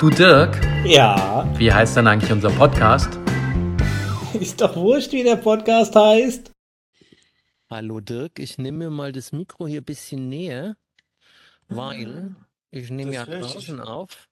Du 0.00 0.08
Dirk, 0.10 0.58
Ja, 0.84 1.46
wie 1.58 1.72
heißt 1.72 1.96
denn 1.96 2.06
eigentlich 2.06 2.32
unser 2.32 2.50
Podcast? 2.50 3.18
ist 4.34 4.60
doch 4.60 4.74
wurscht, 4.76 5.12
wie 5.12 5.22
der 5.22 5.36
Podcast 5.36 5.94
heißt. 5.94 6.50
Hallo 7.68 8.00
Dirk, 8.00 8.38
ich 8.38 8.58
nehme 8.58 8.78
mir 8.78 8.90
mal 8.90 9.12
das 9.12 9.32
Mikro 9.32 9.66
hier 9.66 9.80
ein 9.80 9.84
bisschen 9.84 10.28
näher, 10.28 10.76
weil 11.68 12.34
ich 12.70 12.90
nehme 12.90 13.12
ja 13.12 13.24
das 13.26 13.52
draußen 13.52 13.80
auf. 13.80 14.28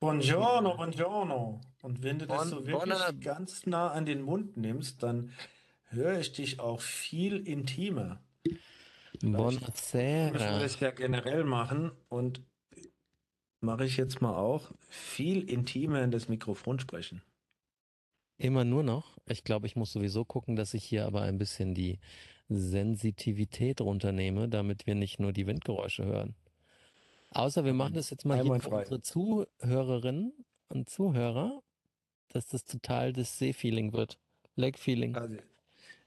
Buongiorno, 0.00 0.76
buongiorno. 0.76 1.60
Und 1.82 2.02
wenn 2.02 2.18
du 2.18 2.26
das 2.26 2.36
Bon- 2.38 2.48
so 2.48 2.66
wirklich 2.66 2.74
buona- 2.94 3.12
ganz 3.12 3.66
nah 3.66 3.90
an 3.90 4.06
den 4.06 4.22
Mund 4.22 4.56
nimmst, 4.56 5.02
dann 5.02 5.32
höre 5.88 6.18
ich 6.20 6.32
dich 6.32 6.60
auch 6.60 6.80
viel 6.80 7.36
intimer. 7.46 8.20
Müssen 9.22 9.32
wir 9.32 9.38
Buonasera. 9.38 10.58
das 10.60 10.78
ja 10.78 10.90
generell 10.92 11.42
machen 11.42 11.90
und 12.08 12.40
mache 13.60 13.84
ich 13.84 13.96
jetzt 13.96 14.20
mal 14.20 14.34
auch 14.34 14.70
viel 14.88 15.48
intimer 15.48 16.02
in 16.02 16.10
das 16.10 16.28
Mikrofon 16.28 16.78
sprechen. 16.78 17.22
Immer 18.38 18.64
nur 18.64 18.82
noch. 18.82 19.18
Ich 19.26 19.42
glaube, 19.42 19.66
ich 19.66 19.74
muss 19.74 19.92
sowieso 19.92 20.24
gucken, 20.24 20.54
dass 20.54 20.74
ich 20.74 20.84
hier 20.84 21.06
aber 21.06 21.22
ein 21.22 21.38
bisschen 21.38 21.74
die 21.74 21.98
Sensitivität 22.48 23.80
runternehme, 23.80 24.48
damit 24.48 24.86
wir 24.86 24.94
nicht 24.94 25.18
nur 25.18 25.32
die 25.32 25.46
Windgeräusche 25.46 26.04
hören. 26.04 26.34
Außer 27.30 27.64
wir 27.64 27.74
machen 27.74 27.94
das 27.94 28.10
jetzt 28.10 28.24
mal 28.24 28.36
hier 28.36 28.44
für 28.44 28.54
Einwandfrei. 28.54 28.78
unsere 28.80 29.02
Zuhörerinnen 29.02 30.32
und 30.68 30.88
Zuhörer, 30.88 31.62
dass 32.28 32.46
das 32.46 32.64
total 32.64 33.12
das 33.12 33.38
See-Feeling 33.38 33.92
wird. 33.92 34.18
Lake-Feeling. 34.56 35.16
Also, 35.16 35.36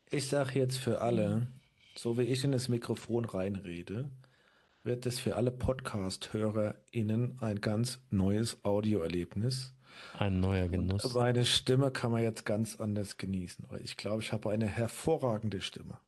ich 0.09 0.27
sage 0.27 0.59
jetzt 0.59 0.77
für 0.77 1.01
alle, 1.01 1.47
so 1.95 2.17
wie 2.17 2.23
ich 2.23 2.43
in 2.43 2.51
das 2.51 2.69
Mikrofon 2.69 3.25
reinrede, 3.25 4.09
wird 4.83 5.05
es 5.05 5.19
für 5.19 5.35
alle 5.35 5.51
Podcast-HörerInnen 5.51 7.39
ein 7.41 7.61
ganz 7.61 7.99
neues 8.09 8.63
Audioerlebnis. 8.63 9.75
Ein 10.13 10.39
neuer 10.39 10.65
Und 10.65 10.71
Genuss. 10.71 11.13
meine 11.13 11.45
Stimme 11.45 11.91
kann 11.91 12.11
man 12.11 12.23
jetzt 12.23 12.45
ganz 12.45 12.79
anders 12.79 13.17
genießen, 13.17 13.65
weil 13.69 13.81
ich 13.83 13.97
glaube, 13.97 14.21
ich 14.23 14.31
habe 14.31 14.49
eine 14.51 14.67
hervorragende 14.67 15.61
Stimme. 15.61 15.99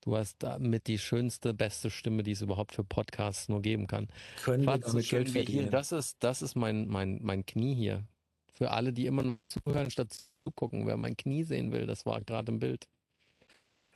Du 0.00 0.16
hast 0.16 0.42
damit 0.42 0.86
die 0.86 0.98
schönste, 0.98 1.54
beste 1.54 1.90
Stimme, 1.90 2.22
die 2.22 2.32
es 2.32 2.42
überhaupt 2.42 2.74
für 2.74 2.84
Podcasts 2.84 3.48
nur 3.48 3.62
geben 3.62 3.86
kann. 3.86 4.08
Können 4.36 4.70
wir 4.70 4.80
Fast 4.80 4.88
so 4.88 4.88
damit 4.92 5.08
Geld 5.08 5.34
wie 5.34 5.44
hier. 5.44 5.44
verdienen? 5.44 5.70
Das 5.70 5.92
ist, 5.92 6.22
das 6.22 6.42
ist 6.42 6.54
mein, 6.56 6.88
mein, 6.88 7.20
mein 7.22 7.46
Knie 7.46 7.74
hier. 7.74 8.06
Für 8.52 8.70
alle, 8.70 8.92
die 8.92 9.06
immer 9.06 9.22
nur 9.22 9.38
zuhören, 9.48 9.90
statt 9.90 10.12
zugucken. 10.44 10.86
Wer 10.86 10.96
mein 10.96 11.16
Knie 11.16 11.42
sehen 11.44 11.72
will, 11.72 11.86
das 11.86 12.06
war 12.06 12.20
gerade 12.20 12.52
im 12.52 12.58
Bild. 12.58 12.86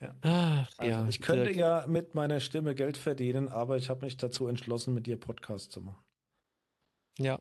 Ja. 0.00 0.14
Ach, 0.22 0.70
Also 0.78 0.90
ja, 0.90 1.08
ich 1.08 1.20
könnte 1.20 1.50
ja 1.50 1.84
mit 1.86 2.14
meiner 2.14 2.40
Stimme 2.40 2.74
Geld 2.74 2.96
verdienen, 2.96 3.48
aber 3.48 3.76
ich 3.76 3.90
habe 3.90 4.04
mich 4.04 4.16
dazu 4.16 4.46
entschlossen, 4.46 4.94
mit 4.94 5.06
dir 5.06 5.18
Podcast 5.18 5.72
zu 5.72 5.80
machen. 5.80 6.04
Ja. 7.18 7.40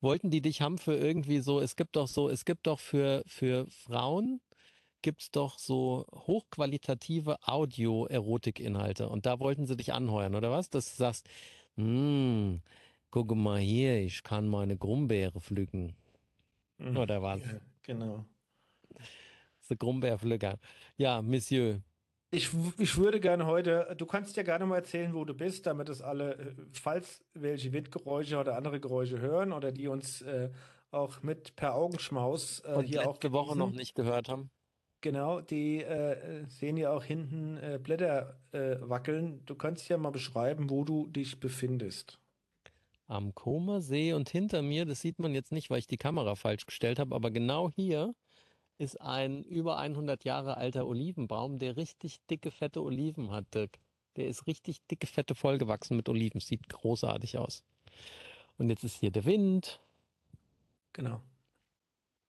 Wollten 0.00 0.30
die 0.30 0.40
dich 0.40 0.60
haben 0.60 0.78
für 0.78 0.96
irgendwie 0.96 1.38
so, 1.38 1.60
es 1.60 1.76
gibt 1.76 1.94
doch 1.94 2.08
so, 2.08 2.28
es 2.28 2.44
gibt 2.44 2.66
doch 2.66 2.80
für, 2.80 3.22
für 3.26 3.66
Frauen, 3.68 4.40
gibt 5.02 5.22
es 5.22 5.30
doch 5.30 5.58
so 5.58 6.06
hochqualitative 6.12 7.38
Audio-Erotik-Inhalte. 7.46 9.08
Und 9.08 9.26
da 9.26 9.38
wollten 9.38 9.66
sie 9.66 9.76
dich 9.76 9.92
anheuern, 9.92 10.34
oder 10.34 10.50
was? 10.50 10.70
Dass 10.70 10.90
du 10.90 10.96
sagst, 10.96 11.28
hm, 11.76 12.60
guck 13.10 13.32
mal 13.34 13.60
hier, 13.60 14.00
ich 14.00 14.24
kann 14.24 14.48
meine 14.48 14.76
Grumbeere 14.76 15.40
pflücken. 15.40 15.94
Oder 16.96 17.22
was? 17.22 17.42
Ja, 17.42 17.60
genau. 17.82 18.24
So 19.72 19.76
Grumbeerpflücker. 19.76 20.58
Ja, 20.96 21.22
Monsieur. 21.22 21.80
Ich, 22.30 22.50
ich 22.78 22.96
würde 22.96 23.20
gerne 23.20 23.46
heute, 23.46 23.94
du 23.96 24.06
kannst 24.06 24.36
ja 24.36 24.42
gerne 24.42 24.64
mal 24.64 24.76
erzählen, 24.76 25.12
wo 25.12 25.24
du 25.24 25.34
bist, 25.34 25.66
damit 25.66 25.88
es 25.88 26.00
alle, 26.00 26.34
äh, 26.34 26.54
falls 26.72 27.22
welche 27.34 27.72
Windgeräusche 27.72 28.38
oder 28.38 28.56
andere 28.56 28.80
Geräusche 28.80 29.20
hören 29.20 29.52
oder 29.52 29.70
die 29.70 29.86
uns 29.88 30.22
äh, 30.22 30.50
auch 30.90 31.22
mit 31.22 31.56
per 31.56 31.74
Augenschmaus 31.74 32.60
äh, 32.60 32.72
Und 32.72 32.84
hier 32.84 33.02
auch 33.02 33.14
letzte 33.14 33.32
Woche 33.32 33.56
noch 33.56 33.70
nicht 33.70 33.94
gehört 33.94 34.28
haben. 34.28 34.50
Genau, 35.02 35.40
die 35.40 35.82
äh, 35.82 36.46
sehen 36.46 36.76
ja 36.76 36.92
auch 36.92 37.02
hinten 37.02 37.56
äh, 37.58 37.78
Blätter 37.82 38.38
äh, 38.52 38.76
wackeln. 38.80 39.44
Du 39.46 39.54
kannst 39.54 39.88
ja 39.88 39.98
mal 39.98 40.10
beschreiben, 40.10 40.70
wo 40.70 40.84
du 40.84 41.08
dich 41.08 41.40
befindest. 41.40 42.18
Am 43.08 43.34
Comer 43.34 43.82
See 43.82 44.14
und 44.14 44.30
hinter 44.30 44.62
mir, 44.62 44.86
das 44.86 45.00
sieht 45.00 45.18
man 45.18 45.34
jetzt 45.34 45.52
nicht, 45.52 45.68
weil 45.70 45.80
ich 45.80 45.86
die 45.86 45.98
Kamera 45.98 46.34
falsch 46.34 46.64
gestellt 46.66 46.98
habe, 46.98 47.14
aber 47.14 47.30
genau 47.30 47.70
hier 47.74 48.14
ist 48.78 49.00
ein 49.00 49.44
über 49.44 49.78
100 49.78 50.24
Jahre 50.24 50.56
alter 50.56 50.86
Olivenbaum, 50.86 51.58
der 51.58 51.76
richtig 51.76 52.20
dicke, 52.30 52.50
fette 52.50 52.82
Oliven 52.82 53.30
hat, 53.30 53.54
Dirk. 53.54 53.78
Der 54.16 54.28
ist 54.28 54.46
richtig 54.46 54.86
dicke, 54.88 55.06
fette, 55.06 55.34
vollgewachsen 55.34 55.96
mit 55.96 56.08
Oliven. 56.08 56.40
Sieht 56.40 56.68
großartig 56.68 57.38
aus. 57.38 57.62
Und 58.58 58.68
jetzt 58.68 58.84
ist 58.84 58.96
hier 58.96 59.10
der 59.10 59.24
Wind, 59.24 59.80
Genau. 60.92 61.22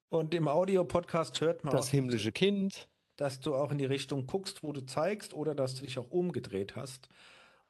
Und 0.09 0.33
im 0.33 0.47
Audio-Podcast 0.47 1.41
hört 1.41 1.63
man 1.63 1.75
das 1.75 1.87
auch, 1.87 1.91
himmlische 1.91 2.31
Kind. 2.31 2.87
dass 3.17 3.39
du 3.39 3.55
auch 3.55 3.71
in 3.71 3.77
die 3.77 3.85
Richtung 3.85 4.25
guckst, 4.25 4.63
wo 4.63 4.71
du 4.71 4.81
zeigst, 4.85 5.33
oder 5.33 5.55
dass 5.55 5.75
du 5.75 5.83
dich 5.85 5.99
auch 5.99 6.09
umgedreht 6.11 6.75
hast, 6.75 7.09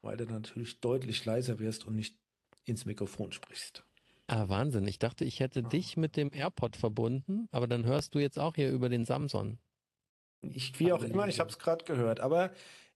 weil 0.01 0.17
du 0.17 0.25
natürlich 0.25 0.79
deutlich 0.81 1.25
leiser 1.25 1.59
wirst 1.59 1.85
und 1.87 1.95
nicht 1.95 2.15
ins 2.65 2.85
Mikrofon 2.85 3.31
sprichst. 3.31 3.83
Ah, 4.35 4.49
Wahnsinn. 4.49 4.87
Ich 4.87 4.97
dachte, 4.97 5.25
ich 5.25 5.39
hätte 5.41 5.61
dich 5.61 5.95
mit 5.95 6.17
dem 6.17 6.31
AirPod 6.33 6.75
verbunden, 6.75 7.47
aber 7.51 7.67
dann 7.67 7.85
hörst 7.85 8.15
du 8.15 8.19
jetzt 8.19 8.39
auch 8.39 8.55
hier 8.55 8.71
über 8.71 8.89
den 8.89 9.05
Samson. 9.05 9.59
Ich, 10.41 10.79
wie 10.79 10.91
auch 10.91 11.03
immer, 11.03 11.27
ich 11.27 11.39
habe 11.39 11.51
es 11.51 11.59
gerade 11.59 11.85
gehört. 11.85 12.19
Aber 12.19 12.49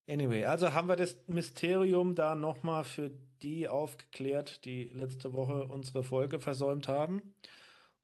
anyway, 0.10 0.46
also 0.46 0.74
haben 0.74 0.88
wir 0.88 0.96
das 0.96 1.16
Mysterium 1.28 2.16
da 2.16 2.34
nochmal 2.34 2.86
für 2.86 3.12
die 3.44 3.68
aufgeklärt, 3.68 4.66
die 4.66 4.86
letzte 4.86 5.34
Woche 5.34 5.68
unsere 5.68 6.02
Folge 6.02 6.40
versäumt 6.40 6.88
haben. 6.88 7.22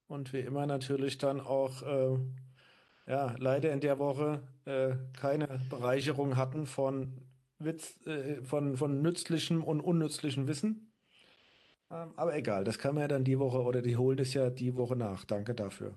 Und 0.05 0.31
wie 0.31 0.41
immer 0.41 0.67
natürlich 0.67 1.17
dann 1.17 1.41
auch, 1.41 1.81
äh, 1.81 2.19
ja, 3.07 3.33
leider 3.39 3.73
in 3.73 3.79
der 3.79 3.97
Woche 3.97 4.43
äh, 4.65 4.91
keine 5.19 5.59
Bereicherung 5.71 6.37
hatten 6.37 6.67
von 6.67 7.25
Witz, 7.57 7.99
äh, 8.05 8.43
von, 8.43 8.77
von 8.77 9.01
nützlichem 9.01 9.63
und 9.63 9.81
unnützlichem 9.81 10.47
Wissen. 10.47 10.92
Ähm, 11.93 12.13
aber 12.15 12.35
egal, 12.35 12.63
das 12.63 12.79
kann 12.79 12.95
man 12.95 13.03
ja 13.03 13.07
dann 13.07 13.23
die 13.23 13.37
Woche 13.39 13.61
oder 13.61 13.81
die 13.81 13.97
holen 13.97 14.17
es 14.19 14.33
ja 14.33 14.49
die 14.49 14.75
Woche 14.75 14.95
nach. 14.95 15.25
Danke 15.25 15.53
dafür. 15.53 15.95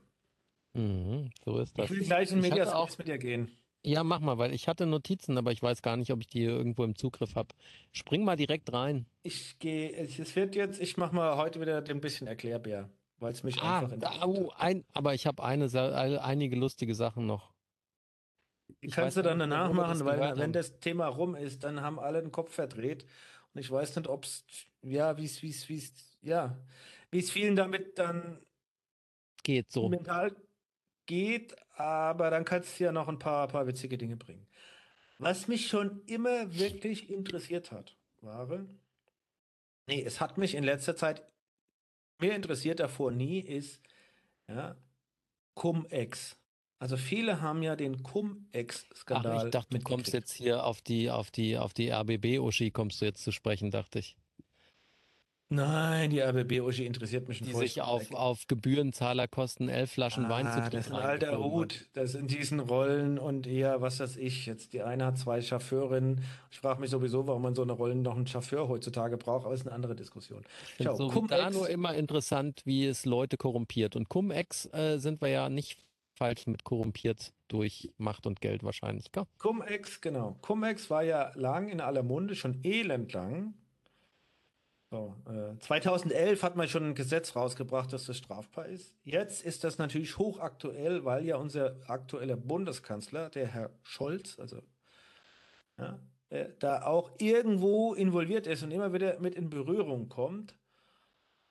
Mhm, 0.75 1.31
so 1.45 1.59
ist 1.59 1.79
das. 1.79 1.87
Ich 1.87 1.91
will 1.97 2.05
gleich 2.05 2.31
in 2.33 2.41
Medias 2.41 2.73
auch- 2.73 2.97
mit 2.99 3.09
dir 3.09 3.19
gehen. 3.19 3.51
Ja, 3.83 4.03
mach 4.03 4.19
mal, 4.19 4.37
weil 4.37 4.53
ich 4.53 4.67
hatte 4.67 4.85
Notizen, 4.85 5.39
aber 5.39 5.53
ich 5.53 5.63
weiß 5.63 5.81
gar 5.81 5.97
nicht, 5.97 6.11
ob 6.11 6.21
ich 6.21 6.27
die 6.27 6.43
irgendwo 6.43 6.83
im 6.83 6.97
Zugriff 6.97 7.37
habe. 7.37 7.55
Spring 7.93 8.25
mal 8.25 8.35
direkt 8.37 8.73
rein. 8.73 9.07
Ich 9.23 9.59
gehe, 9.61 9.91
es 9.93 10.35
wird 10.35 10.57
jetzt, 10.57 10.81
ich 10.81 10.97
mache 10.97 11.15
mal 11.15 11.37
heute 11.37 11.61
wieder 11.61 11.85
ein 11.89 12.01
bisschen 12.01 12.27
Erklärbär, 12.27 12.91
weil 13.21 13.33
es 13.33 13.45
mich 13.45 13.63
Ah, 13.63 13.79
einfach 13.79 13.93
interessiert. 13.93 14.25
oh, 14.27 14.51
ein, 14.57 14.85
aber 14.93 15.15
ich 15.15 15.27
habe 15.27 15.45
eine, 15.45 15.69
einige 16.23 16.57
lustige 16.57 16.97
Sachen 16.97 17.27
noch. 17.27 17.53
Ich 18.81 18.91
kannst 18.93 19.17
du 19.17 19.23
dann 19.23 19.39
danach 19.39 19.73
machen, 19.73 20.05
weil 20.05 20.19
wenn 20.19 20.41
haben. 20.43 20.53
das 20.53 20.81
Thema 20.81 21.07
rum 21.07 21.37
ist, 21.37 21.63
dann 21.63 21.81
haben 21.81 22.01
alle 22.01 22.21
den 22.21 22.33
Kopf 22.33 22.53
verdreht. 22.53 23.07
Und 23.57 23.61
ich 23.61 23.71
weiß 23.71 23.97
nicht, 23.97 24.07
ob 24.07 24.25
es, 24.25 24.45
ja, 24.83 25.17
wie 25.17 25.25
es, 25.25 25.41
wie 25.41 25.49
es, 25.49 25.67
wie 25.71 25.79
es, 25.79 26.19
ja, 26.21 26.63
wie 27.11 27.21
es 27.21 27.31
vielen 27.31 27.57
damit 27.57 27.99
dann 27.99 28.45
Geht 29.45 29.73
so. 29.73 29.89
mental 29.89 30.37
geht, 31.07 31.57
aber 31.79 32.29
dann 32.29 32.45
kannst 32.45 32.79
du 32.79 32.85
ja 32.85 32.93
noch 32.93 33.09
ein 33.09 33.19
paar, 33.19 33.49
paar 33.49 33.67
witzige 33.67 33.97
Dinge 33.97 34.19
bringen. 34.19 34.47
Was 35.17 35.49
mich 35.49 35.69
schon 35.69 36.05
immer 36.05 36.55
wirklich 36.55 37.09
interessiert 37.09 37.73
hat, 37.73 37.97
war, 38.21 38.47
nee, 39.87 40.03
es 40.03 40.21
hat 40.21 40.37
mich 40.37 40.55
in 40.55 40.63
letzter 40.63 40.95
Zeit 40.95 41.27
mehr 42.19 42.37
interessiert 42.37 42.79
davor 42.79 43.11
nie, 43.11 43.41
ist, 43.41 43.81
ja, 44.49 44.77
Cum-Ex. 45.55 46.37
Also 46.79 46.97
viele 46.97 47.41
haben 47.41 47.63
ja 47.63 47.75
den 47.75 47.97
Ach, 47.97 48.13
Cum-Ex-Skandal 48.13 49.47
ich 49.47 49.51
dachte, 49.51 49.79
du 49.79 49.85
kommst 49.85 50.13
jetzt 50.13 50.33
hier 50.33 50.65
auf 50.65 50.83
die, 50.83 51.11
auf 51.11 51.31
die, 51.31 51.57
auf 51.57 51.73
die 51.73 51.91
RBB-Uschi 51.91 52.71
kommst 52.71 53.01
du 53.01 53.07
jetzt 53.07 53.25
zu 53.25 53.33
sprechen, 53.33 53.71
dachte 53.71 54.01
ich. 54.01 54.17
Nein, 55.49 56.11
die 56.11 56.21
RBB-Uschi 56.21 56.85
interessiert 56.85 57.29
mich 57.29 57.41
ein 57.41 57.47
Die 57.47 57.53
sich 57.53 57.81
auf, 57.81 58.13
auf 58.13 58.49
Gebührenzahlerkosten 58.49 59.69
elf 59.69 59.93
Flaschen 59.93 60.29
Wein 60.29 60.47
zu 60.47 60.55
Ah, 60.55 60.57
das 60.57 60.87
ist 60.87 60.89
trinken 60.89 60.93
ein 60.95 61.09
alter. 61.09 61.39
Hut. 61.39 61.87
Das 61.93 62.17
in 62.17 62.27
diesen 62.27 62.59
Rollen 62.59 63.17
und 63.17 63.47
eher, 63.47 63.81
was 63.81 64.01
weiß 64.01 64.17
ich, 64.17 64.47
jetzt 64.47 64.73
die 64.73 64.83
eine 64.83 65.07
hat 65.07 65.19
zwei 65.19 65.41
Chauffeurinnen. 65.41 66.25
Ich 66.51 66.59
frage 66.59 66.81
mich 66.81 66.91
sowieso, 66.91 67.29
warum 67.29 67.43
man 67.43 67.55
so 67.55 67.63
eine 67.63 67.73
Rollen 67.73 68.03
noch 68.03 68.17
einen 68.17 68.27
Chauffeur 68.27 68.67
heutzutage 68.67 69.17
braucht, 69.17 69.45
aber 69.47 69.55
ist 69.55 69.65
eine 69.67 69.75
andere 69.75 69.95
Diskussion. 69.95 70.43
Ich 70.65 70.73
finde 70.73 70.97
so 70.97 71.27
da 71.29 71.51
nur 71.51 71.71
immer 71.71 71.95
interessant, 71.95 72.63
wie 72.65 72.85
es 72.85 73.05
Leute 73.05 73.37
korrumpiert. 73.37 73.95
Und 73.95 74.09
Cum-Ex 74.09 74.67
äh, 74.75 74.99
sind 74.99 75.21
wir 75.21 75.29
ja 75.29 75.49
nicht 75.49 75.86
falsch 76.17 76.47
mit 76.47 76.65
korrumpiert 76.65 77.33
durch 77.49 77.93
Macht 77.99 78.27
und 78.27 78.41
Geld 78.41 78.65
wahrscheinlich? 78.65 79.11
Cum-Ex, 79.39 80.01
genau. 80.01 80.37
Cum-Ex 80.43 80.91
war 80.91 81.03
ja 81.03 81.33
lang 81.35 81.69
in 81.69 81.81
aller 81.81 82.03
Munde, 82.03 82.35
schon 82.35 82.61
elendlang. 82.65 83.55
So, 84.91 85.17
äh, 85.29 85.59
2011 85.59 86.43
hat 86.43 86.57
man 86.57 86.69
schon 86.69 86.85
ein 86.85 86.95
Gesetz 86.95 87.35
rausgebracht, 87.35 87.93
dass 87.93 88.07
das 88.07 88.19
strafbar 88.19 88.67
ist. 88.67 88.95
Jetzt 89.03 89.45
ist 89.45 89.65
das 89.65 89.79
natürlich 89.79 90.17
hochaktuell, 90.17 91.05
weil 91.05 91.25
ja 91.25 91.37
unser 91.37 91.77
aktueller 91.89 92.37
Bundeskanzler, 92.37 93.29
der 93.31 93.49
Herr 93.49 93.71
Scholz, 93.83 94.39
also 94.39 94.63
ja, 95.77 95.99
äh, 96.29 96.51
da 96.61 96.83
auch 96.83 97.11
irgendwo 97.19 97.95
involviert 97.95 98.47
ist 98.47 98.63
und 98.63 98.71
immer 98.71 98.93
wieder 98.93 99.19
mit 99.19 99.35
in 99.35 99.51
Berührung 99.51 100.09
kommt. 100.09 100.55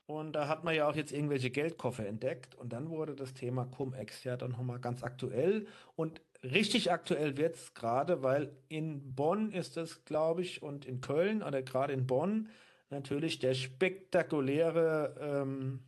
Und 0.07 0.33
da 0.33 0.47
hat 0.47 0.63
man 0.63 0.75
ja 0.75 0.87
auch 0.87 0.95
jetzt 0.95 1.11
irgendwelche 1.11 1.49
Geldkoffer 1.49 2.05
entdeckt. 2.05 2.53
Und 2.55 2.73
dann 2.73 2.89
wurde 2.89 3.15
das 3.15 3.33
Thema 3.33 3.65
Cum-Ex 3.65 4.23
ja 4.23 4.37
dann 4.37 4.51
nochmal 4.51 4.79
ganz 4.79 5.03
aktuell. 5.03 5.67
Und 5.95 6.21
richtig 6.43 6.91
aktuell 6.91 7.37
wird 7.37 7.55
es 7.55 7.73
gerade, 7.73 8.21
weil 8.21 8.55
in 8.67 9.15
Bonn 9.15 9.51
ist 9.51 9.77
es, 9.77 10.05
glaube 10.05 10.43
ich, 10.43 10.61
und 10.61 10.85
in 10.85 11.01
Köln 11.01 11.41
oder 11.41 11.63
gerade 11.63 11.93
in 11.93 12.05
Bonn 12.05 12.49
natürlich 12.89 13.39
der 13.39 13.55
spektakuläre 13.55 15.15
ähm, 15.19 15.83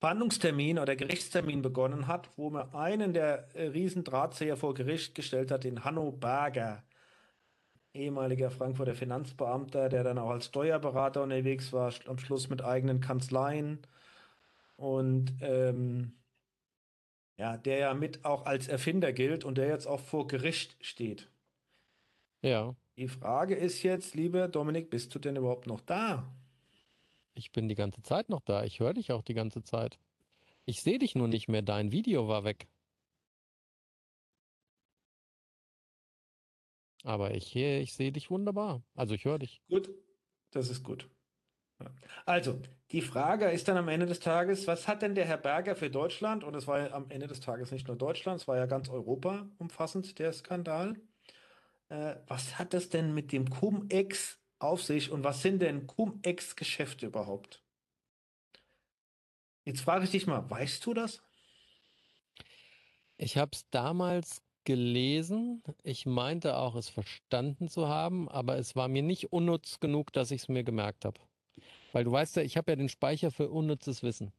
Verhandlungstermin 0.00 0.78
oder 0.78 0.94
Gerichtstermin 0.94 1.62
begonnen 1.62 2.06
hat, 2.06 2.28
wo 2.36 2.50
man 2.50 2.72
einen 2.72 3.12
der 3.12 3.48
äh, 3.56 3.68
Riesendrahtseher 3.68 4.56
vor 4.56 4.74
Gericht 4.74 5.14
gestellt 5.14 5.50
hat, 5.50 5.64
den 5.64 5.84
Hanno 5.84 6.12
Berger, 6.12 6.84
ehemaliger 7.94 8.50
Frankfurter 8.50 8.94
Finanzbeamter, 8.94 9.88
der 9.88 10.04
dann 10.04 10.18
auch 10.18 10.30
als 10.30 10.46
Steuerberater 10.46 11.22
unterwegs 11.22 11.72
war, 11.72 11.92
am 12.06 12.18
Schluss 12.18 12.48
mit 12.48 12.62
eigenen 12.62 13.00
Kanzleien 13.00 13.80
und 14.76 15.34
ähm, 15.40 16.12
ja, 17.38 17.56
der 17.56 17.78
ja 17.78 17.94
mit 17.94 18.24
auch 18.24 18.46
als 18.46 18.68
Erfinder 18.68 19.12
gilt 19.12 19.44
und 19.44 19.58
der 19.58 19.68
jetzt 19.68 19.86
auch 19.86 20.00
vor 20.00 20.26
Gericht 20.26 20.76
steht. 20.80 21.30
Ja. 22.42 22.74
Die 22.96 23.08
Frage 23.08 23.54
ist 23.54 23.82
jetzt, 23.82 24.14
lieber 24.14 24.48
Dominik, 24.48 24.90
bist 24.90 25.14
du 25.14 25.18
denn 25.18 25.36
überhaupt 25.36 25.66
noch 25.66 25.80
da? 25.80 26.28
Ich 27.34 27.52
bin 27.52 27.68
die 27.68 27.76
ganze 27.76 28.02
Zeit 28.02 28.28
noch 28.28 28.40
da. 28.40 28.64
Ich 28.64 28.80
höre 28.80 28.94
dich 28.94 29.12
auch 29.12 29.22
die 29.22 29.34
ganze 29.34 29.62
Zeit. 29.62 29.98
Ich 30.64 30.82
sehe 30.82 30.98
dich 30.98 31.14
nur 31.14 31.28
nicht 31.28 31.48
mehr. 31.48 31.62
Dein 31.62 31.92
Video 31.92 32.26
war 32.26 32.44
weg. 32.44 32.66
Aber 37.08 37.34
ich, 37.34 37.56
ich 37.56 37.94
sehe 37.94 38.12
dich 38.12 38.30
wunderbar. 38.30 38.82
Also 38.94 39.14
ich 39.14 39.24
höre 39.24 39.38
dich. 39.38 39.62
Gut, 39.70 39.88
das 40.50 40.68
ist 40.68 40.82
gut. 40.82 41.08
Also, 42.26 42.60
die 42.90 43.00
Frage 43.00 43.50
ist 43.50 43.66
dann 43.66 43.78
am 43.78 43.88
Ende 43.88 44.04
des 44.04 44.20
Tages, 44.20 44.66
was 44.66 44.86
hat 44.86 45.00
denn 45.00 45.14
der 45.14 45.24
Herr 45.24 45.38
Berger 45.38 45.74
für 45.74 45.88
Deutschland? 45.88 46.44
Und 46.44 46.54
es 46.54 46.66
war 46.66 46.80
ja 46.80 46.92
am 46.92 47.08
Ende 47.08 47.26
des 47.26 47.40
Tages 47.40 47.70
nicht 47.70 47.88
nur 47.88 47.96
Deutschland, 47.96 48.42
es 48.42 48.46
war 48.46 48.58
ja 48.58 48.66
ganz 48.66 48.90
Europa 48.90 49.48
umfassend, 49.56 50.18
der 50.18 50.34
Skandal. 50.34 51.00
Äh, 51.88 52.16
was 52.26 52.58
hat 52.58 52.74
das 52.74 52.90
denn 52.90 53.14
mit 53.14 53.32
dem 53.32 53.48
Cum-Ex 53.48 54.38
auf 54.58 54.82
sich 54.82 55.10
und 55.10 55.24
was 55.24 55.40
sind 55.40 55.62
denn 55.62 55.86
Cum-Ex-Geschäfte 55.86 57.06
überhaupt? 57.06 57.64
Jetzt 59.64 59.80
frage 59.80 60.04
ich 60.04 60.10
dich 60.10 60.26
mal, 60.26 60.50
weißt 60.50 60.84
du 60.84 60.92
das? 60.92 61.22
Ich 63.16 63.38
habe 63.38 63.52
es 63.54 63.66
damals 63.70 64.42
gelesen. 64.68 65.62
Ich 65.82 66.04
meinte 66.04 66.58
auch, 66.58 66.74
es 66.74 66.90
verstanden 66.90 67.70
zu 67.70 67.88
haben, 67.88 68.28
aber 68.28 68.58
es 68.58 68.76
war 68.76 68.86
mir 68.86 69.02
nicht 69.02 69.32
unnütz 69.32 69.80
genug, 69.80 70.12
dass 70.12 70.30
ich 70.30 70.42
es 70.42 70.48
mir 70.48 70.62
gemerkt 70.62 71.06
habe. 71.06 71.18
Weil 71.92 72.04
du 72.04 72.12
weißt 72.12 72.36
ja, 72.36 72.42
ich 72.42 72.58
habe 72.58 72.72
ja 72.72 72.76
den 72.76 72.90
Speicher 72.90 73.30
für 73.30 73.48
unnützes 73.48 74.02
Wissen. 74.02 74.30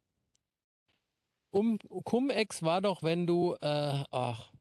Um, 1.50 1.80
Cum-Ex 1.80 2.62
war 2.62 2.80
doch, 2.80 3.02
wenn 3.02 3.26
du, 3.26 3.56
äh, 3.56 4.04
ach, 4.12 4.54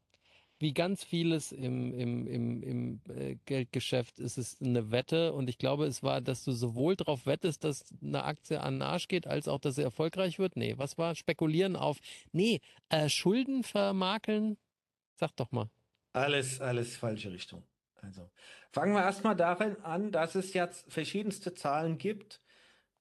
wie 0.57 0.73
ganz 0.73 1.03
vieles 1.03 1.51
im, 1.51 1.93
im, 1.93 2.25
im, 2.25 2.63
im 2.63 3.01
äh, 3.15 3.35
Geldgeschäft 3.45 4.17
ist 4.17 4.39
es 4.39 4.59
eine 4.59 4.89
Wette 4.89 5.33
und 5.33 5.51
ich 5.51 5.59
glaube, 5.59 5.85
es 5.85 6.01
war, 6.01 6.19
dass 6.19 6.43
du 6.43 6.51
sowohl 6.51 6.95
darauf 6.95 7.27
wettest, 7.27 7.63
dass 7.63 7.85
eine 8.01 8.23
Aktie 8.23 8.59
an 8.59 8.77
den 8.77 8.81
Arsch 8.81 9.07
geht, 9.07 9.27
als 9.27 9.47
auch, 9.47 9.59
dass 9.59 9.75
sie 9.75 9.83
erfolgreich 9.83 10.39
wird. 10.39 10.55
Nee, 10.55 10.79
was 10.79 10.97
war? 10.97 11.13
Spekulieren 11.13 11.75
auf, 11.75 11.99
nee, 12.31 12.59
äh, 12.89 13.07
Schulden 13.07 13.61
vermakeln? 13.61 14.57
Sag 15.19 15.35
doch 15.35 15.51
mal. 15.51 15.69
Alles, 16.13 16.61
alles 16.61 16.95
falsche 16.95 17.29
Richtung. 17.29 17.67
Also 17.95 18.31
fangen 18.71 18.93
wir 18.93 19.01
erstmal 19.01 19.35
darin 19.35 19.75
an, 19.81 20.13
dass 20.13 20.35
es 20.35 20.53
jetzt 20.53 20.89
verschiedenste 20.89 21.53
Zahlen 21.53 21.97
gibt. 21.97 22.41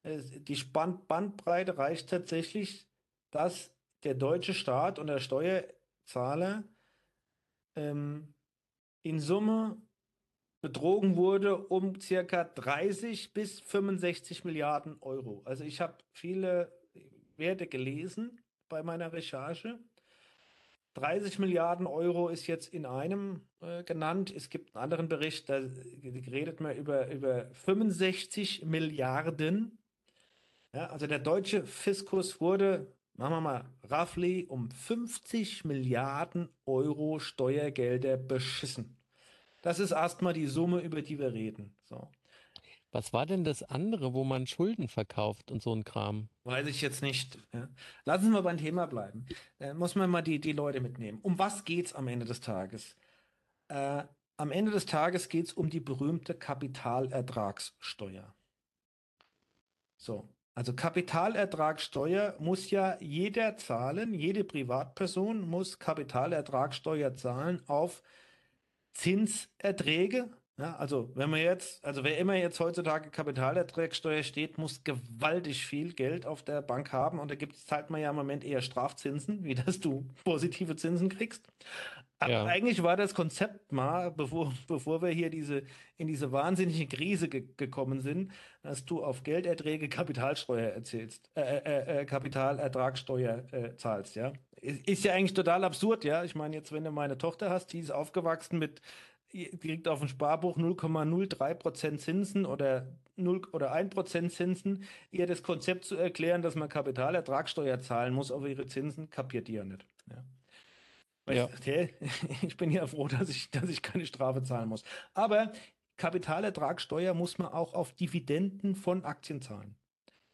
Die 0.03 0.57
Bandbreite 0.65 1.79
reicht 1.79 2.11
tatsächlich, 2.11 2.89
dass 3.31 3.73
der 4.03 4.15
deutsche 4.15 4.53
Staat 4.53 4.99
und 4.99 5.07
der 5.07 5.21
Steuerzahler 5.21 6.65
ähm, 7.77 8.35
in 9.03 9.21
Summe 9.21 9.81
betrogen 10.61 11.15
wurde 11.15 11.69
um 11.69 12.01
circa 12.01 12.43
30 12.43 13.33
bis 13.33 13.61
65 13.61 14.45
Milliarden 14.45 14.97
Euro. 15.03 15.43
Also 15.45 15.63
ich 15.63 15.81
habe 15.81 15.99
viele 16.11 16.77
Werte 17.37 17.69
gelesen 17.69 18.43
bei 18.69 18.83
meiner 18.83 19.13
Recherche. 19.13 19.79
30 20.95 21.39
Milliarden 21.39 21.87
Euro 21.87 22.29
ist 22.29 22.47
jetzt 22.47 22.73
in 22.73 22.87
einem 22.87 23.43
äh, 23.61 23.85
genannt. 23.85 24.33
Es 24.35 24.51
gibt 24.51 24.75
einen 24.75 24.83
anderen 24.83 25.09
Bericht, 25.09 25.49
da 25.49 25.61
redet 26.03 26.61
man 26.61 26.77
über, 26.77 27.11
über 27.11 27.51
65 27.53 28.65
Milliarden. 28.65 29.79
Ja, 30.75 30.87
also 30.87 31.07
der 31.07 31.19
deutsche 31.19 31.65
Fiskus 31.65 32.41
wurde 32.41 32.93
machen 33.19 33.33
wir 33.33 33.41
mal, 33.41 33.65
roughly 33.91 34.47
um 34.49 34.71
50 34.71 35.65
Milliarden 35.65 36.49
Euro 36.65 37.19
Steuergelder 37.19 38.17
beschissen. 38.17 38.97
Das 39.61 39.81
ist 39.81 39.91
erstmal 39.91 40.33
die 40.35 40.47
Summe, 40.47 40.81
über 40.81 41.03
die 41.03 41.19
wir 41.19 41.33
reden. 41.33 41.77
So. 41.83 42.09
Was 42.91 43.13
war 43.13 43.27
denn 43.27 43.45
das 43.45 43.63
andere, 43.63 44.15
wo 44.15 44.25
man 44.25 44.47
Schulden 44.47 44.89
verkauft 44.89 45.51
und 45.51 45.63
so 45.63 45.75
ein 45.75 45.85
Kram? 45.85 46.29
Weiß 46.45 46.67
ich 46.67 46.81
jetzt 46.81 47.03
nicht. 47.03 47.39
Ja. 47.53 47.69
Lassen 48.05 48.31
wir 48.31 48.43
beim 48.43 48.57
Thema 48.57 48.87
bleiben. 48.87 49.27
Da 49.59 49.75
muss 49.75 49.95
man 49.95 50.09
mal 50.09 50.23
die, 50.23 50.41
die 50.41 50.53
Leute 50.53 50.81
mitnehmen. 50.81 51.19
Um 51.23 51.39
was 51.39 51.65
geht 51.65 51.87
es 51.87 51.95
am 51.95 52.09
Ende 52.09 52.25
des 52.25 52.41
Tages? 52.41 52.97
Äh, 53.69 54.05
am 54.39 54.53
Ende 54.53 54.71
des 54.71 54.87
Tages 54.87 55.29
geht 55.29 55.47
es 55.47 55.53
um 55.53 55.69
die 55.69 55.81
berühmte 55.81 56.35
Kapitalertragssteuer. 56.35 58.35
So, 59.97 60.29
also 60.55 60.73
Kapitalertragssteuer 60.73 62.37
muss 62.39 62.71
ja 62.71 62.97
jeder 63.01 63.57
zahlen, 63.57 64.15
jede 64.15 64.45
Privatperson 64.45 65.41
muss 65.41 65.79
Kapitalertragssteuer 65.79 67.17
zahlen 67.17 67.63
auf 67.69 68.03
Zinserträge. 68.93 70.31
Ja, 70.59 70.75
also 70.77 71.09
wenn 71.15 71.31
man 71.31 71.41
jetzt, 71.41 71.85
also 71.85 72.03
wer 72.03 72.19
immer 72.19 72.35
jetzt 72.35 72.59
heutzutage 72.59 73.11
Kapitalertragssteuer 73.11 74.25
steht, 74.25 74.59
muss 74.59 74.83
gewaltig 74.83 75.65
viel 75.65 75.93
Geld 75.93 76.27
auf 76.27 76.43
der 76.43 76.63
Bank 76.63 76.93
haben 76.93 77.21
und 77.21 77.31
da 77.31 77.37
gibt 77.37 77.55
es 77.55 77.65
zahlt 77.65 77.91
man 77.91 78.01
ja 78.01 78.11
im 78.11 78.17
Moment 78.17 78.45
eher 78.45 78.61
Strafzinsen, 78.61 79.45
wie 79.45 79.55
dass 79.55 79.79
du 79.79 80.05
positive 80.25 80.75
Zinsen 80.75 81.09
kriegst. 81.11 81.47
Aber 82.21 82.33
ja. 82.33 82.45
eigentlich 82.47 82.83
war 82.83 82.97
das 82.97 83.15
Konzept 83.15 83.71
mal, 83.71 84.11
bevor, 84.11 84.53
bevor 84.67 85.01
wir 85.01 85.11
hier 85.11 85.31
diese, 85.31 85.63
in 85.97 86.09
diese 86.09 86.33
wahnsinnige 86.33 86.89
Krise 86.89 87.29
ge 87.29 87.45
gekommen 87.57 88.01
sind, 88.01 88.33
dass 88.63 88.85
du 88.85 89.05
auf 89.05 89.23
Gelderträge 89.23 89.89
Kapitalsteuer 89.89 90.71
erzählst, 90.71 91.31
äh, 91.37 91.43
äh, 91.43 91.59
äh, 91.59 92.01
äh 92.01 92.05
Kapitalertragssteuer 92.05 93.45
äh, 93.53 93.77
zahlst, 93.77 94.17
ja. 94.17 94.33
Ist, 94.61 94.89
ist 94.89 95.05
ja 95.05 95.15
eigentlich 95.15 95.35
total 95.35 95.63
absurd, 95.63 96.05
ja. 96.05 96.25
Ich 96.25 96.35
meine, 96.35 96.57
jetzt, 96.57 96.73
wenn 96.73 96.83
du 96.83 96.91
meine 96.91 97.17
Tochter 97.17 97.51
hast, 97.51 97.73
die 97.73 97.79
ist 97.79 97.93
aufgewachsen 97.93 98.59
mit, 98.59 98.83
kriegt 99.29 99.89
auf 99.89 100.01
dem 100.01 100.09
Sparbuch 100.09 100.57
0,03% 100.57 101.99
Zinsen 101.99 102.47
oder 102.47 102.87
0 103.17 103.43
oder 103.53 103.75
1% 103.75 104.31
Zinsen, 104.31 104.85
ihr 105.11 105.27
das 105.27 105.43
Konzept 105.43 105.85
zu 105.85 105.97
erklären, 105.97 106.43
dass 106.43 106.55
man 106.55 106.69
Kapitalertragssteuer 106.69 107.81
zahlen 107.81 108.15
muss 108.15 108.31
auf 108.31 108.47
ihre 108.47 108.67
Zinsen, 108.67 109.11
kapiert 109.11 109.49
die 109.49 109.55
ja 109.55 109.65
nicht. 109.65 109.87
Ja. 110.09 110.25
Ja. 111.35 111.49
Ich, 111.61 111.95
ich 112.43 112.57
bin 112.57 112.71
ja 112.71 112.87
froh, 112.87 113.09
dass 113.09 113.29
ich, 113.29 113.51
dass 113.51 113.69
ich 113.69 113.83
keine 113.83 114.07
Strafe 114.07 114.43
zahlen 114.43 114.69
muss. 114.69 114.83
Aber 115.15 115.53
Kapitalertragssteuer 115.97 117.13
muss 117.13 117.39
man 117.39 117.49
auch 117.53 117.75
auf 117.75 117.93
Dividenden 117.93 118.75
von 118.75 119.05
Aktien 119.05 119.43
zahlen. 119.43 119.77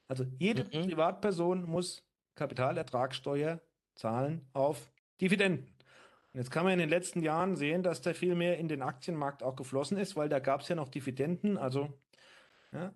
Also 0.08 0.24
jede 0.38 0.64
mhm. 0.64 0.88
Privatperson 0.88 1.64
muss 1.64 2.04
Kapitalertragssteuer 2.34 3.60
zahlen 3.94 4.46
auf 4.52 4.92
Dividenden. 5.20 5.74
Und 6.34 6.40
jetzt 6.40 6.50
kann 6.50 6.64
man 6.64 6.72
in 6.72 6.80
den 6.80 6.88
letzten 6.88 7.22
Jahren 7.22 7.54
sehen, 7.54 7.84
dass 7.84 8.02
da 8.02 8.12
viel 8.12 8.34
mehr 8.34 8.58
in 8.58 8.66
den 8.66 8.82
Aktienmarkt 8.82 9.44
auch 9.44 9.54
geflossen 9.54 9.96
ist, 9.96 10.16
weil 10.16 10.28
da 10.28 10.40
gab 10.40 10.62
es 10.62 10.68
ja 10.68 10.74
noch 10.74 10.88
Dividenden. 10.88 11.56
Also, 11.56 11.92
ja, 12.72 12.92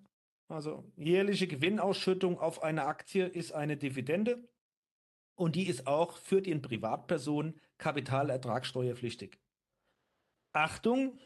also 0.49 0.90
jährliche 0.97 1.47
Gewinnausschüttung 1.47 2.40
auf 2.40 2.64
eine 2.64 2.87
Aktie 2.87 3.26
ist 3.26 3.52
eine 3.52 3.76
Dividende 3.76 4.42
und 5.37 5.54
die 5.54 5.68
ist 5.68 5.87
auch 5.87 6.16
für 6.16 6.42
den 6.42 6.62
Privatpersonen 6.62 7.61
kapitalertragssteuerpflichtig. 7.78 9.38
Achtung, 10.52 11.16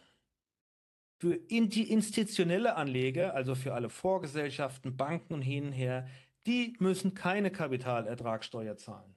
für 1.18 1.36
institutionelle 1.36 2.74
Anleger, 2.74 3.34
also 3.34 3.54
für 3.54 3.72
alle 3.72 3.88
Vorgesellschaften, 3.88 4.98
Banken 4.98 5.32
und 5.32 5.42
hin 5.42 5.68
und 5.68 5.72
her, 5.72 6.08
die 6.46 6.76
müssen 6.78 7.14
keine 7.14 7.50
Kapitalertragssteuer 7.50 8.76
zahlen. 8.76 9.14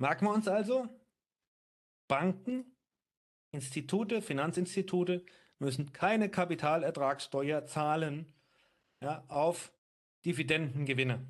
Merken 0.00 0.24
wir 0.24 0.32
uns 0.32 0.48
also, 0.48 0.88
Banken, 2.08 2.74
Institute, 3.52 4.22
Finanzinstitute 4.22 5.24
müssen 5.58 5.92
keine 5.92 6.30
Kapitalertragssteuer 6.30 7.66
zahlen 7.66 8.32
ja, 9.02 9.24
auf 9.28 9.72
Dividendengewinne. 10.24 11.26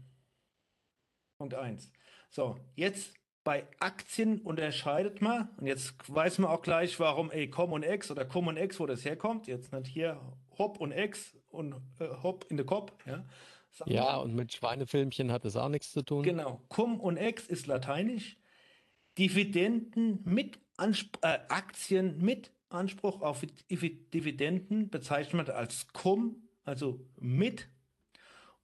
Punkt 1.39 1.55
1. 1.55 1.93
So, 2.31 2.61
jetzt 2.77 3.12
bei 3.43 3.67
Aktien 3.81 4.41
unterscheidet 4.43 5.21
man, 5.21 5.49
und 5.57 5.67
jetzt 5.67 5.95
weiß 6.07 6.39
man 6.39 6.53
auch 6.53 6.62
gleich, 6.62 7.00
warum 7.00 7.33
ey, 7.33 7.50
Com 7.50 7.73
und 7.73 7.83
X 7.83 8.09
oder 8.12 8.25
Com 8.25 8.47
und 8.47 8.57
X, 8.57 8.79
wo 8.79 8.87
das 8.87 9.05
herkommt. 9.05 9.49
Jetzt 9.49 9.73
nicht 9.73 9.89
hier 9.89 10.21
Hop 10.59 10.79
und 10.79 10.93
X, 10.93 11.37
und 11.49 11.75
äh, 11.99 12.09
Hop 12.23 12.47
in 12.49 12.57
den 12.57 12.67
Kopf. 12.67 12.93
Ja, 13.05 13.25
Ja, 13.87 14.17
und 14.19 14.35
mit 14.35 14.53
Schweinefilmchen 14.53 15.33
hat 15.33 15.45
es 15.45 15.57
auch 15.57 15.69
nichts 15.69 15.91
zu 15.91 16.03
tun. 16.03 16.23
Genau. 16.23 16.61
Cum 16.69 17.00
und 17.00 17.17
ex 17.17 17.49
ist 17.49 17.67
lateinisch. 17.67 18.40
Dividenden 19.19 20.21
mit 20.25 20.59
Ansp 20.76 21.19
äh, 21.23 21.38
Aktien 21.49 22.19
mit 22.23 22.52
Anspruch 22.69 23.21
auf 23.21 23.43
Divi- 23.71 24.09
Dividenden 24.11 24.88
bezeichnet 24.90 25.35
man 25.35 25.55
als 25.55 25.88
cum, 25.93 26.49
also 26.64 27.05
mit. 27.19 27.69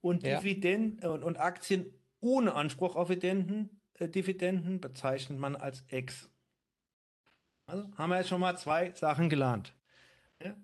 Und, 0.01 0.23
Ja. 0.23 0.39
Dividenden, 0.39 1.07
und, 1.09 1.23
und 1.23 1.37
Aktien 1.37 1.93
ohne 2.21 2.53
Anspruch 2.55 2.95
auf 2.95 3.09
Dividenden, 3.09 3.81
äh, 3.95 4.07
Dividenden 4.07 4.79
bezeichnet 4.79 5.37
man 5.39 5.55
als 5.55 5.83
ex. 5.89 6.29
Also 7.65 7.89
haben 7.97 8.09
wir 8.09 8.17
jetzt 8.17 8.29
schon 8.29 8.39
mal 8.39 8.57
zwei 8.57 8.91
Sachen 8.93 9.29
gelernt. 9.29 9.75
Ja? 10.41 10.55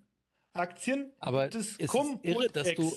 Aktien 0.54 1.12
Aber 1.20 1.48
es 1.50 1.56
es 1.56 1.78
ist 1.78 1.90
cum 1.90 2.20
irre, 2.24 2.38
und 2.46 2.56
dass 2.56 2.68
ex. 2.68 2.78
du, 2.80 2.88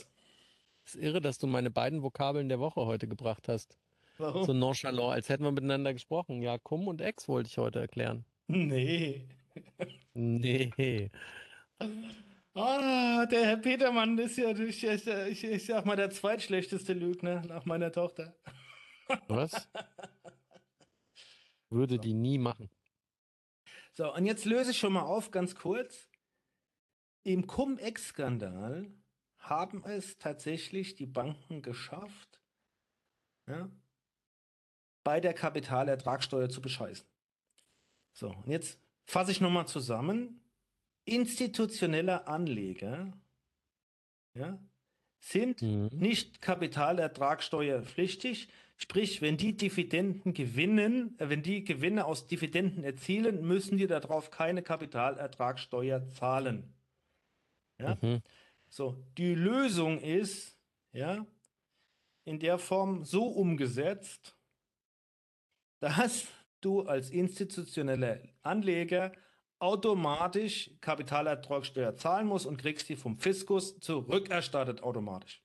es 0.84 0.94
ist 0.94 1.02
irre, 1.02 1.20
dass 1.20 1.38
du 1.38 1.46
meine 1.48 1.70
beiden 1.70 2.02
Vokabeln 2.02 2.48
der 2.48 2.60
Woche 2.60 2.86
heute 2.86 3.08
gebracht 3.08 3.48
hast. 3.48 3.76
Warum? 4.18 4.44
So 4.44 4.52
nonchalant, 4.52 5.12
als 5.14 5.28
hätten 5.28 5.44
wir 5.44 5.52
miteinander 5.52 5.92
gesprochen. 5.92 6.42
Ja, 6.42 6.58
Cum 6.58 6.88
und 6.88 7.00
Ex 7.00 7.28
wollte 7.28 7.48
ich 7.48 7.58
heute 7.58 7.80
erklären. 7.80 8.24
Nee. 8.48 9.28
Nee. 10.14 11.10
Ah, 12.54 13.26
der 13.26 13.44
Herr 13.44 13.56
Petermann 13.58 14.16
ist 14.18 14.38
ja, 14.38 14.50
ich, 14.50 14.82
ich, 14.82 15.44
ich, 15.44 15.66
sag 15.66 15.84
mal, 15.84 15.96
der 15.96 16.10
zweitschlechteste 16.10 16.94
Lügner 16.94 17.42
nach 17.46 17.66
meiner 17.66 17.92
Tochter. 17.92 18.34
Was? 19.28 19.68
Würde 21.68 21.98
die 21.98 22.14
nie 22.14 22.38
machen. 22.38 22.70
So, 23.92 24.14
und 24.14 24.24
jetzt 24.24 24.46
löse 24.46 24.70
ich 24.70 24.78
schon 24.78 24.94
mal 24.94 25.02
auf, 25.02 25.30
ganz 25.30 25.54
kurz. 25.54 26.08
Im 27.24 27.46
Cum-Ex-Skandal 27.46 28.90
haben 29.38 29.84
es 29.84 30.16
tatsächlich 30.16 30.94
die 30.94 31.06
Banken 31.06 31.60
geschafft, 31.60 32.40
ja, 33.48 33.70
bei 35.06 35.20
der 35.20 35.32
Kapitalertragssteuer 35.34 36.48
zu 36.48 36.60
bescheißen. 36.60 37.06
So, 38.12 38.30
und 38.30 38.48
jetzt 38.48 38.80
fasse 39.04 39.30
ich 39.30 39.40
nochmal 39.40 39.68
zusammen. 39.68 40.40
Institutionelle 41.04 42.26
Anleger 42.26 43.12
ja, 44.34 44.58
sind 45.20 45.62
Mhm. 45.62 45.90
nicht 45.92 46.42
kapitalertragssteuerpflichtig. 46.42 48.48
Sprich, 48.78 49.22
wenn 49.22 49.36
die 49.36 49.56
Dividenden 49.56 50.34
gewinnen, 50.34 51.16
äh, 51.20 51.28
wenn 51.28 51.44
die 51.44 51.62
Gewinne 51.62 52.04
aus 52.04 52.26
Dividenden 52.26 52.82
erzielen, 52.82 53.46
müssen 53.46 53.78
die 53.78 53.86
darauf 53.86 54.32
keine 54.32 54.62
Kapitalertragssteuer 54.62 56.08
zahlen. 56.08 56.74
Ja? 57.78 57.96
Mhm. 58.02 58.22
So, 58.68 59.00
die 59.16 59.36
Lösung 59.36 60.00
ist, 60.00 60.58
ja, 60.92 61.24
in 62.24 62.40
der 62.40 62.58
Form 62.58 63.04
so 63.04 63.28
umgesetzt, 63.28 64.35
dass 65.80 66.26
du 66.60 66.82
als 66.82 67.10
institutioneller 67.10 68.18
Anleger 68.42 69.12
automatisch 69.58 70.70
Kapitalertragssteuer 70.80 71.96
zahlen 71.96 72.26
musst 72.26 72.46
und 72.46 72.58
kriegst 72.58 72.88
die 72.88 72.96
vom 72.96 73.18
Fiskus 73.18 73.78
zurückerstattet 73.80 74.82
automatisch. 74.82 75.42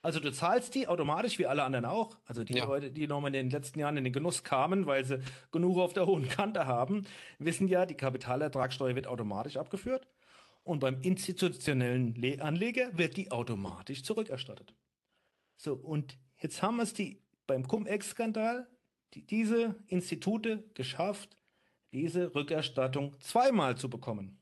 Also 0.00 0.18
du 0.18 0.32
zahlst 0.32 0.74
die 0.74 0.88
automatisch 0.88 1.38
wie 1.38 1.46
alle 1.46 1.62
anderen 1.62 1.84
auch. 1.84 2.18
Also 2.24 2.42
die 2.42 2.54
Ja. 2.54 2.64
Leute, 2.64 2.90
die 2.90 3.06
noch 3.06 3.20
mal 3.20 3.28
in 3.28 3.34
den 3.34 3.50
letzten 3.50 3.78
Jahren 3.78 3.96
in 3.96 4.04
den 4.04 4.12
Genuss 4.12 4.42
kamen, 4.42 4.86
weil 4.86 5.04
sie 5.04 5.20
genug 5.52 5.78
auf 5.78 5.92
der 5.92 6.06
hohen 6.06 6.28
Kante 6.28 6.66
haben, 6.66 7.06
wissen 7.38 7.68
ja, 7.68 7.86
die 7.86 7.94
Kapitalertragssteuer 7.94 8.96
wird 8.96 9.06
automatisch 9.06 9.56
abgeführt. 9.56 10.08
Und 10.64 10.80
beim 10.80 11.00
institutionellen 11.02 12.14
Le 12.14 12.42
Anleger 12.42 12.96
wird 12.96 13.16
die 13.16 13.30
automatisch 13.30 14.02
zurückerstattet. 14.02 14.74
So, 15.56 15.74
und 15.74 16.18
jetzt 16.40 16.62
haben 16.62 16.80
es 16.80 16.94
die 16.94 17.22
beim 17.46 17.66
Cum-Ex-Skandal, 17.66 18.68
diese 19.14 19.76
Institute 19.88 20.64
geschafft, 20.74 21.36
diese 21.92 22.34
Rückerstattung 22.34 23.16
zweimal 23.20 23.76
zu 23.76 23.88
bekommen. 23.90 24.38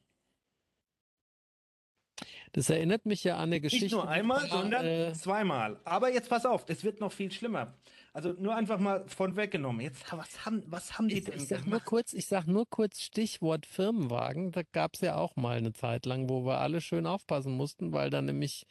Das 2.52 2.68
erinnert 2.68 3.06
mich 3.06 3.22
ja 3.22 3.36
an 3.36 3.44
eine 3.44 3.60
Geschichte. 3.60 3.84
Nicht 3.84 3.92
nur 3.94 4.08
einmal, 4.08 4.40
vor, 4.48 4.58
sondern 4.62 4.84
äh, 4.84 5.12
zweimal. 5.12 5.78
Aber 5.84 6.12
jetzt 6.12 6.28
pass 6.28 6.44
auf, 6.44 6.64
es 6.66 6.82
wird 6.82 7.00
noch 7.00 7.12
viel 7.12 7.30
schlimmer. 7.30 7.74
Also 8.12 8.32
nur 8.32 8.56
einfach 8.56 8.80
mal 8.80 9.06
von 9.06 9.36
weggenommen. 9.36 9.82
Jetzt, 9.82 10.04
was 10.12 10.44
haben, 10.44 10.64
was 10.66 10.98
haben 10.98 11.06
die 11.06 11.18
Ich, 11.18 11.24
denn 11.24 11.36
ich 11.36 11.46
sag 11.46 11.58
nur 11.58 11.66
gemacht? 11.66 11.84
kurz, 11.86 12.12
ich 12.12 12.26
sag 12.26 12.46
nur 12.46 12.68
kurz 12.68 13.00
Stichwort 13.00 13.66
Firmenwagen. 13.66 14.50
Da 14.50 14.62
gab 14.72 14.94
es 14.94 15.00
ja 15.00 15.16
auch 15.16 15.36
mal 15.36 15.58
eine 15.58 15.72
Zeit 15.72 16.06
lang, 16.06 16.28
wo 16.28 16.44
wir 16.44 16.58
alle 16.58 16.80
schön 16.80 17.06
aufpassen 17.06 17.52
mussten, 17.52 17.92
weil 17.92 18.10
da 18.10 18.20
nämlich 18.20 18.66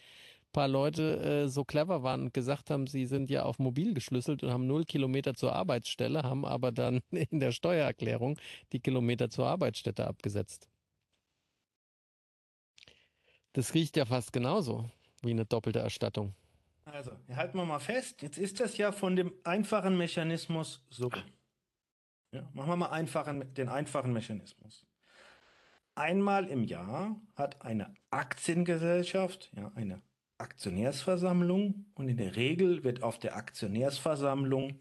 paar 0.52 0.68
Leute 0.68 1.20
äh, 1.20 1.48
so 1.48 1.64
clever 1.64 2.04
waren 2.04 2.24
und 2.24 2.34
gesagt 2.34 2.70
haben, 2.70 2.88
sie 2.88 3.06
sind 3.06 3.30
ja 3.30 3.44
auf 3.44 3.60
mobil 3.60 3.94
geschlüsselt 3.94 4.44
und 4.44 4.52
haben 4.52 4.68
null 4.68 4.86
Kilometer 4.86 5.34
zur 5.36 5.54
Arbeitsstelle, 5.54 6.24
haben 6.24 6.46
aber 6.46 6.72
dann 6.72 7.02
in 7.12 7.40
der 7.40 7.52
Steuererklärung 7.52 8.38
die 8.72 8.80
Kilometer 8.80 9.30
zur 9.30 9.48
Arbeitsstätte 9.48 10.08
abgesetzt. 10.08 10.70
Das 13.54 13.74
riecht 13.74 13.98
ja 13.98 14.06
fast 14.06 14.32
genauso 14.32 14.90
wie 15.22 15.32
eine 15.32 15.46
doppelte 15.46 15.80
Erstattung. 15.80 16.34
Also, 16.86 17.12
halten 17.36 17.58
wir 17.58 17.66
mal 17.66 17.80
fest. 17.80 18.22
Jetzt 18.22 18.38
ist 18.38 18.60
das 18.60 18.78
ja 18.78 18.92
von 18.92 19.16
dem 19.16 19.34
einfachen 19.44 19.98
Mechanismus 19.98 20.82
so. 20.90 21.12
Ja, 22.32 22.50
machen 22.54 22.70
wir 22.70 22.76
mal 22.76 22.90
einfachen, 22.90 23.54
den 23.54 23.70
einfachen 23.70 24.14
Mechanismus. 24.14 24.86
Einmal 25.96 26.48
im 26.48 26.64
Jahr 26.64 27.20
hat 27.36 27.62
eine 27.62 27.94
Aktiengesellschaft, 28.10 29.52
ja, 29.56 29.72
eine 29.76 30.02
Aktionärsversammlung 30.40 31.86
und 31.96 32.10
in 32.10 32.18
der 32.18 32.36
Regel 32.36 32.84
wird 32.84 33.04
auf 33.04 33.20
der 33.20 33.36
Aktionärsversammlung 33.36 34.80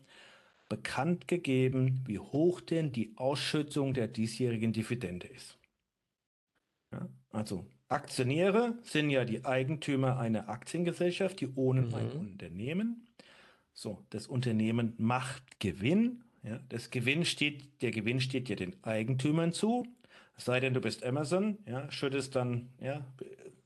bekannt 0.68 1.28
gegeben, 1.28 2.04
wie 2.06 2.18
hoch 2.20 2.60
denn 2.60 2.92
die 2.92 3.14
Ausschüttung 3.16 3.94
der 3.94 4.08
diesjährigen 4.08 4.72
Dividende 4.72 5.28
ist. 5.28 5.58
Ja, 6.92 7.08
also 7.30 7.66
Aktionäre 7.88 8.78
sind 8.82 9.10
ja 9.10 9.24
die 9.24 9.44
Eigentümer 9.44 10.18
einer 10.18 10.48
Aktiengesellschaft, 10.48 11.40
die 11.40 11.48
ohnen 11.54 11.94
ein 11.94 12.10
Mhm. 12.10 12.18
Unternehmen. 12.18 13.08
So, 13.74 14.06
das 14.10 14.26
Unternehmen 14.28 14.94
macht 14.98 15.60
Gewinn. 15.60 16.24
Ja, 16.42 16.60
das 16.68 16.90
Gewinn 16.90 17.24
steht, 17.24 17.82
der 17.82 17.90
Gewinn 17.92 18.20
steht 18.20 18.48
ja 18.48 18.56
den 18.56 18.82
Eigentümern 18.84 19.52
zu. 19.52 19.86
Es 20.36 20.46
sei 20.46 20.60
denn, 20.60 20.74
du 20.74 20.80
bist 20.80 21.04
Amazon, 21.04 21.58
ja, 21.66 21.90
schüttest 21.90 22.36
dann 22.36 22.70
ja, 22.80 23.06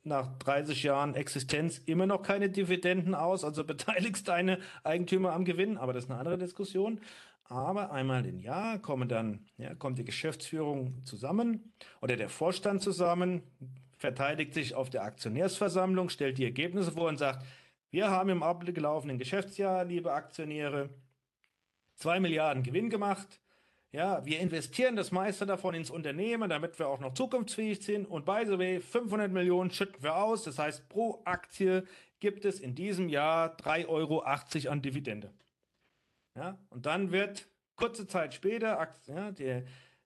nach 0.05 0.37
30 0.39 0.83
Jahren 0.83 1.15
Existenz 1.15 1.79
immer 1.79 2.07
noch 2.07 2.23
keine 2.23 2.51
Dividenden 2.51 3.15
aus, 3.15 3.45
also 3.45 3.65
beteiligst 3.67 4.29
deine 4.29 4.59
Eigentümer 4.85 5.33
am 5.33 5.45
Gewinn, 5.45 5.79
aber 5.79 5.93
das 5.93 6.05
ist 6.05 6.11
eine 6.11 6.19
andere 6.19 6.39
Diskussion. 6.39 7.01
Aber 7.45 7.93
einmal 7.93 8.25
im 8.25 8.41
Jahr 8.41 8.79
kommen 8.79 9.09
dann, 9.09 9.47
ja, 9.59 9.75
kommt 9.75 9.99
die 9.99 10.05
Geschäftsführung 10.05 11.05
zusammen 11.05 11.75
oder 12.01 12.17
der 12.17 12.31
Vorstand 12.31 12.83
zusammen, 12.83 13.43
verteidigt 13.99 14.55
sich 14.55 14.75
auf 14.75 14.89
der 14.89 15.05
Aktionärsversammlung, 15.05 16.09
stellt 16.09 16.39
die 16.39 16.45
Ergebnisse 16.45 16.93
vor 16.93 17.09
und 17.09 17.19
sagt, 17.19 17.45
wir 17.91 18.11
haben 18.11 18.31
im 18.31 18.43
abgelaufenen 18.43 19.19
Geschäftsjahr, 19.19 19.85
liebe 19.85 20.13
Aktionäre, 20.13 20.89
2 21.97 22.21
Milliarden 22.21 22.63
Gewinn 22.63 22.89
gemacht. 22.89 23.42
Ja, 23.95 24.25
wir 24.25 24.41
investieren 24.41 24.97
das 24.97 25.13
meiste 25.13 25.45
davon 25.45 25.75
ins 25.75 25.91
Unternehmen, 25.91 26.49
damit 26.49 26.79
wir 26.79 26.89
auch 26.89 27.01
noch 27.01 27.13
zukunftsfähig 27.13 27.83
sind. 27.83 28.07
Und 28.07 28.25
by 28.25 28.45
the 28.47 28.59
way, 28.59 28.81
500 28.81 29.31
Millionen 29.31 29.71
schütten 29.71 30.03
wir 30.03 30.17
aus. 30.17 30.45
Das 30.45 30.59
heißt, 30.59 30.89
pro 30.89 31.21
Aktie 31.27 31.85
gibt 32.19 32.47
es 32.47 32.59
in 32.59 32.75
diesem 32.75 33.11
Jahr 33.11 33.55
3,80 33.57 33.89
Euro 33.89 34.21
an 34.21 34.81
Dividende. 34.81 35.31
Ja, 36.35 36.59
und 36.71 36.87
dann 36.87 37.13
wird 37.13 37.47
kurze 37.77 38.07
Zeit 38.07 38.33
später, 38.33 38.89
ja, 39.07 39.31
die, 39.33 39.63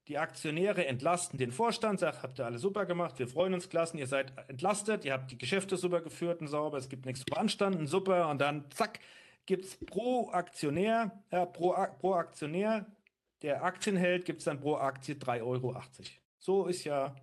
die 0.09 0.19
Aktionäre 0.19 0.87
entlasten 0.87 1.39
den 1.39 1.53
Vorstand, 1.53 2.01
sagt, 2.01 2.25
habt 2.25 2.41
ihr 2.41 2.47
alle 2.47 2.59
super 2.59 2.87
gemacht, 2.87 3.19
wir 3.21 3.29
freuen 3.29 3.55
uns 3.55 3.69
klassen, 3.69 3.99
ihr 3.99 4.07
seid 4.09 4.33
entlastet, 4.49 5.05
ihr 5.05 5.13
habt 5.13 5.31
die 5.31 5.39
Geschäfte 5.39 5.77
super 5.77 6.01
geführt 6.01 6.41
und 6.41 6.49
sauber, 6.49 6.79
es 6.79 6.89
gibt 6.89 7.07
nichts 7.07 7.21
zu 7.21 7.27
beanstanden, 7.27 7.87
super. 7.87 8.29
Und 8.29 8.41
dann 8.41 8.69
zack, 8.71 8.99
gibt 9.47 9.65
es 9.67 9.77
pro 9.77 10.31
Aktionär, 10.31 11.23
äh, 11.31 11.47
pro, 11.47 11.77
pro 12.01 12.15
Aktionär, 12.15 12.87
der 13.43 13.63
Aktien 13.65 13.97
hält, 13.97 14.25
gibt 14.25 14.41
es 14.41 14.45
dann 14.45 14.61
pro 14.61 14.77
Aktie 14.77 15.15
3,80 15.15 15.43
Euro. 15.43 15.81
So 16.39 16.67
ist 16.67 16.85
ja, 16.85 17.15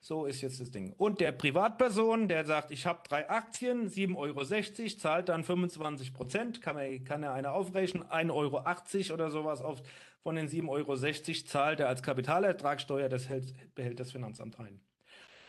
so 0.00 0.26
ist 0.26 0.40
jetzt 0.42 0.60
das 0.60 0.70
Ding. 0.70 0.92
Und 0.96 1.20
der 1.20 1.32
Privatperson, 1.32 2.28
der 2.28 2.44
sagt, 2.44 2.70
ich 2.70 2.86
habe 2.86 3.00
drei 3.08 3.28
Aktien, 3.28 3.88
7,60 3.88 4.16
Euro, 4.16 4.96
zahlt 4.98 5.28
dann 5.28 5.44
25 5.44 6.12
Prozent, 6.12 6.60
kann, 6.62 6.76
man, 6.76 7.04
kann 7.04 7.22
er 7.22 7.32
eine 7.32 7.52
aufrechnen, 7.52 8.04
1,80 8.04 8.30
Euro 8.32 9.14
oder 9.14 9.30
sowas 9.30 9.60
auf, 9.60 9.82
von 10.22 10.36
den 10.36 10.48
7,60 10.48 10.68
Euro 10.68 10.96
zahlt 11.46 11.80
er 11.80 11.88
als 11.88 12.02
Kapitalertragssteuer, 12.02 13.08
das 13.08 13.28
hält, 13.28 13.74
behält 13.74 14.00
das 14.00 14.12
Finanzamt 14.12 14.58
ein. 14.58 14.80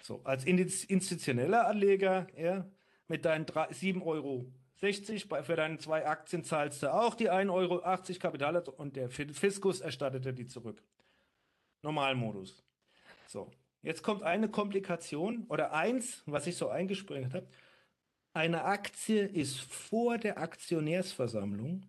So, 0.02 0.22
als 0.24 0.46
institutioneller 0.46 1.68
Anleger, 1.68 2.28
ja, 2.38 2.66
mit 3.08 3.26
deinen 3.26 3.46
drei- 3.46 3.70
7,60 3.70 4.06
Euro 4.06 4.46
bei, 5.30 5.44
für 5.44 5.56
deine 5.56 5.78
zwei 5.78 6.06
Aktien 6.06 6.44
zahlst 6.44 6.84
du 6.84 6.94
auch 6.94 7.16
die 7.16 7.32
1,80 7.32 7.52
Euro 7.54 7.80
Kapitalertrag 8.20 8.78
und 8.80 8.96
der 8.96 9.10
Fi- 9.10 9.34
Fiskus 9.34 9.82
erstattet 9.82 10.26
dir 10.26 10.34
die 10.34 10.48
zurück. 10.48 10.82
Normalmodus. 11.82 12.64
So, 13.28 13.52
jetzt 13.82 14.04
kommt 14.04 14.24
eine 14.24 14.50
Komplikation 14.50 15.46
oder 15.50 15.74
eins, 15.74 16.24
was 16.26 16.48
ich 16.48 16.58
so 16.58 16.70
eingesprengt 16.70 17.34
habe. 17.34 17.48
eine 18.34 18.66
Aktie 18.66 19.26
ist 19.26 19.60
vor 19.62 20.18
der 20.18 20.38
Aktionärsversammlung, 20.40 21.86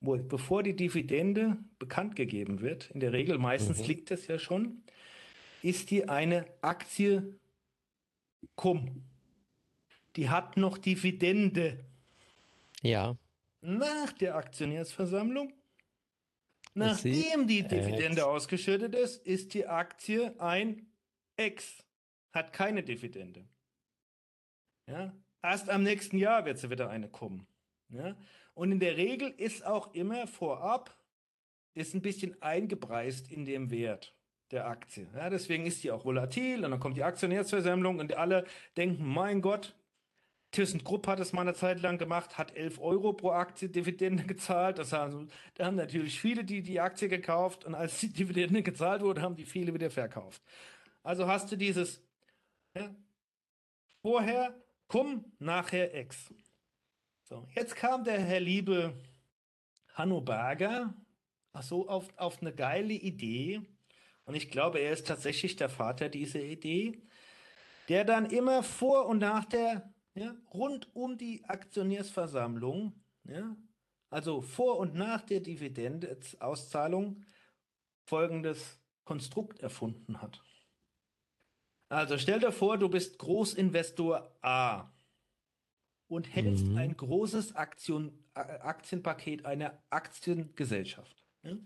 wo, 0.00 0.16
bevor 0.18 0.62
die 0.62 0.76
Dividende 0.76 1.56
bekannt 1.78 2.14
gegeben 2.14 2.60
wird, 2.60 2.90
in 2.90 3.00
der 3.00 3.12
Regel 3.14 3.38
meistens 3.38 3.78
Mhm. 3.80 3.84
liegt 3.86 4.10
es 4.10 4.26
ja 4.26 4.38
schon, 4.38 4.82
ist 5.62 5.90
die 5.90 6.08
eine 6.10 6.44
Aktie 6.60 7.38
cum. 8.54 9.02
Die 10.16 10.28
hat 10.30 10.56
noch 10.56 10.78
Dividende 10.78 11.84
Ja, 12.82 13.16
nach 13.60 14.12
der 14.12 14.36
Aktionärsversammlung. 14.36 15.52
Nachdem 16.74 17.46
die 17.46 17.62
Dividende 17.62 18.20
Ex. 18.20 18.22
ausgeschüttet 18.22 18.94
ist, 18.94 19.26
ist 19.26 19.54
die 19.54 19.66
Aktie 19.66 20.38
ein 20.38 20.86
Ex, 21.36 21.82
hat 22.32 22.52
keine 22.52 22.82
Dividende. 22.82 23.46
Ja? 24.86 25.12
Erst 25.42 25.70
am 25.70 25.82
nächsten 25.82 26.18
Jahr 26.18 26.44
wird 26.44 26.58
sie 26.58 26.70
wieder 26.70 26.90
eine 26.90 27.08
kommen. 27.08 27.46
Ja? 27.88 28.16
Und 28.54 28.72
in 28.72 28.80
der 28.80 28.96
Regel 28.96 29.30
ist 29.30 29.64
auch 29.64 29.94
immer 29.94 30.26
vorab, 30.26 30.94
ist 31.74 31.94
ein 31.94 32.02
bisschen 32.02 32.40
eingepreist 32.42 33.30
in 33.30 33.44
dem 33.44 33.70
Wert 33.70 34.14
der 34.50 34.66
Aktie. 34.66 35.08
Ja? 35.14 35.30
Deswegen 35.30 35.66
ist 35.66 35.82
die 35.82 35.90
auch 35.90 36.04
volatil 36.04 36.64
und 36.64 36.70
dann 36.70 36.80
kommt 36.80 36.96
die 36.96 37.04
Aktionärsversammlung 37.04 37.98
und 37.98 38.14
alle 38.14 38.44
denken, 38.76 39.06
mein 39.06 39.40
Gott, 39.40 39.74
ThyssenKrupp 40.56 41.06
hat 41.06 41.20
es 41.20 41.34
mal 41.34 41.42
eine 41.42 41.54
Zeit 41.54 41.82
lang 41.82 41.98
gemacht, 41.98 42.38
hat 42.38 42.56
11 42.56 42.80
Euro 42.80 43.12
pro 43.12 43.30
Aktie 43.30 43.68
Dividende 43.68 44.24
gezahlt. 44.24 44.78
Das 44.78 44.92
haben, 44.92 45.28
da 45.54 45.66
haben 45.66 45.76
natürlich 45.76 46.18
viele 46.18 46.44
die, 46.44 46.62
die 46.62 46.80
Aktie 46.80 47.08
gekauft 47.08 47.64
und 47.66 47.74
als 47.74 48.00
die 48.00 48.12
Dividende 48.12 48.62
gezahlt 48.62 49.02
wurde, 49.02 49.20
haben 49.20 49.36
die 49.36 49.44
viele 49.44 49.74
wieder 49.74 49.90
verkauft. 49.90 50.42
Also 51.02 51.26
hast 51.26 51.52
du 51.52 51.56
dieses 51.56 52.02
ja, 52.74 52.94
vorher 54.00 54.54
Cum, 54.88 55.24
nachher 55.38 55.94
Ex. 55.94 56.32
So, 57.24 57.46
jetzt 57.54 57.76
kam 57.76 58.04
der 58.04 58.20
Herr 58.20 58.40
Liebe 58.40 58.94
Hanno 59.94 60.20
Berger 60.20 60.94
so, 61.60 61.88
auf, 61.88 62.08
auf 62.16 62.40
eine 62.40 62.54
geile 62.54 62.94
Idee. 62.94 63.60
Und 64.24 64.34
ich 64.34 64.50
glaube, 64.50 64.78
er 64.78 64.92
ist 64.92 65.06
tatsächlich 65.06 65.56
der 65.56 65.68
Vater 65.68 66.08
dieser 66.08 66.40
Idee, 66.40 67.02
der 67.88 68.04
dann 68.04 68.26
immer 68.26 68.62
vor 68.62 69.06
und 69.06 69.18
nach 69.18 69.44
der 69.44 69.92
ja, 70.16 70.34
rund 70.52 70.94
um 70.94 71.16
die 71.18 71.44
Aktionärsversammlung, 71.44 72.92
ja, 73.24 73.56
also 74.10 74.40
vor 74.40 74.78
und 74.78 74.94
nach 74.94 75.22
der 75.22 75.40
Dividendeauszahlung 75.40 77.24
folgendes 78.04 78.80
Konstrukt 79.04 79.60
erfunden 79.60 80.20
hat. 80.22 80.42
Also 81.88 82.18
stell 82.18 82.40
dir 82.40 82.52
vor, 82.52 82.78
du 82.78 82.88
bist 82.88 83.18
Großinvestor 83.18 84.36
A 84.42 84.90
und 86.08 86.34
hältst 86.34 86.66
Mhm. 86.66 86.76
ein 86.76 86.96
großes 86.96 87.54
Aktion, 87.54 88.24
Aktienpaket 88.34 89.44
einer 89.44 89.82
Aktiengesellschaft. 89.90 91.24
Ja? 91.42 91.56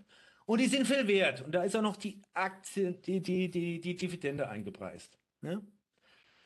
Und 0.47 0.61
die 0.61 0.66
sind 0.66 0.87
viel 0.87 1.07
wert. 1.09 1.42
Und 1.42 1.52
da 1.52 1.62
ist 1.62 1.76
auch 1.76 1.83
noch 1.83 1.97
die 1.97 2.23
Aktien, 2.33 3.00
die, 3.02 3.23
die, 3.23 3.50
die, 3.50 3.80
die 3.80 3.97
Dividende 3.97 4.49
eingepreist. 4.49 5.19
Ja? 5.42 5.61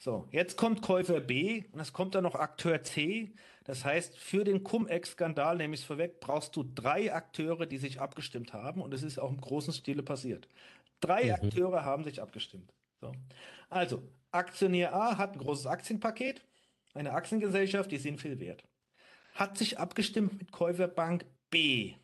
So, 0.04 0.28
jetzt 0.32 0.58
kommt 0.58 0.82
Käufer 0.82 1.18
B 1.18 1.64
und 1.72 1.80
es 1.80 1.94
kommt 1.94 2.14
dann 2.14 2.24
noch 2.24 2.34
Akteur 2.34 2.82
C. 2.82 3.32
Das 3.64 3.86
heißt, 3.86 4.18
für 4.18 4.44
den 4.44 4.62
Cum-Ex-Skandal, 4.62 5.56
nehme 5.56 5.72
ich 5.72 5.80
es 5.80 5.86
vorweg, 5.86 6.20
brauchst 6.20 6.54
du 6.56 6.62
drei 6.62 7.14
Akteure, 7.14 7.64
die 7.64 7.78
sich 7.78 8.02
abgestimmt 8.02 8.52
haben. 8.52 8.82
Und 8.82 8.92
es 8.92 9.02
ist 9.02 9.18
auch 9.18 9.30
im 9.30 9.40
großen 9.40 9.72
Stile 9.72 10.02
passiert. 10.02 10.46
Drei 11.00 11.24
Mhm. 11.24 11.30
Akteure 11.30 11.86
haben 11.86 12.04
sich 12.04 12.20
abgestimmt. 12.20 12.70
So. 13.00 13.12
Also, 13.70 14.02
Aktionär 14.30 14.94
A 14.94 15.16
hat 15.16 15.32
ein 15.32 15.38
großes 15.38 15.64
Aktienpaket, 15.64 16.44
eine 16.92 17.12
Aktiengesellschaft, 17.12 17.90
die 17.90 17.96
sind 17.96 18.20
viel 18.20 18.38
wert. 18.40 18.62
Hat 19.32 19.56
sich 19.56 19.78
abgestimmt 19.78 20.38
mit 20.38 20.52
Käuferbank 20.52 21.24
B. 21.48 21.94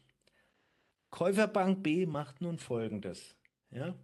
Käuferbank 1.10 1.82
B 1.82 2.06
macht 2.06 2.40
nun 2.40 2.56
folgendes. 2.56 3.36
Ja? 3.70 3.94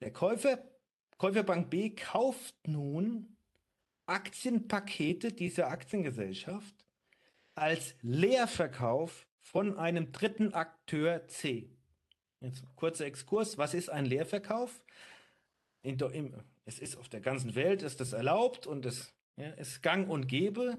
Der 0.00 0.12
Käufer, 0.12 0.60
Käuferbank 1.18 1.70
B 1.70 1.90
kauft 1.90 2.54
nun 2.66 3.36
Aktienpakete 4.06 5.32
dieser 5.32 5.68
Aktiengesellschaft 5.68 6.74
als 7.54 7.94
Leerverkauf 8.02 9.26
von 9.40 9.78
einem 9.78 10.12
dritten 10.12 10.52
Akteur 10.52 11.26
C. 11.28 11.70
Jetzt 12.40 12.64
kurzer 12.76 13.06
Exkurs. 13.06 13.56
Was 13.56 13.72
ist 13.72 13.88
ein 13.88 14.04
Leerverkauf? 14.04 14.84
In, 15.82 15.98
im, 15.98 16.34
es 16.66 16.78
ist 16.78 16.96
auf 16.96 17.08
der 17.08 17.20
ganzen 17.20 17.54
Welt 17.54 17.82
ist 17.82 18.00
das 18.00 18.12
erlaubt 18.12 18.66
und 18.66 18.84
es 18.84 19.14
ja, 19.36 19.50
ist 19.50 19.82
gang 19.82 20.08
und 20.08 20.28
gäbe. 20.28 20.78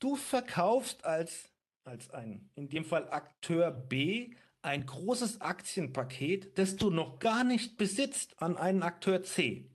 Du 0.00 0.16
verkaufst 0.16 1.04
als, 1.04 1.52
als 1.84 2.10
ein, 2.10 2.50
in 2.56 2.68
dem 2.68 2.84
Fall 2.84 3.08
Akteur 3.10 3.70
B, 3.70 4.34
ein 4.62 4.84
großes 4.84 5.40
Aktienpaket, 5.40 6.58
das 6.58 6.76
du 6.76 6.90
noch 6.90 7.20
gar 7.20 7.44
nicht 7.44 7.76
besitzt, 7.76 8.42
an 8.42 8.56
einen 8.56 8.82
Akteur 8.82 9.22
C, 9.22 9.70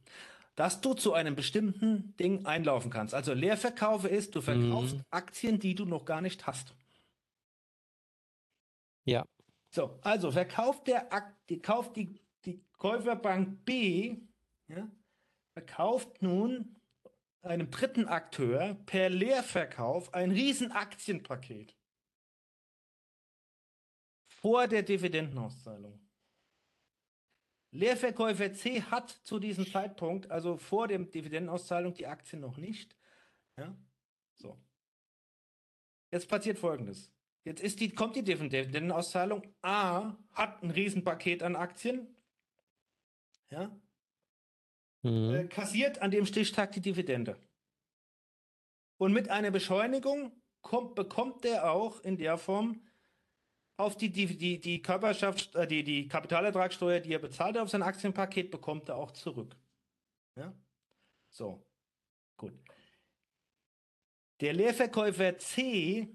dass 0.56 0.82
du 0.82 0.94
zu 0.94 1.14
einem 1.14 1.36
bestimmten 1.36 2.16
Ding 2.18 2.46
einlaufen 2.46 2.92
kannst. 2.92 3.14
Also 3.14 3.34
Leerverkaufe 3.34 4.08
ist, 4.08 4.36
du 4.36 4.42
verkaufst 4.42 4.96
Mhm. 4.98 5.04
Aktien, 5.10 5.60
die 5.60 5.76
du 5.76 5.86
noch 5.86 6.06
gar 6.06 6.22
nicht 6.22 6.46
hast. 6.46 6.76
Ja. 9.06 9.26
So, 9.74 9.98
also 10.02 10.32
verkauft 10.32 10.88
der 10.88 11.14
Ak 11.14 11.34
die, 11.48 11.62
kauft 11.62 11.96
die, 11.96 12.20
die 12.46 12.62
Käuferbank 12.74 13.64
B, 13.64 14.18
ja, 14.68 14.90
verkauft 15.54 16.22
nun 16.22 16.76
einem 17.42 17.72
dritten 17.72 18.08
Akteur 18.08 18.76
per 18.86 19.10
Leerverkauf 19.10 20.14
ein 20.14 20.32
riesen 20.32 20.72
Aktienpaket 20.72 21.76
vor 24.28 24.68
der 24.68 24.84
Dividendenauszahlung. 24.84 26.00
Leerverkäufer 27.72 28.54
C 28.54 28.82
hat 28.82 29.10
zu 29.10 29.40
diesem 29.40 29.66
Zeitpunkt, 29.66 30.30
also 30.30 30.58
vor 30.58 30.88
der 30.88 31.00
Dividendenauszahlung, 31.00 31.94
die 31.94 32.08
Aktien 32.08 32.42
noch 32.42 32.58
nicht. 32.58 32.96
Ja? 33.58 33.76
So. 34.36 34.58
Jetzt 36.12 36.28
passiert 36.28 36.60
Folgendes. 36.60 37.12
Jetzt 37.44 37.62
ist 37.62 37.80
die, 37.80 37.90
kommt 37.90 38.16
die 38.16 38.24
Dividendenauszahlung. 38.24 39.56
A 39.62 40.18
hat 40.34 40.62
ein 40.62 40.72
Riesenpaket 40.72 41.44
an 41.44 41.56
Aktien. 41.56 42.16
Ja, 43.50 43.72
Mhm. 45.04 45.34
äh, 45.34 45.48
kassiert 45.48 46.00
an 46.00 46.12
dem 46.12 46.26
Stichtag 46.26 46.72
die 46.74 46.82
Dividende. 46.82 47.38
Und 48.98 49.14
mit 49.14 49.30
einer 49.30 49.52
Beschleunigung 49.52 50.32
kommt, 50.62 50.96
bekommt 50.96 51.44
er 51.44 51.72
auch 51.72 52.02
in 52.02 52.18
der 52.18 52.38
Form 52.38 52.86
auf 53.82 53.98
die, 53.98 54.10
die, 54.10 54.38
die, 54.38 54.60
die 54.60 54.82
Körperschaft, 54.82 55.56
äh, 55.56 55.68
die, 55.68 55.84
die 55.84 56.08
Kapitalertragssteuer, 56.08 57.00
die 57.00 57.14
er 57.14 57.20
bezahlt 57.20 57.56
hat 57.56 57.64
auf 57.64 57.70
sein 57.70 57.84
Aktienpaket, 57.84 58.52
bekommt 58.52 58.90
er 58.90 58.98
auch 58.98 59.12
zurück. 59.12 59.56
Ja? 60.36 60.54
So, 61.30 61.66
gut. 62.38 62.54
Der 64.40 64.54
Leerverkäufer 64.54 65.38
C 65.38 66.08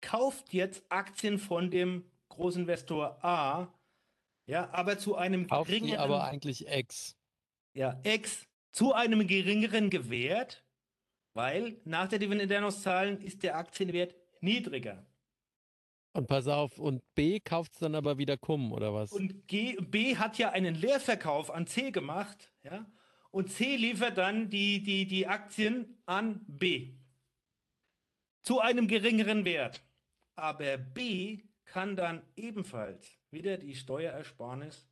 kauft 0.00 0.52
jetzt 0.52 0.84
Aktien 0.90 1.38
von 1.38 1.70
dem 1.70 2.04
Großinvestor 2.28 3.24
A, 3.24 3.72
ja, 4.46 4.68
aber 4.72 4.98
zu 4.98 5.16
einem 5.16 5.46
Kauft 5.46 5.68
geringeren 5.68 6.00
aber 6.00 6.24
eigentlich 6.24 6.66
Ex. 6.66 7.16
ja, 7.74 8.00
Ex 8.02 8.46
zu 8.72 8.92
einem 8.92 9.26
geringeren 9.26 9.90
Gewert, 9.90 10.64
weil 11.34 11.80
nach 11.84 12.08
der 12.08 12.18
Dividendenauszahlung 12.18 13.20
ist 13.20 13.42
der 13.42 13.56
Aktienwert 13.56 14.14
niedriger. 14.40 15.06
Und 16.14 16.26
pass 16.26 16.46
auf, 16.46 16.78
und 16.78 17.02
B 17.14 17.40
kauft 17.40 17.72
es 17.72 17.78
dann 17.78 17.94
aber 17.94 18.18
wieder 18.18 18.36
Cum, 18.36 18.72
oder 18.72 18.92
was? 18.92 19.12
Und 19.12 19.48
G, 19.48 19.76
B 19.80 20.16
hat 20.16 20.36
ja 20.36 20.50
einen 20.50 20.74
Leerverkauf 20.74 21.50
an 21.50 21.66
C 21.66 21.90
gemacht, 21.90 22.52
ja, 22.62 22.86
und 23.30 23.50
C 23.50 23.76
liefert 23.76 24.18
dann 24.18 24.50
die, 24.50 24.82
die, 24.82 25.06
die 25.06 25.26
Aktien 25.26 26.02
an 26.04 26.44
B 26.46 26.92
zu 28.42 28.60
einem 28.60 28.88
geringeren 28.88 29.46
Wert. 29.46 29.82
Aber 30.36 30.76
B 30.76 31.40
kann 31.64 31.96
dann 31.96 32.22
ebenfalls 32.36 33.18
wieder 33.30 33.56
die 33.56 33.74
Steuerersparnis, 33.74 34.86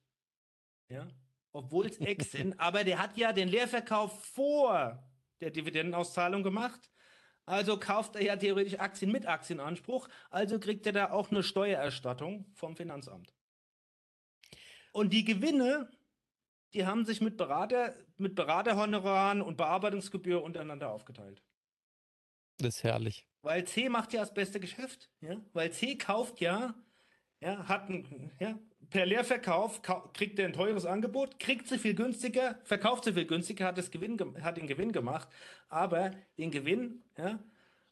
ja, 0.89 1.07
obwohl 1.53 1.87
es 1.87 1.99
Ex 1.99 2.31
sind, 2.33 2.59
aber 2.59 2.85
der 2.85 2.99
hat 2.99 3.19
ja 3.19 3.35
den 3.35 3.49
Leerverkauf 3.49 4.25
vor 4.25 5.07
der 5.41 5.51
Dividendenauszahlung 5.51 6.43
gemacht. 6.43 6.91
Also 7.51 7.81
kauft 7.81 8.15
er 8.15 8.23
ja 8.23 8.37
theoretisch 8.37 8.79
Aktien 8.79 9.11
mit 9.11 9.27
Aktienanspruch, 9.27 10.09
also 10.31 10.61
kriegt 10.61 10.87
er 10.87 10.93
da 10.93 11.11
auch 11.11 11.33
eine 11.33 11.43
Steuererstattung 11.43 12.47
vom 12.55 12.77
Finanzamt. 12.77 13.35
Und 14.93 15.13
die 15.13 15.25
Gewinne, 15.25 15.91
die 16.75 16.87
haben 16.87 17.05
sich 17.05 17.21
mit 17.21 17.37
Berater, 17.37 17.97
mit 18.19 18.37
Beraterhonoraren 18.37 19.43
und 19.43 19.57
Bearbeitungsgebühr 19.57 20.45
untereinander 20.45 20.91
aufgeteilt. 20.91 21.43
Das 22.59 22.77
ist 22.77 22.85
herrlich. 22.85 23.27
Weil 23.43 23.65
C 23.65 23.89
macht 23.89 24.13
ja 24.13 24.21
das 24.21 24.33
beste 24.33 24.61
Geschäft, 24.61 25.11
ja? 25.21 25.35
Weil 25.53 25.73
C 25.73 25.99
kauft 25.99 26.41
ja 26.41 26.77
ja, 27.40 27.68
hat 27.68 27.88
ein, 27.88 28.31
ja, 28.38 28.59
per 28.90 29.07
Leerverkauf 29.07 29.83
kriegt 30.12 30.38
er 30.38 30.46
ein 30.46 30.53
teures 30.53 30.85
Angebot, 30.85 31.38
kriegt 31.38 31.68
sie 31.68 31.79
viel 31.79 31.94
günstiger, 31.94 32.59
verkauft 32.64 33.05
sie 33.05 33.12
viel 33.12 33.26
günstiger, 33.26 33.66
hat, 33.66 33.79
das 33.79 33.90
Gewinn, 33.90 34.18
hat 34.42 34.57
den 34.57 34.66
Gewinn 34.66 34.92
gemacht, 34.92 35.29
aber 35.68 36.11
den 36.38 36.50
Gewinn, 36.50 37.03
ja, 37.16 37.38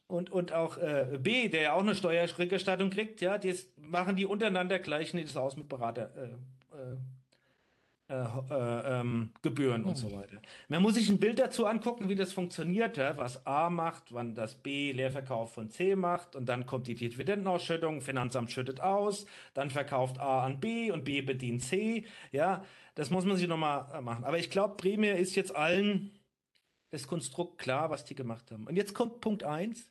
und, 0.08 0.30
und 0.30 0.52
auch 0.52 0.78
äh, 0.78 1.18
B, 1.20 1.48
der 1.48 1.62
ja 1.62 1.72
auch 1.74 1.82
eine 1.82 1.94
Steuerrückerstattung 1.94 2.90
kriegt, 2.90 3.20
ja, 3.20 3.38
die 3.38 3.54
machen 3.76 4.16
die 4.16 4.26
untereinander 4.26 4.78
gleichen 4.78 5.18
die 5.18 5.24
das 5.24 5.36
aus 5.36 5.56
mit 5.56 5.68
Berater. 5.68 6.10
Äh, 6.16 6.76
äh, 6.76 6.96
äh, 8.10 8.14
äh, 8.14 9.00
ähm, 9.00 9.32
Gebühren 9.42 9.84
und 9.84 9.96
so 9.96 10.08
hm. 10.08 10.16
weiter. 10.16 10.40
Man 10.68 10.80
muss 10.80 10.94
sich 10.94 11.10
ein 11.10 11.18
Bild 11.18 11.38
dazu 11.38 11.66
angucken, 11.66 12.08
wie 12.08 12.14
das 12.14 12.32
funktioniert, 12.32 12.96
ja? 12.96 13.18
was 13.18 13.46
A 13.46 13.68
macht, 13.68 14.14
wann 14.14 14.34
das 14.34 14.54
B 14.54 14.92
Leerverkauf 14.92 15.52
von 15.52 15.68
C 15.68 15.94
macht 15.94 16.34
und 16.34 16.48
dann 16.48 16.64
kommt 16.64 16.86
die 16.86 16.94
Dividendenausschüttung, 16.94 18.00
Finanzamt 18.00 18.50
schüttet 18.50 18.80
aus, 18.80 19.26
dann 19.52 19.68
verkauft 19.68 20.20
A 20.20 20.42
an 20.46 20.58
B 20.58 20.90
und 20.90 21.04
B 21.04 21.20
bedient 21.20 21.62
C. 21.62 22.06
Ja, 22.32 22.64
das 22.94 23.10
muss 23.10 23.26
man 23.26 23.36
sich 23.36 23.46
nochmal 23.46 23.86
äh, 23.92 24.00
machen. 24.00 24.24
Aber 24.24 24.38
ich 24.38 24.48
glaube, 24.48 24.76
primär 24.76 25.18
ist 25.18 25.36
jetzt 25.36 25.54
allen 25.54 26.18
das 26.90 27.06
Konstrukt 27.06 27.58
klar, 27.58 27.90
was 27.90 28.06
die 28.06 28.14
gemacht 28.14 28.50
haben. 28.50 28.66
Und 28.66 28.76
jetzt 28.76 28.94
kommt 28.94 29.20
Punkt 29.20 29.44
1. 29.44 29.86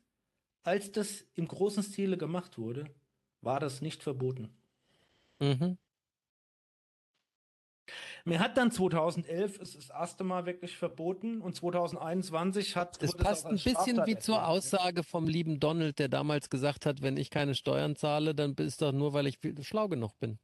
Als 0.64 0.92
das 0.92 1.24
im 1.36 1.48
großen 1.48 1.84
Stile 1.84 2.18
gemacht 2.18 2.58
wurde, 2.58 2.90
war 3.42 3.60
das 3.60 3.82
nicht 3.82 4.02
verboten. 4.02 4.50
Mhm. 5.40 5.78
Mir 8.28 8.42
hat 8.42 8.58
dann 8.58 8.72
2011 8.72 9.58
ist 9.60 9.78
das 9.78 9.90
erste 9.90 10.26
Mal 10.26 10.46
wirklich 10.46 10.76
verboten 10.76 11.40
und 11.40 11.56
2021 11.56 12.76
hat. 12.76 13.02
Das 13.02 13.16
passt 13.16 13.46
ein 13.46 13.56
bisschen 13.56 14.06
wie 14.06 14.18
zur 14.18 14.46
Aussage 14.46 15.04
vom 15.04 15.28
lieben 15.28 15.62
Donald, 15.62 15.98
der 15.98 16.10
damals 16.10 16.50
gesagt 16.50 16.86
hat, 16.86 17.02
wenn 17.02 17.16
ich 17.16 17.30
keine 17.30 17.56
Steuern 17.56 17.96
zahle, 17.96 18.36
dann 18.36 18.54
ist 18.56 18.82
doch 18.82 18.92
nur, 18.92 19.14
weil 19.14 19.28
ich 19.28 19.40
schlau 19.62 19.88
genug 19.88 20.20
bin. 20.20 20.40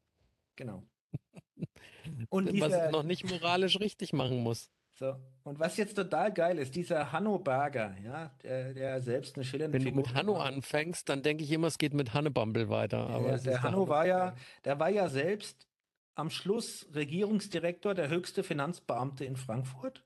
Genau. 0.56 0.84
und 2.30 2.58
was 2.62 2.74
ich 2.74 2.92
noch 2.92 3.04
nicht 3.04 3.30
moralisch 3.30 3.78
richtig 3.82 4.14
machen 4.14 4.44
muss. 4.44 4.70
So. 4.94 5.16
Und 5.44 5.60
was 5.60 5.76
jetzt 5.76 5.96
total 5.96 6.32
geil 6.32 6.60
ist, 6.60 6.76
dieser 6.76 7.12
Hanno 7.12 7.38
Berger, 7.38 7.98
ja, 8.02 8.32
der, 8.44 8.74
der 8.74 9.02
selbst 9.02 9.36
eine 9.36 9.44
schillernde 9.44 9.74
Wenn 9.74 9.82
Figur 9.82 10.04
du 10.04 10.10
mit 10.10 10.16
Hanno 10.16 10.36
war. 10.36 10.46
anfängst, 10.46 11.10
dann 11.10 11.22
denke 11.22 11.44
ich 11.44 11.52
immer, 11.52 11.68
es 11.68 11.78
geht 11.78 11.94
mit 11.94 12.14
Hanne 12.14 12.32
Bumble 12.32 12.70
weiter. 12.70 13.10
Aber 13.10 13.32
ja, 13.32 13.38
der 13.40 13.62
Hanno 13.62 13.90
war 13.90 14.08
ja, 14.08 14.36
der 14.64 14.80
war 14.80 14.90
ja 14.90 15.10
selbst 15.10 15.68
am 16.16 16.30
Schluss 16.30 16.88
Regierungsdirektor, 16.94 17.94
der 17.94 18.10
höchste 18.10 18.44
Finanzbeamte 18.44 19.26
in 19.26 19.36
Frankfurt 19.36 20.04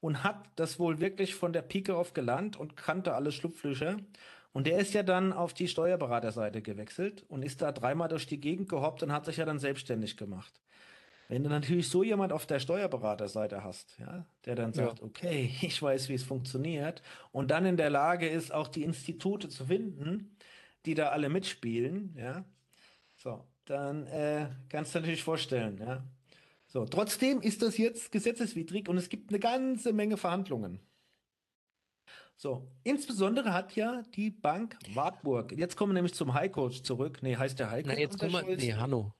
und 0.00 0.24
hat 0.24 0.44
das 0.56 0.78
wohl 0.78 1.00
wirklich 1.00 1.34
von 1.34 1.52
der 1.52 1.62
Pike 1.62 1.96
auf 1.96 2.14
gelernt 2.14 2.56
und 2.56 2.76
kannte 2.76 3.14
alle 3.14 3.32
Schlupflöcher. 3.32 3.98
Und 4.52 4.66
der 4.66 4.78
ist 4.78 4.94
ja 4.94 5.02
dann 5.02 5.32
auf 5.32 5.54
die 5.54 5.68
Steuerberaterseite 5.68 6.62
gewechselt 6.62 7.24
und 7.28 7.42
ist 7.42 7.62
da 7.62 7.72
dreimal 7.72 8.08
durch 8.08 8.26
die 8.26 8.40
Gegend 8.40 8.68
gehoppt 8.68 9.02
und 9.02 9.12
hat 9.12 9.26
sich 9.26 9.36
ja 9.36 9.44
dann 9.44 9.58
selbstständig 9.58 10.16
gemacht. 10.16 10.60
Wenn 11.28 11.44
du 11.44 11.48
natürlich 11.48 11.88
so 11.88 12.02
jemand 12.02 12.32
auf 12.32 12.46
der 12.46 12.58
Steuerberaterseite 12.58 13.62
hast, 13.62 13.96
ja, 14.00 14.26
der 14.46 14.56
dann 14.56 14.72
sagt, 14.72 14.98
ja. 14.98 15.04
okay, 15.04 15.54
ich 15.62 15.80
weiß, 15.80 16.08
wie 16.08 16.14
es 16.14 16.24
funktioniert 16.24 17.02
und 17.30 17.52
dann 17.52 17.66
in 17.66 17.76
der 17.76 17.90
Lage 17.90 18.28
ist, 18.28 18.52
auch 18.52 18.66
die 18.66 18.82
Institute 18.82 19.48
zu 19.48 19.66
finden, 19.66 20.36
die 20.86 20.94
da 20.94 21.10
alle 21.10 21.28
mitspielen, 21.28 22.16
ja, 22.18 22.44
so, 23.16 23.44
dann 23.70 24.06
äh, 24.08 24.48
kannst 24.68 24.94
du 24.94 24.98
natürlich 24.98 25.22
vorstellen, 25.22 25.78
ja. 25.78 26.04
So, 26.66 26.84
trotzdem 26.84 27.40
ist 27.40 27.62
das 27.62 27.78
jetzt 27.78 28.12
gesetzeswidrig 28.12 28.88
und 28.88 28.96
es 28.96 29.08
gibt 29.08 29.30
eine 29.30 29.40
ganze 29.40 29.92
Menge 29.92 30.16
Verhandlungen. 30.16 30.80
So, 32.36 32.68
insbesondere 32.84 33.52
hat 33.52 33.76
ja 33.76 34.02
die 34.14 34.30
Bank 34.30 34.76
Wartburg, 34.94 35.52
jetzt 35.52 35.76
kommen 35.76 35.90
wir 35.90 35.94
nämlich 35.94 36.14
zum 36.14 36.32
High 36.32 36.50
Coach 36.50 36.82
zurück. 36.82 37.18
Nee, 37.22 37.36
heißt 37.36 37.58
der 37.58 37.70
High 37.70 37.84
Coach? 37.84 37.94
Na, 37.94 38.00
jetzt 38.00 38.18
kommen 38.18 38.32
wir, 38.32 38.56
nee, 38.56 38.72
Hanno. 38.72 39.14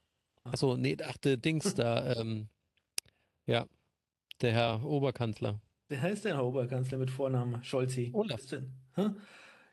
Achso, 0.45 0.77
nee, 0.77 0.97
dachte 0.97 1.37
Dings 1.37 1.75
da, 1.75 2.15
ähm, 2.15 2.49
ja, 3.47 3.67
der 4.41 4.53
Herr 4.53 4.85
Oberkanzler. 4.85 5.61
Wer 5.89 6.01
heißt 6.01 6.25
denn 6.25 6.35
Herr 6.35 6.45
Oberkanzler 6.47 6.99
mit 6.99 7.11
Vornamen? 7.11 7.63
Scholzi. 7.63 8.11
Olaf. 8.13 8.41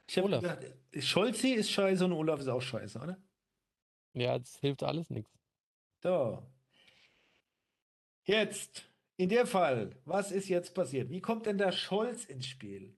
Ich 0.08 0.22
Olaf. 0.22 0.42
Gedacht, 0.42 0.66
Scholzi 1.00 1.50
ist 1.50 1.72
scheiße 1.72 2.06
und 2.06 2.14
Olaf 2.14 2.40
ist 2.40 2.48
auch 2.48 2.62
scheiße, 2.62 3.00
oder? 3.00 3.18
Ja, 4.20 4.38
das 4.40 4.58
hilft 4.58 4.84
alles 4.84 5.10
nichts. 5.10 5.32
So. 6.02 6.44
Jetzt, 8.24 8.90
in 9.16 9.30
der 9.30 9.46
Fall, 9.46 9.96
was 10.06 10.32
ist 10.32 10.50
jetzt 10.50 10.74
passiert? 10.74 11.10
Wie 11.10 11.22
kommt 11.22 11.46
denn 11.46 11.58
der 11.58 11.72
Scholz 11.72 12.26
ins 12.26 12.48
Spiel? 12.48 12.98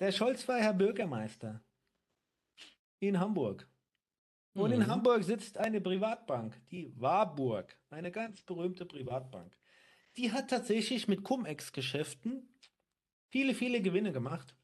Der 0.00 0.12
Scholz 0.12 0.46
war 0.48 0.58
Herr 0.58 0.74
Bürgermeister 0.74 1.62
in 2.98 3.18
Hamburg. 3.18 3.66
Und 4.54 4.70
mhm. 4.70 4.82
in 4.82 4.86
Hamburg 4.88 5.24
sitzt 5.24 5.58
eine 5.58 5.80
Privatbank, 5.80 6.60
die 6.70 6.92
Warburg, 7.00 7.76
eine 7.90 8.10
ganz 8.10 8.42
berühmte 8.42 8.84
Privatbank. 8.84 9.56
Die 10.16 10.32
hat 10.32 10.50
tatsächlich 10.50 11.06
mit 11.06 11.22
Cum-Ex-Geschäften 11.22 12.48
viele, 13.28 13.54
viele 13.54 13.80
Gewinne 13.80 14.12
gemacht. 14.12 14.54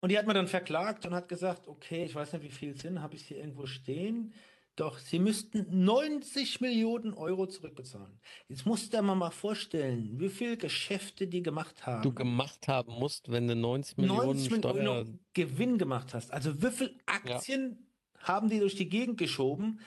Und 0.00 0.10
die 0.10 0.18
hat 0.18 0.26
man 0.26 0.36
dann 0.36 0.48
verklagt 0.48 1.06
und 1.06 1.14
hat 1.14 1.28
gesagt, 1.28 1.66
okay, 1.66 2.04
ich 2.04 2.14
weiß 2.14 2.34
nicht, 2.34 2.44
wie 2.44 2.50
viel 2.50 2.76
sind, 2.76 3.02
habe 3.02 3.16
ich 3.16 3.26
hier 3.26 3.38
irgendwo 3.38 3.66
stehen. 3.66 4.32
Doch, 4.76 4.98
sie 4.98 5.18
müssten 5.18 5.66
90 5.84 6.60
Millionen 6.60 7.12
Euro 7.12 7.48
zurückbezahlen. 7.48 8.20
Jetzt 8.46 8.64
musst 8.64 8.92
du 8.92 8.96
dir 8.96 9.02
mal 9.02 9.32
vorstellen, 9.32 10.20
wie 10.20 10.28
viele 10.28 10.56
Geschäfte 10.56 11.26
die 11.26 11.42
gemacht 11.42 11.84
haben. 11.84 12.02
Du 12.02 12.14
gemacht 12.14 12.68
haben 12.68 12.92
musst, 12.92 13.28
wenn 13.28 13.48
du 13.48 13.56
90 13.56 13.96
Millionen 13.96 14.38
90 14.38 14.54
Steuer... 14.54 15.04
Gewinn 15.34 15.78
gemacht 15.78 16.14
hast. 16.14 16.32
Also 16.32 16.62
wie 16.62 16.70
viele 16.70 16.94
Aktien 17.06 17.88
ja. 18.20 18.28
haben 18.28 18.50
die 18.50 18.60
durch 18.60 18.76
die 18.76 18.88
Gegend 18.88 19.18
geschoben, 19.18 19.80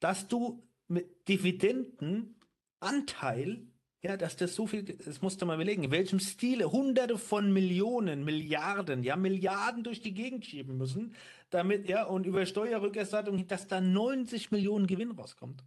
dass 0.00 0.28
du 0.28 0.66
mit 0.86 1.28
Dividendenanteil 1.28 3.66
ja, 4.02 4.16
dass 4.16 4.36
das 4.36 4.54
so 4.54 4.66
viel, 4.66 4.84
das 4.84 5.22
musst 5.22 5.42
du 5.42 5.46
mal 5.46 5.56
überlegen, 5.56 5.82
in 5.84 5.90
welchem 5.90 6.20
Stile 6.20 6.70
hunderte 6.70 7.18
von 7.18 7.52
Millionen, 7.52 8.24
Milliarden, 8.24 9.02
ja, 9.02 9.16
Milliarden 9.16 9.82
durch 9.82 10.00
die 10.00 10.14
Gegend 10.14 10.46
schieben 10.46 10.78
müssen, 10.78 11.14
damit, 11.50 11.88
ja, 11.88 12.04
und 12.04 12.24
über 12.24 12.46
Steuerrückerstattung, 12.46 13.46
dass 13.48 13.66
da 13.66 13.80
90 13.80 14.52
Millionen 14.52 14.86
Gewinn 14.86 15.10
rauskommt. 15.10 15.64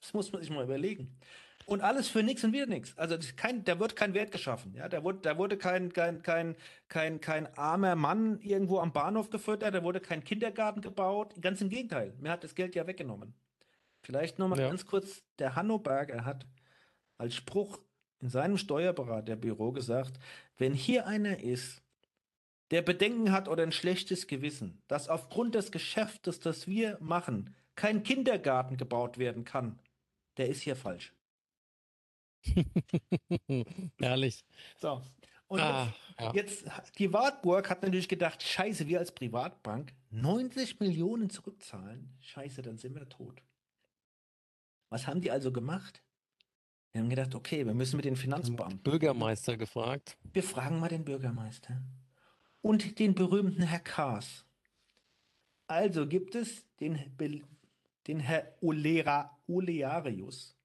Das 0.00 0.14
muss 0.14 0.32
man 0.32 0.40
sich 0.40 0.50
mal 0.50 0.64
überlegen. 0.64 1.18
Und 1.66 1.82
alles 1.82 2.08
für 2.08 2.22
nichts 2.22 2.44
und 2.44 2.52
wieder 2.52 2.66
nichts. 2.66 2.96
Also 2.96 3.16
kein, 3.34 3.64
da 3.64 3.80
wird 3.80 3.96
kein 3.96 4.14
Wert 4.14 4.30
geschaffen. 4.30 4.72
Ja, 4.74 4.88
da 4.88 5.02
wurde, 5.02 5.18
da 5.18 5.36
wurde 5.36 5.58
kein, 5.58 5.92
kein, 5.92 6.22
kein, 6.22 6.54
kein, 6.88 7.20
kein 7.20 7.58
armer 7.58 7.96
Mann 7.96 8.38
irgendwo 8.40 8.78
am 8.78 8.92
Bahnhof 8.92 9.30
gefüttert, 9.30 9.74
da 9.74 9.82
wurde 9.82 10.00
kein 10.00 10.22
Kindergarten 10.22 10.80
gebaut. 10.80 11.34
Ganz 11.40 11.60
im 11.60 11.68
Gegenteil. 11.68 12.14
Mir 12.20 12.30
hat 12.30 12.44
das 12.44 12.54
Geld 12.54 12.76
ja 12.76 12.86
weggenommen. 12.86 13.34
Vielleicht 14.02 14.38
nochmal 14.38 14.60
ja. 14.60 14.68
ganz 14.68 14.86
kurz, 14.86 15.24
der 15.40 15.56
Hanno 15.56 15.78
Berger 15.78 16.24
hat 16.24 16.46
als 17.18 17.34
Spruch 17.34 17.78
in 18.20 18.28
seinem 18.28 18.58
Steuerberaterbüro 18.58 19.72
gesagt, 19.72 20.18
wenn 20.56 20.72
hier 20.72 21.06
einer 21.06 21.40
ist, 21.40 21.82
der 22.70 22.82
Bedenken 22.82 23.30
hat 23.30 23.48
oder 23.48 23.62
ein 23.62 23.72
schlechtes 23.72 24.26
Gewissen, 24.26 24.82
dass 24.88 25.08
aufgrund 25.08 25.54
des 25.54 25.70
Geschäftes, 25.70 26.40
das 26.40 26.66
wir 26.66 26.98
machen, 27.00 27.54
kein 27.76 28.02
Kindergarten 28.02 28.76
gebaut 28.76 29.18
werden 29.18 29.44
kann, 29.44 29.78
der 30.36 30.48
ist 30.48 30.62
hier 30.62 30.76
falsch. 30.76 31.12
Herrlich. 33.98 34.44
So. 34.78 35.02
Und 35.48 35.60
ah, 35.60 35.94
jetzt, 36.32 36.66
ja. 36.66 36.72
jetzt, 36.76 36.98
die 36.98 37.12
Wartburg 37.12 37.70
hat 37.70 37.82
natürlich 37.82 38.08
gedacht, 38.08 38.42
scheiße, 38.42 38.88
wir 38.88 38.98
als 38.98 39.12
Privatbank 39.12 39.92
90 40.10 40.80
Millionen 40.80 41.30
zurückzahlen. 41.30 42.16
Scheiße, 42.20 42.62
dann 42.62 42.78
sind 42.78 42.94
wir 42.96 43.08
tot. 43.08 43.42
Was 44.88 45.06
haben 45.06 45.20
die 45.20 45.30
also 45.30 45.52
gemacht? 45.52 46.02
Wir 46.96 47.02
haben 47.02 47.10
gedacht, 47.10 47.34
okay, 47.34 47.66
wir 47.66 47.74
müssen 47.74 47.96
mit 47.96 48.06
den 48.06 48.16
Finanzbeamten. 48.16 48.78
Bürgermeister 48.78 49.58
gefragt. 49.58 50.16
Wir 50.32 50.42
fragen 50.42 50.80
mal 50.80 50.88
den 50.88 51.04
Bürgermeister. 51.04 51.82
Und 52.62 52.98
den 52.98 53.14
berühmten 53.14 53.60
Herr 53.60 53.80
Kaas. 53.80 54.46
Also 55.66 56.06
gibt 56.06 56.34
es 56.34 56.64
den, 56.80 56.98
den 58.06 58.20
Herr 58.20 58.50
Olera, 58.62 59.38
Olearius. 59.46 60.56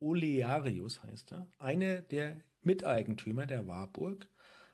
Olearius 0.00 1.00
heißt 1.04 1.30
er. 1.30 1.46
Einer 1.60 2.00
der 2.00 2.40
Miteigentümer 2.62 3.46
der 3.46 3.68
Warburg 3.68 4.26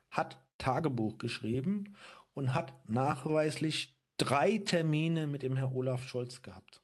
hat 0.08 0.42
Tagebuch 0.56 1.18
geschrieben 1.18 1.98
und 2.32 2.54
hat 2.54 2.72
nachweislich 2.88 3.94
drei 4.16 4.56
Termine 4.56 5.26
mit 5.26 5.42
dem 5.42 5.56
Herr 5.56 5.76
Olaf 5.76 6.08
Scholz 6.08 6.40
gehabt. 6.40 6.80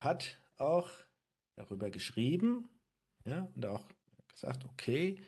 Hat 0.00 0.40
auch 0.56 0.90
darüber 1.60 1.90
geschrieben 1.90 2.68
ja, 3.24 3.48
und 3.54 3.66
auch 3.66 3.84
gesagt, 4.32 4.64
okay, 4.64 5.20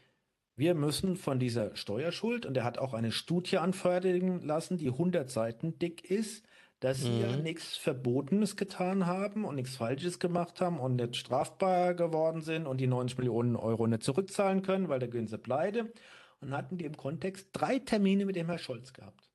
wir 0.57 0.75
müssen 0.75 1.17
von 1.17 1.39
dieser 1.39 1.75
Steuerschuld, 1.77 2.47
und 2.47 2.57
er 2.57 2.65
hat 2.65 2.79
auch 2.79 2.95
eine 2.95 3.13
Studie 3.13 3.59
anfertigen 3.59 4.41
lassen, 4.43 4.77
die 4.77 4.89
100 4.89 5.31
Seiten 5.31 5.79
dick 5.79 6.11
ist, 6.11 6.45
dass 6.81 7.01
sie 7.01 7.21
ja 7.21 7.37
mhm. 7.37 7.45
nichts 7.45 7.77
Verbotenes 7.77 8.57
getan 8.57 9.07
haben 9.07 9.45
und 9.45 9.55
nichts 9.55 9.77
Falsches 9.77 10.19
gemacht 10.19 10.61
haben 10.61 10.81
und 10.81 10.97
nicht 10.97 11.17
strafbar 11.17 11.95
geworden 11.95 12.43
sind 12.43 12.67
und 12.67 12.79
die 12.79 12.89
90 12.89 13.19
Millionen 13.19 13.55
Euro 13.55 13.87
nicht 13.87 14.03
zurückzahlen 14.03 14.63
können, 14.63 14.89
weil 14.89 14.99
der 14.99 15.09
Günse 15.09 15.39
pleite. 15.39 15.93
Und 16.41 16.51
hatten 16.51 16.79
die 16.79 16.85
im 16.85 16.97
Kontext 16.97 17.51
drei 17.53 17.79
Termine 17.79 18.27
mit 18.27 18.35
dem 18.35 18.47
Herrn 18.47 18.59
Scholz 18.59 18.93
gehabt. 18.93 19.32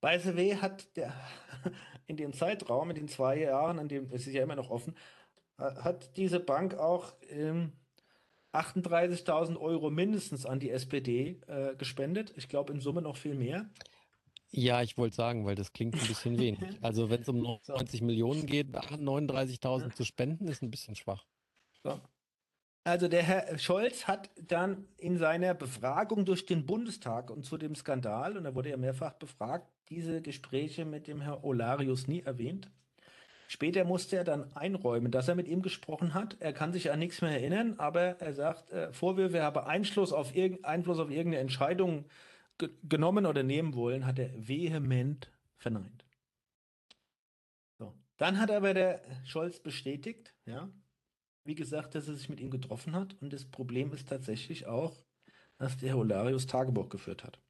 By 0.00 0.18
the 0.18 0.36
way 0.36 0.54
hat 0.56 0.96
der 0.96 1.12
in 2.06 2.16
dem 2.16 2.32
Zeitraum, 2.32 2.90
in 2.90 2.96
den 2.96 3.08
zwei 3.08 3.38
Jahren, 3.38 3.78
in 3.78 3.88
dem 3.88 4.12
es 4.12 4.26
ist 4.26 4.34
ja 4.34 4.42
immer 4.42 4.56
noch 4.56 4.70
offen, 4.70 4.94
hat 5.58 6.16
diese 6.16 6.38
Bank 6.40 6.74
auch 6.74 7.14
ähm, 7.30 7.72
38.000 8.52 9.58
Euro 9.58 9.90
mindestens 9.90 10.46
an 10.46 10.60
die 10.60 10.70
SPD 10.70 11.40
äh, 11.46 11.74
gespendet. 11.76 12.32
Ich 12.36 12.48
glaube 12.48 12.72
in 12.72 12.80
Summe 12.80 13.02
noch 13.02 13.16
viel 13.16 13.34
mehr. 13.34 13.68
Ja, 14.50 14.82
ich 14.82 14.96
wollte 14.96 15.16
sagen, 15.16 15.44
weil 15.44 15.54
das 15.54 15.72
klingt 15.72 15.94
ein 15.94 16.06
bisschen 16.06 16.38
wenig. 16.38 16.78
Also 16.80 17.10
wenn 17.10 17.20
es 17.20 17.28
um 17.28 17.40
90 17.40 18.00
so. 18.00 18.06
Millionen 18.06 18.46
geht, 18.46 18.68
39.000 18.68 19.94
zu 19.94 20.04
spenden, 20.04 20.48
ist 20.48 20.62
ein 20.62 20.70
bisschen 20.70 20.96
schwach. 20.96 21.26
So. 21.82 22.00
Also 22.88 23.06
der 23.06 23.22
Herr 23.22 23.58
Scholz 23.58 24.06
hat 24.06 24.30
dann 24.40 24.86
in 24.96 25.18
seiner 25.18 25.52
Befragung 25.52 26.24
durch 26.24 26.46
den 26.46 26.64
Bundestag 26.64 27.30
und 27.30 27.44
zu 27.44 27.58
dem 27.58 27.74
Skandal, 27.74 28.38
und 28.38 28.44
da 28.44 28.54
wurde 28.54 28.70
er 28.70 28.78
mehrfach 28.78 29.12
befragt, 29.12 29.68
diese 29.90 30.22
Gespräche 30.22 30.86
mit 30.86 31.06
dem 31.06 31.20
Herrn 31.20 31.42
Olarius 31.42 32.08
nie 32.08 32.22
erwähnt. 32.22 32.70
Später 33.46 33.84
musste 33.84 34.16
er 34.16 34.24
dann 34.24 34.56
einräumen, 34.56 35.12
dass 35.12 35.28
er 35.28 35.34
mit 35.34 35.48
ihm 35.48 35.60
gesprochen 35.60 36.14
hat. 36.14 36.38
Er 36.40 36.54
kann 36.54 36.72
sich 36.72 36.90
an 36.90 36.98
nichts 36.98 37.20
mehr 37.20 37.32
erinnern, 37.32 37.74
aber 37.76 38.20
er 38.20 38.32
sagt, 38.32 38.70
äh, 38.70 38.90
Vorwürfe, 38.90 39.42
habe 39.42 39.66
Einfluss 39.66 40.14
auf, 40.14 40.34
irg 40.34 40.58
Einfluss 40.62 40.98
auf 40.98 41.10
irgendeine 41.10 41.42
Entscheidung 41.42 42.06
ge 42.56 42.70
genommen 42.88 43.26
oder 43.26 43.42
nehmen 43.42 43.74
wollen, 43.74 44.06
hat 44.06 44.18
er 44.18 44.30
vehement 44.34 45.30
verneint. 45.58 46.06
So. 47.78 47.92
Dann 48.16 48.40
hat 48.40 48.50
aber 48.50 48.72
der 48.72 49.02
Scholz 49.26 49.60
bestätigt, 49.60 50.32
ja, 50.46 50.70
wie 51.48 51.54
gesagt, 51.54 51.94
dass 51.94 52.06
er 52.06 52.14
sich 52.14 52.28
mit 52.28 52.40
ihm 52.40 52.50
getroffen 52.50 52.94
hat. 52.94 53.16
Und 53.22 53.32
das 53.32 53.46
Problem 53.46 53.92
ist 53.94 54.08
tatsächlich 54.08 54.66
auch, 54.66 54.94
dass 55.56 55.78
der 55.78 55.94
Holarius 55.94 56.46
Tagebuch 56.46 56.90
geführt 56.90 57.24
hat. 57.24 57.40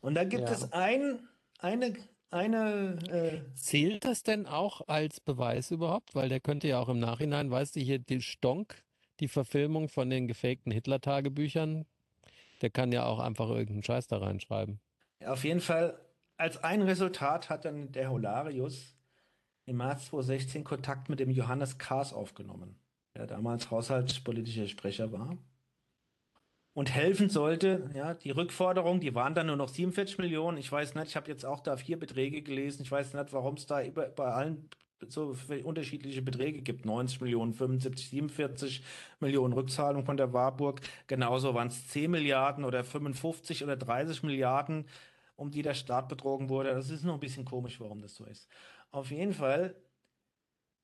Und 0.00 0.14
da 0.14 0.24
gibt 0.24 0.48
ja. 0.48 0.54
es 0.54 0.70
ein, 0.70 1.26
eine 1.58 1.94
eine. 2.30 2.98
Äh 3.08 3.54
Zählt 3.54 4.04
das 4.04 4.24
denn 4.24 4.46
auch 4.46 4.86
als 4.88 5.20
Beweis 5.20 5.70
überhaupt? 5.70 6.14
Weil 6.14 6.28
der 6.28 6.40
könnte 6.40 6.68
ja 6.68 6.80
auch 6.80 6.88
im 6.88 6.98
Nachhinein, 6.98 7.50
weißt 7.50 7.76
du, 7.76 7.80
hier 7.80 7.98
die 7.98 8.20
Stonk, 8.20 8.84
die 9.20 9.28
Verfilmung 9.28 9.88
von 9.88 10.10
den 10.10 10.28
gefakten 10.28 10.70
Hitler-Tagebüchern, 10.70 11.86
der 12.60 12.70
kann 12.70 12.92
ja 12.92 13.06
auch 13.06 13.20
einfach 13.20 13.48
irgendeinen 13.48 13.84
Scheiß 13.84 14.08
da 14.08 14.18
reinschreiben. 14.18 14.80
Ja, 15.20 15.32
auf 15.32 15.44
jeden 15.44 15.60
Fall, 15.60 15.98
als 16.36 16.62
ein 16.62 16.82
Resultat 16.82 17.48
hat 17.48 17.64
dann 17.64 17.92
der 17.92 18.10
Holarius 18.10 18.96
im 19.66 19.78
März 19.78 20.06
2016 20.06 20.64
Kontakt 20.64 21.08
mit 21.08 21.20
dem 21.20 21.30
Johannes 21.30 21.78
Kahrs 21.78 22.12
aufgenommen, 22.12 22.76
der 23.16 23.26
damals 23.26 23.70
haushaltspolitischer 23.70 24.68
Sprecher 24.68 25.12
war 25.12 25.38
und 26.74 26.92
helfen 26.92 27.30
sollte. 27.30 27.90
Ja, 27.94 28.14
die 28.14 28.30
Rückforderung, 28.30 29.00
die 29.00 29.14
waren 29.14 29.34
dann 29.34 29.46
nur 29.46 29.56
noch 29.56 29.68
47 29.68 30.18
Millionen. 30.18 30.58
Ich 30.58 30.70
weiß 30.70 30.94
nicht, 30.96 31.08
ich 31.08 31.16
habe 31.16 31.30
jetzt 31.30 31.46
auch 31.46 31.60
da 31.60 31.76
vier 31.76 31.98
Beträge 31.98 32.42
gelesen. 32.42 32.82
Ich 32.82 32.90
weiß 32.90 33.14
nicht, 33.14 33.32
warum 33.32 33.54
es 33.54 33.66
da 33.66 33.82
über, 33.82 34.08
bei 34.08 34.26
allen 34.26 34.68
so 35.08 35.36
unterschiedliche 35.64 36.22
Beträge 36.22 36.62
gibt. 36.62 36.84
90 36.84 37.20
Millionen, 37.20 37.52
75, 37.52 38.08
47 38.08 38.82
Millionen 39.20 39.52
Rückzahlung 39.52 40.04
von 40.04 40.16
der 40.16 40.32
Warburg. 40.32 40.80
Genauso 41.06 41.54
waren 41.54 41.68
es 41.68 41.88
10 41.88 42.10
Milliarden 42.10 42.64
oder 42.64 42.84
55 42.84 43.62
oder 43.62 43.76
30 43.76 44.22
Milliarden, 44.22 44.86
um 45.36 45.50
die 45.50 45.62
der 45.62 45.74
Staat 45.74 46.08
betrogen 46.08 46.48
wurde. 46.48 46.70
Das 46.70 46.90
ist 46.90 47.04
noch 47.04 47.14
ein 47.14 47.20
bisschen 47.20 47.44
komisch, 47.44 47.80
warum 47.80 48.00
das 48.00 48.14
so 48.14 48.24
ist. 48.24 48.48
Auf 48.94 49.10
jeden 49.10 49.34
Fall 49.34 49.74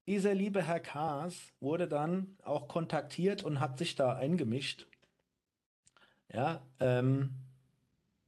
dieser 0.08 0.34
liebe 0.34 0.66
Herr 0.66 0.80
Kaas 0.80 1.52
wurde 1.60 1.86
dann 1.86 2.36
auch 2.42 2.66
kontaktiert 2.66 3.44
und 3.44 3.60
hat 3.60 3.78
sich 3.78 3.94
da 3.94 4.16
eingemischt 4.16 4.88
ja, 6.32 6.60
ähm, 6.80 7.30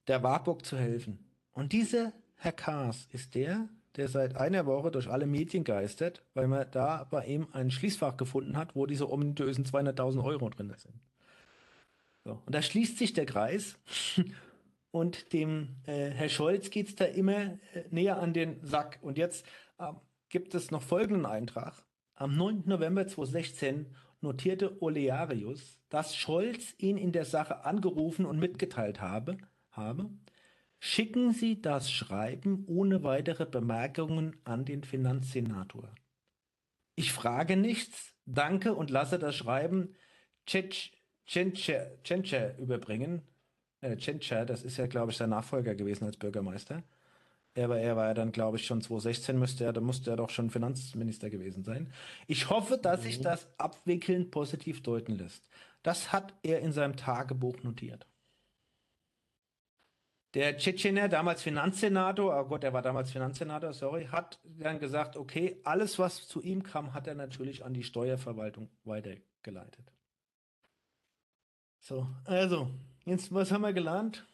der 0.07 0.23
Warburg 0.23 0.65
zu 0.65 0.79
helfen. 0.79 1.19
Und 1.53 1.73
dieser 1.73 2.13
Herr 2.37 2.53
Kaas 2.53 3.09
ist 3.11 3.35
der, 3.35 3.69
der 3.97 4.07
seit 4.07 4.37
einer 4.37 4.67
Woche 4.67 4.93
durch 4.93 5.09
alle 5.09 5.27
Medien 5.27 5.65
geistert, 5.65 6.23
weil 6.35 6.47
man 6.47 6.71
da 6.71 7.03
bei 7.11 7.27
ihm 7.27 7.49
ein 7.51 7.73
Schließfach 7.73 8.17
gefunden 8.17 8.57
hat, 8.57 8.77
wo 8.77 8.87
diese 8.87 9.11
ominösen 9.11 9.65
200.000 9.65 10.23
Euro 10.23 10.49
drin 10.49 10.73
sind. 10.77 10.95
So, 12.25 12.41
und 12.47 12.55
da 12.55 12.63
schließt 12.63 12.99
sich 12.99 13.15
der 13.15 13.27
Kreis. 13.27 13.81
Und 14.93 15.33
dem 15.33 15.77
äh, 15.87 16.11
Herr 16.11 16.29
Scholz 16.29 16.69
geht 16.69 16.89
es 16.89 16.95
da 16.95 17.07
immer 17.07 17.33
äh, 17.33 17.59
näher 17.91 18.21
an 18.21 18.35
den 18.35 18.63
Sack. 18.63 18.99
Und 19.01 19.17
jetzt 19.17 19.47
äh, 19.83 19.93
gibt 20.29 20.55
es 20.55 20.71
noch 20.71 20.83
folgenden 20.83 21.27
Eintrag. 21.27 21.85
Am 22.15 22.37
9. 22.37 22.65
November 22.67 23.07
2016 23.07 23.95
notierte 24.21 24.81
Olearius, 24.81 25.79
dass 25.89 26.17
Scholz 26.17 26.75
ihn 26.79 26.97
in 26.97 27.13
der 27.13 27.25
Sache 27.25 27.65
angerufen 27.65 28.25
und 28.25 28.39
mitgeteilt 28.39 29.01
habe, 29.01 29.39
habe, 29.71 30.11
schicken 30.79 31.33
Sie 31.33 31.61
das 31.61 31.91
Schreiben 31.91 32.65
ohne 32.67 33.03
weitere 33.03 33.47
Bemerkungen 33.47 34.37
an 34.45 34.65
den 34.65 34.85
Finanzsenator. 34.85 35.93
Ich 36.95 37.13
frage 37.13 37.57
nichts, 37.57 38.15
danke 38.27 38.75
und 38.75 38.91
lasse 38.91 39.19
das 39.19 39.35
Schreiben 39.35 39.95
Tschentscher 40.47 42.59
überbringen. 42.59 43.23
Äh, 43.81 43.97
Tschentscher, 43.97 44.45
das 44.45 44.63
ist 44.63 44.77
ja, 44.77 44.87
glaube 44.87 45.13
ich, 45.13 45.17
sein 45.17 45.31
Nachfolger 45.31 45.75
gewesen 45.75 46.05
als 46.05 46.17
Bürgermeister. 46.17 46.83
Er 47.55 47.69
war, 47.69 47.79
er 47.79 47.97
war 47.97 48.07
ja 48.07 48.15
dann, 48.15 48.33
glaube 48.33 48.57
ich, 48.57 48.67
schon 48.67 48.81
2016 48.81 49.39
müsste 49.39 49.65
er, 49.65 49.73
da 49.73 49.81
musste 49.81 50.11
er 50.11 50.17
doch 50.17 50.31
schon 50.31 50.51
Finanzminister 50.51 51.29
gewesen 51.29 51.65
sein. 51.65 51.93
Ich 52.27 52.49
hoffe, 52.49 52.79
dass 52.79 53.01
mhm. 53.01 53.05
sich 53.05 53.21
das 53.21 53.47
Abwickeln 53.59 54.31
positiv 54.31 54.83
deuten 54.83 55.19
lässt. 55.19 55.45
Das 55.83 56.13
hat 56.13 56.33
er 56.43 56.61
in 56.61 56.73
seinem 56.73 56.97
Tagebuch 56.97 57.63
notiert. 57.63 58.07
Der 60.35 60.57
Tschetschener, 60.57 61.11
damals 61.11 61.43
Finanzsenator, 61.43 62.41
oh 62.41 62.49
Gott, 62.49 62.65
er 62.65 62.73
war 62.73 62.81
damals 62.81 63.11
Finanzsenator, 63.11 63.75
sorry, 63.75 64.07
hat 64.07 64.41
dann 64.45 64.79
gesagt, 64.79 65.19
okay, 65.19 65.61
alles, 65.63 65.99
was 65.99 66.27
zu 66.27 66.41
ihm 66.41 66.63
kam, 66.63 66.95
hat 66.95 67.07
er 67.07 67.15
natürlich 67.15 67.67
an 67.67 67.75
die 67.75 67.83
Steuerverwaltung 67.83 68.71
weitergeleitet. 68.85 69.93
So, 71.81 72.07
also, 72.25 72.71
jetzt, 73.05 73.35
was 73.35 73.53
haben 73.53 73.61
wir 73.61 73.75
gelernt? 73.75 74.25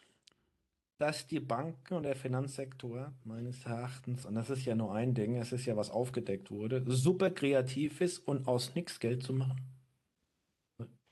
Dass 0.98 1.26
die 1.26 1.40
Banken 1.40 1.94
und 1.94 2.02
der 2.02 2.16
Finanzsektor 2.16 3.12
meines 3.24 3.64
Erachtens, 3.64 4.26
und 4.26 4.34
das 4.34 4.50
ist 4.50 4.64
ja 4.64 4.74
nur 4.74 4.94
ein 4.94 5.14
Ding, 5.14 5.36
es 5.36 5.52
ist 5.52 5.64
ja 5.64 5.76
was 5.76 5.90
aufgedeckt 5.90 6.50
wurde, 6.50 6.84
super 6.88 7.30
kreativ 7.30 8.00
ist 8.00 8.18
und 8.18 8.48
aus 8.48 8.74
nichts 8.74 8.98
Geld 8.98 9.22
zu 9.22 9.32
machen. 9.32 9.60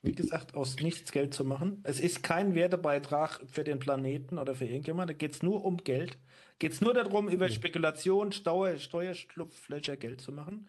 Wie 0.02 0.12
gesagt, 0.12 0.54
aus 0.54 0.76
nichts 0.76 1.10
Geld 1.10 1.34
zu 1.34 1.44
machen. 1.44 1.80
Es 1.82 1.98
ist 1.98 2.22
kein 2.22 2.54
Wertebeitrag 2.54 3.40
für 3.46 3.64
den 3.64 3.80
Planeten 3.80 4.38
oder 4.38 4.54
für 4.54 4.64
irgendjemand. 4.64 5.10
Da 5.10 5.14
geht 5.14 5.32
es 5.32 5.42
nur 5.42 5.64
um 5.64 5.78
Geld. 5.78 6.16
Geht 6.60 6.72
es 6.72 6.80
nur 6.80 6.94
darum, 6.94 7.28
über 7.28 7.48
Spekulation, 7.48 8.30
Steuer, 8.30 8.78
Steuerschlupflöcher 8.78 9.96
Geld 9.96 10.20
zu 10.20 10.30
machen. 10.30 10.68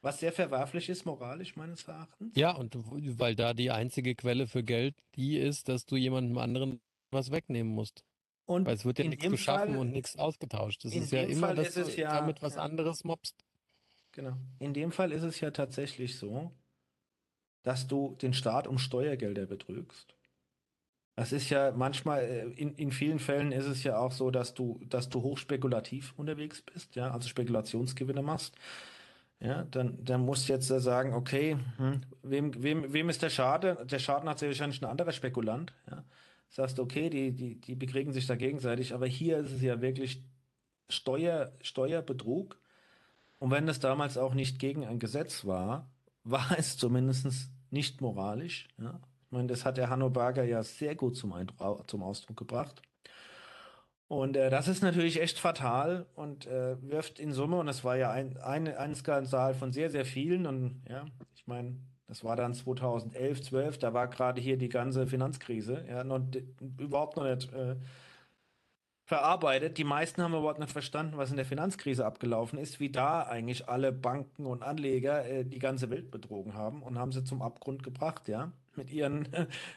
Was 0.00 0.20
sehr 0.20 0.32
verwerflich 0.32 0.88
ist, 0.88 1.04
moralisch 1.04 1.56
meines 1.56 1.86
Erachtens. 1.86 2.34
Ja, 2.34 2.56
und 2.56 2.74
weil 3.18 3.36
da 3.36 3.52
die 3.52 3.70
einzige 3.70 4.14
Quelle 4.14 4.46
für 4.46 4.62
Geld 4.62 4.94
die 5.14 5.36
ist, 5.36 5.68
dass 5.68 5.84
du 5.84 5.96
jemandem 5.96 6.38
anderen 6.38 6.80
was 7.10 7.30
wegnehmen 7.30 7.74
musst. 7.74 8.02
Und 8.50 8.66
Weil 8.66 8.74
es 8.74 8.84
wird 8.84 8.98
ja 8.98 9.04
nichts 9.04 9.24
geschaffen 9.24 9.74
Fall, 9.74 9.78
und 9.78 9.92
nichts 9.92 10.18
ausgetauscht. 10.18 10.84
Das 10.84 10.92
ist 10.92 11.12
ja 11.12 11.22
immer, 11.22 11.54
Fall 11.54 11.56
dass 11.56 11.72
du 11.72 11.82
ja, 11.92 12.18
damit 12.18 12.42
was 12.42 12.56
ja, 12.56 12.62
anderes 12.62 13.04
mobst. 13.04 13.36
Genau. 14.10 14.32
In 14.58 14.74
dem 14.74 14.90
Fall 14.90 15.12
ist 15.12 15.22
es 15.22 15.38
ja 15.38 15.52
tatsächlich 15.52 16.18
so, 16.18 16.50
dass 17.62 17.86
du 17.86 18.16
den 18.20 18.34
Staat 18.34 18.66
um 18.66 18.78
Steuergelder 18.78 19.46
betrügst. 19.46 20.16
Das 21.14 21.30
ist 21.30 21.48
ja 21.50 21.70
manchmal, 21.70 22.24
äh, 22.24 22.42
in, 22.60 22.74
in 22.74 22.90
vielen 22.90 23.20
Fällen 23.20 23.52
ist 23.52 23.66
es 23.66 23.84
ja 23.84 23.96
auch 23.98 24.10
so, 24.10 24.32
dass 24.32 24.52
du, 24.52 24.80
dass 24.84 25.08
du 25.08 25.22
hochspekulativ 25.22 26.12
unterwegs 26.16 26.60
bist, 26.60 26.96
ja, 26.96 27.12
also 27.12 27.28
Spekulationsgewinne 27.28 28.22
machst. 28.22 28.56
Ja, 29.38 29.62
dann, 29.70 30.04
dann 30.04 30.22
musst 30.22 30.48
du 30.48 30.54
jetzt 30.54 30.66
sagen, 30.66 31.14
okay, 31.14 31.56
hm, 31.76 32.00
wem, 32.22 32.60
wem, 32.60 32.92
wem 32.92 33.10
ist 33.10 33.22
der 33.22 33.30
Schaden? 33.30 33.76
Der 33.86 34.00
Schaden 34.00 34.28
hat 34.28 34.40
sehr 34.40 34.48
wahrscheinlich 34.48 34.82
ein 34.82 34.90
anderer 34.90 35.12
Spekulant, 35.12 35.72
ja 35.88 36.02
sagst, 36.50 36.78
okay, 36.78 37.10
die, 37.10 37.32
die, 37.32 37.60
die 37.60 37.74
bekriegen 37.74 38.12
sich 38.12 38.26
da 38.26 38.36
gegenseitig, 38.36 38.92
aber 38.92 39.06
hier 39.06 39.38
ist 39.38 39.52
es 39.52 39.62
ja 39.62 39.80
wirklich 39.80 40.22
Steuer, 40.88 41.52
Steuerbetrug. 41.62 42.60
Und 43.38 43.50
wenn 43.50 43.66
das 43.66 43.80
damals 43.80 44.18
auch 44.18 44.34
nicht 44.34 44.58
gegen 44.58 44.84
ein 44.84 44.98
Gesetz 44.98 45.44
war, 45.44 45.90
war 46.24 46.54
es 46.58 46.76
zumindest 46.76 47.50
nicht 47.70 48.00
moralisch. 48.00 48.68
Ja? 48.78 49.00
Ich 49.24 49.32
meine, 49.32 49.46
das 49.46 49.64
hat 49.64 49.76
der 49.76 49.88
Hanno 49.90 50.10
Berger 50.10 50.44
ja 50.44 50.62
sehr 50.62 50.96
gut 50.96 51.16
zum, 51.16 51.32
zum 51.86 52.02
Ausdruck 52.02 52.36
gebracht. 52.36 52.82
Und 54.08 54.36
äh, 54.36 54.50
das 54.50 54.66
ist 54.66 54.82
natürlich 54.82 55.20
echt 55.20 55.38
fatal 55.38 56.04
und 56.16 56.44
äh, 56.46 56.82
wirft 56.82 57.20
in 57.20 57.32
Summe, 57.32 57.58
und 57.58 57.68
es 57.68 57.84
war 57.84 57.96
ja 57.96 58.10
ein, 58.10 58.36
ein, 58.38 58.66
ein 58.66 58.96
Skandal 58.96 59.54
von 59.54 59.72
sehr, 59.72 59.88
sehr 59.88 60.04
vielen. 60.04 60.48
Und 60.48 60.82
ja, 60.88 61.06
ich 61.32 61.46
meine, 61.46 61.76
das 62.10 62.24
war 62.24 62.36
dann 62.36 62.54
2011, 62.54 63.42
12, 63.42 63.78
da 63.78 63.94
war 63.94 64.08
gerade 64.08 64.40
hier 64.40 64.58
die 64.58 64.68
ganze 64.68 65.06
Finanzkrise, 65.06 65.84
ja, 65.88 66.04
noch, 66.04 66.20
überhaupt 66.78 67.16
noch 67.16 67.24
nicht 67.24 67.52
äh, 67.52 67.76
verarbeitet. 69.04 69.78
Die 69.78 69.84
meisten 69.84 70.22
haben 70.22 70.34
überhaupt 70.34 70.58
nicht 70.58 70.72
verstanden, 70.72 71.16
was 71.16 71.30
in 71.30 71.36
der 71.36 71.46
Finanzkrise 71.46 72.04
abgelaufen 72.04 72.58
ist, 72.58 72.80
wie 72.80 72.90
da 72.90 73.22
eigentlich 73.22 73.68
alle 73.68 73.92
Banken 73.92 74.46
und 74.46 74.62
Anleger 74.64 75.24
äh, 75.24 75.44
die 75.44 75.60
ganze 75.60 75.88
Welt 75.90 76.10
betrogen 76.10 76.54
haben 76.54 76.82
und 76.82 76.98
haben 76.98 77.12
sie 77.12 77.24
zum 77.24 77.42
Abgrund 77.42 77.84
gebracht, 77.84 78.28
ja, 78.28 78.52
mit 78.74 78.90
ihren, 78.90 79.28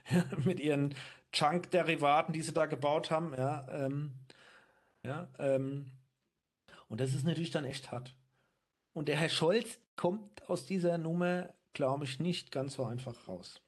mit 0.43 0.60
ihren 0.60 0.96
Chunk-Derivaten, 1.32 2.34
die 2.34 2.41
sie 2.41 2.54
da 2.54 2.65
gebaut 2.65 3.12
haben, 3.12 3.34
ja. 3.38 3.65
Ähm, 3.69 4.13
Ja, 5.06 5.28
ähm, 5.39 5.91
und 6.88 7.02
das 7.02 7.13
ist 7.13 7.26
natürlich 7.26 7.52
dann 7.52 7.65
echt 7.65 7.91
hart. 7.91 8.15
Und 8.93 9.08
der 9.08 9.17
Herr 9.17 9.30
Scholz 9.30 9.80
kommt 9.96 10.50
aus 10.50 10.65
dieser 10.65 10.98
Nummer, 10.98 11.54
glaube 11.73 12.05
ich, 12.05 12.19
nicht 12.19 12.51
ganz 12.51 12.73
so 12.75 12.86
einfach 12.86 13.27
raus. 13.27 13.62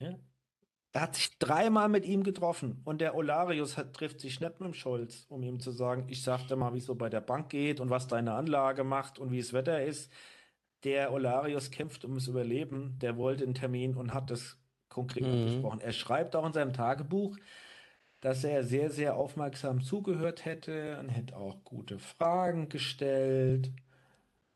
Ja? 0.00 0.18
Er 0.92 1.02
hat 1.02 1.16
sich 1.16 1.38
dreimal 1.38 1.88
mit 1.88 2.04
ihm 2.06 2.22
getroffen 2.24 2.82
und 2.84 3.00
der 3.00 3.16
Olarius 3.16 3.76
hat, 3.78 3.94
trifft 3.94 4.20
sich 4.20 4.40
nicht 4.40 4.60
mit 4.60 4.68
dem 4.68 4.74
Scholz, 4.74 5.26
um 5.28 5.42
ihm 5.42 5.60
zu 5.60 5.72
sagen, 5.72 6.06
ich 6.08 6.22
sagte 6.22 6.56
mal, 6.56 6.74
wie 6.74 6.78
es 6.78 6.86
so 6.86 6.94
bei 6.96 7.10
der 7.10 7.20
Bank 7.20 7.50
geht 7.50 7.80
und 7.80 7.90
was 7.90 8.08
deine 8.08 8.34
Anlage 8.34 8.84
macht 8.84 9.18
und 9.18 9.32
wie 9.32 9.40
das 9.40 9.52
Wetter 9.52 9.82
ist. 9.84 10.12
Der 10.84 11.12
Olarius 11.12 11.70
kämpft 11.70 12.04
ums 12.04 12.28
Überleben, 12.28 12.98
der 13.00 13.16
wollte 13.16 13.44
einen 13.44 13.54
Termin 13.54 13.96
und 13.96 14.14
hat 14.14 14.30
das 14.30 14.58
konkret 14.88 15.24
Mhm. 15.24 15.44
besprochen. 15.44 15.80
Er 15.80 15.92
schreibt 15.92 16.36
auch 16.36 16.46
in 16.46 16.52
seinem 16.52 16.72
Tagebuch, 16.74 17.38
dass 18.20 18.44
er 18.44 18.64
sehr, 18.64 18.90
sehr 18.90 19.16
aufmerksam 19.16 19.82
zugehört 19.82 20.44
hätte 20.44 20.98
und 21.00 21.08
hätte 21.10 21.36
auch 21.36 21.64
gute 21.64 21.98
Fragen 21.98 22.68
gestellt. 22.68 23.72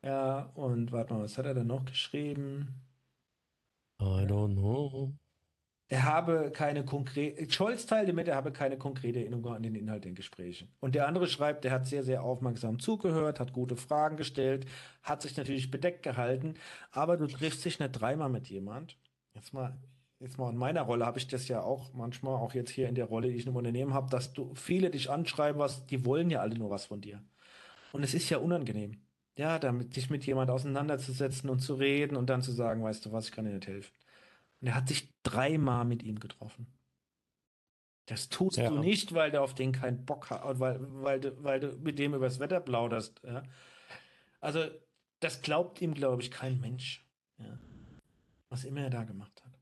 Ja, 0.04 0.50
und 0.54 0.92
warte 0.92 1.14
mal, 1.14 1.22
was 1.24 1.38
hat 1.38 1.46
er 1.46 1.54
denn 1.54 1.66
noch 1.66 1.84
geschrieben? 1.84 2.88
I 4.00 4.24
don't 4.26 4.54
know. 4.54 5.12
Er 5.90 6.04
habe 6.04 6.50
keine 6.52 6.84
konkrete, 6.84 7.50
Scholz 7.50 7.86
teilte 7.86 8.12
mit, 8.12 8.28
er 8.28 8.36
habe 8.36 8.52
keine 8.52 8.76
konkrete 8.76 9.20
Erinnerung 9.20 9.54
an 9.54 9.62
den 9.62 9.74
Inhalt 9.74 10.04
der 10.04 10.12
Gespräche. 10.12 10.68
Und 10.80 10.94
der 10.94 11.08
andere 11.08 11.26
schreibt, 11.26 11.64
er 11.64 11.72
hat 11.72 11.86
sehr, 11.86 12.04
sehr 12.04 12.22
aufmerksam 12.22 12.78
zugehört, 12.78 13.40
hat 13.40 13.54
gute 13.54 13.74
Fragen 13.74 14.18
gestellt, 14.18 14.66
hat 15.02 15.22
sich 15.22 15.36
natürlich 15.38 15.70
bedeckt 15.70 16.02
gehalten, 16.02 16.54
aber 16.90 17.16
du 17.16 17.26
triffst 17.26 17.64
dich 17.64 17.78
nicht 17.80 17.92
dreimal 17.92 18.28
mit 18.28 18.48
jemand. 18.48 18.98
Jetzt 19.34 19.54
mal, 19.54 19.78
jetzt 20.20 20.36
mal 20.36 20.50
in 20.50 20.58
meiner 20.58 20.82
Rolle 20.82 21.06
habe 21.06 21.18
ich 21.18 21.26
das 21.26 21.48
ja 21.48 21.62
auch 21.62 21.94
manchmal, 21.94 22.34
auch 22.34 22.52
jetzt 22.52 22.70
hier 22.70 22.88
in 22.88 22.94
der 22.94 23.06
Rolle, 23.06 23.30
die 23.30 23.36
ich 23.36 23.46
im 23.46 23.56
Unternehmen 23.56 23.94
habe, 23.94 24.10
dass 24.10 24.34
du 24.34 24.54
viele 24.54 24.90
dich 24.90 25.08
anschreiben, 25.08 25.58
was, 25.58 25.86
die 25.86 26.04
wollen 26.04 26.28
ja 26.28 26.40
alle 26.40 26.58
nur 26.58 26.68
was 26.68 26.84
von 26.84 27.00
dir. 27.00 27.22
Und 27.92 28.02
es 28.04 28.12
ist 28.14 28.28
ja 28.28 28.38
unangenehm. 28.38 29.07
Ja, 29.38 29.60
damit 29.60 29.94
dich 29.94 30.10
mit 30.10 30.26
jemand 30.26 30.50
auseinanderzusetzen 30.50 31.48
und 31.48 31.60
zu 31.60 31.74
reden 31.74 32.16
und 32.16 32.26
dann 32.28 32.42
zu 32.42 32.50
sagen, 32.50 32.82
weißt 32.82 33.06
du 33.06 33.12
was, 33.12 33.26
ich 33.26 33.32
kann 33.32 33.44
dir 33.44 33.52
nicht 33.52 33.68
helfen. 33.68 33.94
Und 34.60 34.66
er 34.66 34.74
hat 34.74 34.88
sich 34.88 35.14
dreimal 35.22 35.84
mit 35.84 36.02
ihm 36.02 36.18
getroffen. 36.18 36.66
Das 38.06 38.28
tust 38.28 38.56
Ja. 38.56 38.68
du 38.68 38.78
nicht, 38.78 39.14
weil 39.14 39.30
du 39.30 39.40
auf 39.40 39.54
den 39.54 39.70
keinen 39.70 40.04
Bock 40.04 40.30
hast, 40.30 40.58
weil, 40.58 40.78
weil, 40.80 41.20
du, 41.20 41.44
weil 41.44 41.60
du 41.60 41.68
mit 41.78 42.00
dem 42.00 42.14
übers 42.14 42.40
Wetter 42.40 42.58
plauderst. 42.60 43.22
Ja? 43.22 43.44
Also, 44.40 44.64
das 45.20 45.40
glaubt 45.42 45.80
ihm, 45.80 45.94
glaube 45.94 46.22
ich, 46.22 46.32
kein 46.32 46.58
Mensch. 46.58 47.06
Ja? 47.38 47.60
Was 48.48 48.64
immer 48.64 48.80
er 48.80 48.90
da 48.90 49.04
gemacht 49.04 49.44
hat. 49.44 49.52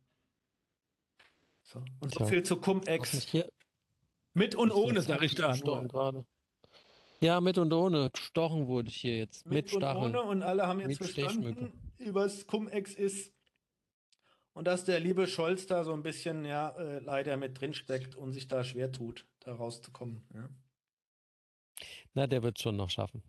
So. 1.64 1.84
Und 2.00 2.14
so 2.14 2.24
viel 2.24 2.44
zu 2.44 2.56
Cum-Ex. 2.60 3.34
Mit 4.32 4.54
und 4.54 4.70
ohne, 4.70 5.00
jetzt 5.00 5.08
sag 5.08 5.22
ich 5.22 5.34
da. 5.34 5.52
gerade. 5.52 6.24
Ja, 7.20 7.40
mit 7.40 7.58
und 7.58 7.72
ohne. 7.72 8.10
Gestochen 8.10 8.66
wurde 8.66 8.88
ich 8.88 8.96
hier 8.96 9.18
jetzt. 9.18 9.46
Mit, 9.46 9.54
Mit 9.54 9.72
und 9.74 9.80
Stacheln. 9.80 10.16
ohne 10.16 10.22
und 10.22 10.42
alle 10.42 10.66
haben 10.66 10.80
jetzt 10.80 10.88
Mit 10.88 10.98
verstanden, 10.98 11.72
was 12.12 12.46
Cum-Ex 12.46 12.94
ist. 12.94 13.32
Und 14.52 14.66
dass 14.66 14.84
der 14.84 15.00
liebe 15.00 15.26
Scholz 15.26 15.66
da 15.66 15.84
so 15.84 15.92
ein 15.92 16.02
bisschen, 16.02 16.44
ja, 16.44 16.70
äh, 16.70 16.98
leider 17.00 17.36
mit 17.36 17.60
drin 17.60 17.74
steckt 17.74 18.14
und 18.14 18.32
sich 18.32 18.48
da 18.48 18.64
schwer 18.64 18.90
tut, 18.90 19.26
da 19.40 19.54
rauszukommen. 19.54 20.26
Ja. 20.34 20.48
Na, 22.14 22.26
der 22.26 22.42
wird 22.42 22.58
schon 22.58 22.76
noch 22.76 22.88
schaffen. 22.88 23.22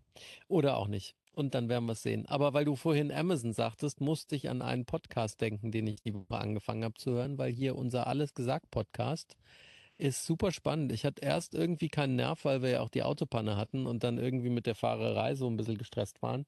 Oder 0.47 0.77
auch 0.77 0.87
nicht. 0.87 1.15
Und 1.33 1.53
dann 1.53 1.69
werden 1.69 1.85
wir 1.85 1.91
es 1.91 2.01
sehen. 2.01 2.25
Aber 2.27 2.53
weil 2.53 2.65
du 2.65 2.75
vorhin 2.75 3.11
Amazon 3.11 3.51
sagtest, 3.51 3.99
musste 3.99 4.35
ich 4.35 4.49
an 4.49 4.61
einen 4.61 4.85
Podcast 4.85 5.41
denken, 5.41 5.71
den 5.71 5.85
ich 5.85 6.01
die 6.01 6.13
Woche 6.15 6.39
angefangen 6.39 6.83
habe 6.83 6.95
zu 6.95 7.11
hören, 7.11 7.37
weil 7.37 7.51
hier 7.51 7.75
unser 7.75 8.07
Alles 8.07 8.33
gesagt 8.33 8.71
Podcast 8.71 9.35
ist 9.97 10.25
super 10.25 10.51
spannend. 10.51 10.91
Ich 10.91 11.05
hatte 11.05 11.23
erst 11.23 11.55
irgendwie 11.55 11.89
keinen 11.89 12.15
Nerv, 12.15 12.45
weil 12.45 12.61
wir 12.61 12.69
ja 12.69 12.81
auch 12.81 12.89
die 12.89 13.03
Autopanne 13.03 13.57
hatten 13.57 13.87
und 13.87 14.03
dann 14.03 14.17
irgendwie 14.17 14.49
mit 14.49 14.65
der 14.67 14.75
Fahrerei 14.75 15.35
so 15.35 15.47
ein 15.49 15.57
bisschen 15.57 15.77
gestresst 15.77 16.21
waren. 16.21 16.45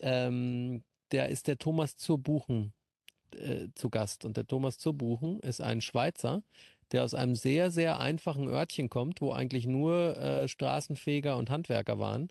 Ähm, 0.00 0.84
der 1.12 1.28
ist 1.30 1.48
der 1.48 1.58
Thomas 1.58 1.96
zur 1.96 2.18
Buchen 2.18 2.72
äh, 3.32 3.68
zu 3.74 3.90
Gast. 3.90 4.24
Und 4.24 4.36
der 4.36 4.46
Thomas 4.46 4.78
zur 4.78 4.94
Buchen 4.94 5.40
ist 5.40 5.60
ein 5.60 5.80
Schweizer, 5.80 6.42
der 6.92 7.04
aus 7.04 7.14
einem 7.14 7.36
sehr, 7.36 7.70
sehr 7.70 8.00
einfachen 8.00 8.48
Örtchen 8.48 8.88
kommt, 8.90 9.20
wo 9.20 9.32
eigentlich 9.32 9.66
nur 9.66 10.16
äh, 10.18 10.48
Straßenfeger 10.48 11.36
und 11.36 11.50
Handwerker 11.50 11.98
waren. 11.98 12.28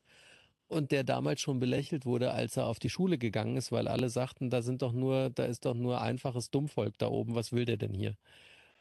Und 0.67 0.91
der 0.91 1.03
damals 1.03 1.41
schon 1.41 1.59
belächelt 1.59 2.05
wurde, 2.05 2.31
als 2.31 2.57
er 2.57 2.67
auf 2.67 2.79
die 2.79 2.89
Schule 2.91 3.17
gegangen 3.17 3.57
ist, 3.57 3.71
weil 3.71 3.87
alle 3.87 4.09
sagten, 4.09 4.49
da 4.51 4.61
sind 4.61 4.81
doch 4.83 4.93
nur, 4.93 5.29
da 5.31 5.45
ist 5.45 5.65
doch 5.65 5.73
nur 5.75 6.01
einfaches 6.01 6.51
Dummvolk 6.51 6.97
da 6.99 7.07
oben, 7.07 7.35
was 7.35 7.51
will 7.53 7.65
der 7.65 7.77
denn 7.77 7.93
hier? 7.93 8.15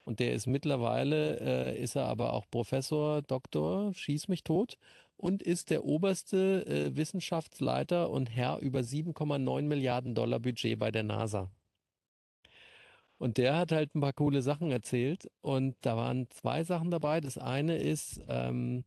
Und 0.09 0.21
der 0.21 0.33
ist 0.33 0.47
mittlerweile, 0.47 1.39
äh, 1.39 1.83
ist 1.83 1.95
er 1.95 2.07
aber 2.07 2.33
auch 2.33 2.47
Professor, 2.51 3.21
Doktor, 3.21 3.93
schieß 3.93 4.29
mich 4.29 4.43
tot 4.43 4.79
und 5.19 5.43
ist 5.43 5.69
der 5.69 5.85
oberste 5.85 6.65
äh, 6.67 6.97
Wissenschaftsleiter 6.97 8.09
und 8.09 8.35
Herr 8.35 8.59
über 8.61 8.81
7,9 8.81 9.63
Milliarden 9.65 10.15
Dollar 10.15 10.41
Budget 10.41 10.79
bei 10.79 10.91
der 10.91 11.03
NASA. 11.03 11.51
Und 13.19 13.37
der 13.37 13.59
hat 13.59 13.71
halt 13.71 13.95
ein 13.95 14.01
paar 14.01 14.15
coole 14.15 14.41
Sachen 14.41 14.71
erzählt. 14.71 15.29
Und 15.43 15.77
da 15.83 15.95
waren 15.99 16.31
zwei 16.31 16.65
Sachen 16.65 16.91
dabei. 16.91 17.21
Das 17.21 17.37
eine 17.37 17.77
ist, 17.77 18.23
ähm, 18.29 18.85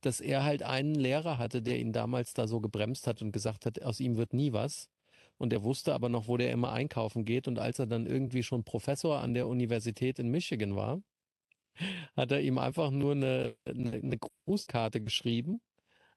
dass 0.00 0.20
er 0.20 0.42
halt 0.42 0.64
einen 0.64 0.96
Lehrer 0.96 1.38
hatte, 1.38 1.62
der 1.62 1.78
ihn 1.78 1.92
damals 1.92 2.34
da 2.34 2.48
so 2.48 2.60
gebremst 2.60 3.06
hat 3.06 3.22
und 3.22 3.30
gesagt 3.30 3.64
hat, 3.64 3.80
aus 3.82 4.00
ihm 4.00 4.16
wird 4.16 4.32
nie 4.34 4.52
was. 4.52 4.90
Und 5.38 5.52
er 5.52 5.62
wusste 5.62 5.94
aber 5.94 6.08
noch, 6.08 6.28
wo 6.28 6.36
der 6.36 6.50
immer 6.52 6.72
einkaufen 6.72 7.24
geht. 7.24 7.48
Und 7.48 7.58
als 7.58 7.78
er 7.78 7.86
dann 7.86 8.06
irgendwie 8.06 8.42
schon 8.42 8.64
Professor 8.64 9.20
an 9.20 9.34
der 9.34 9.46
Universität 9.46 10.18
in 10.18 10.30
Michigan 10.30 10.76
war, 10.76 11.00
hat 12.16 12.32
er 12.32 12.40
ihm 12.40 12.58
einfach 12.58 12.90
nur 12.90 13.12
eine, 13.12 13.54
eine, 13.64 13.92
eine 13.92 14.18
Grußkarte 14.18 15.00
geschrieben, 15.00 15.60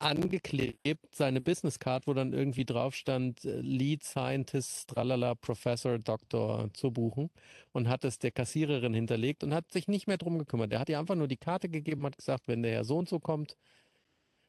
angeklebt, 0.01 1.15
seine 1.15 1.41
Businesscard, 1.41 2.07
wo 2.07 2.13
dann 2.13 2.33
irgendwie 2.33 2.65
drauf 2.65 2.95
stand, 2.95 3.45
äh, 3.45 3.61
Lead 3.61 4.03
Scientist, 4.03 4.89
tralala, 4.89 5.35
Professor, 5.35 5.99
Doktor 5.99 6.69
zu 6.73 6.91
buchen 6.91 7.29
und 7.71 7.87
hat 7.87 8.03
es 8.03 8.17
der 8.17 8.31
Kassiererin 8.31 8.93
hinterlegt 8.93 9.43
und 9.43 9.53
hat 9.53 9.71
sich 9.71 9.87
nicht 9.87 10.07
mehr 10.07 10.17
drum 10.17 10.39
gekümmert. 10.39 10.73
Er 10.73 10.79
hat 10.79 10.89
ihr 10.89 10.99
einfach 10.99 11.15
nur 11.15 11.27
die 11.27 11.37
Karte 11.37 11.69
gegeben, 11.69 12.03
hat 12.05 12.17
gesagt, 12.17 12.47
wenn 12.47 12.63
der 12.63 12.71
Herr 12.71 12.83
so 12.83 12.97
und 12.97 13.09
so 13.09 13.19
kommt, 13.19 13.55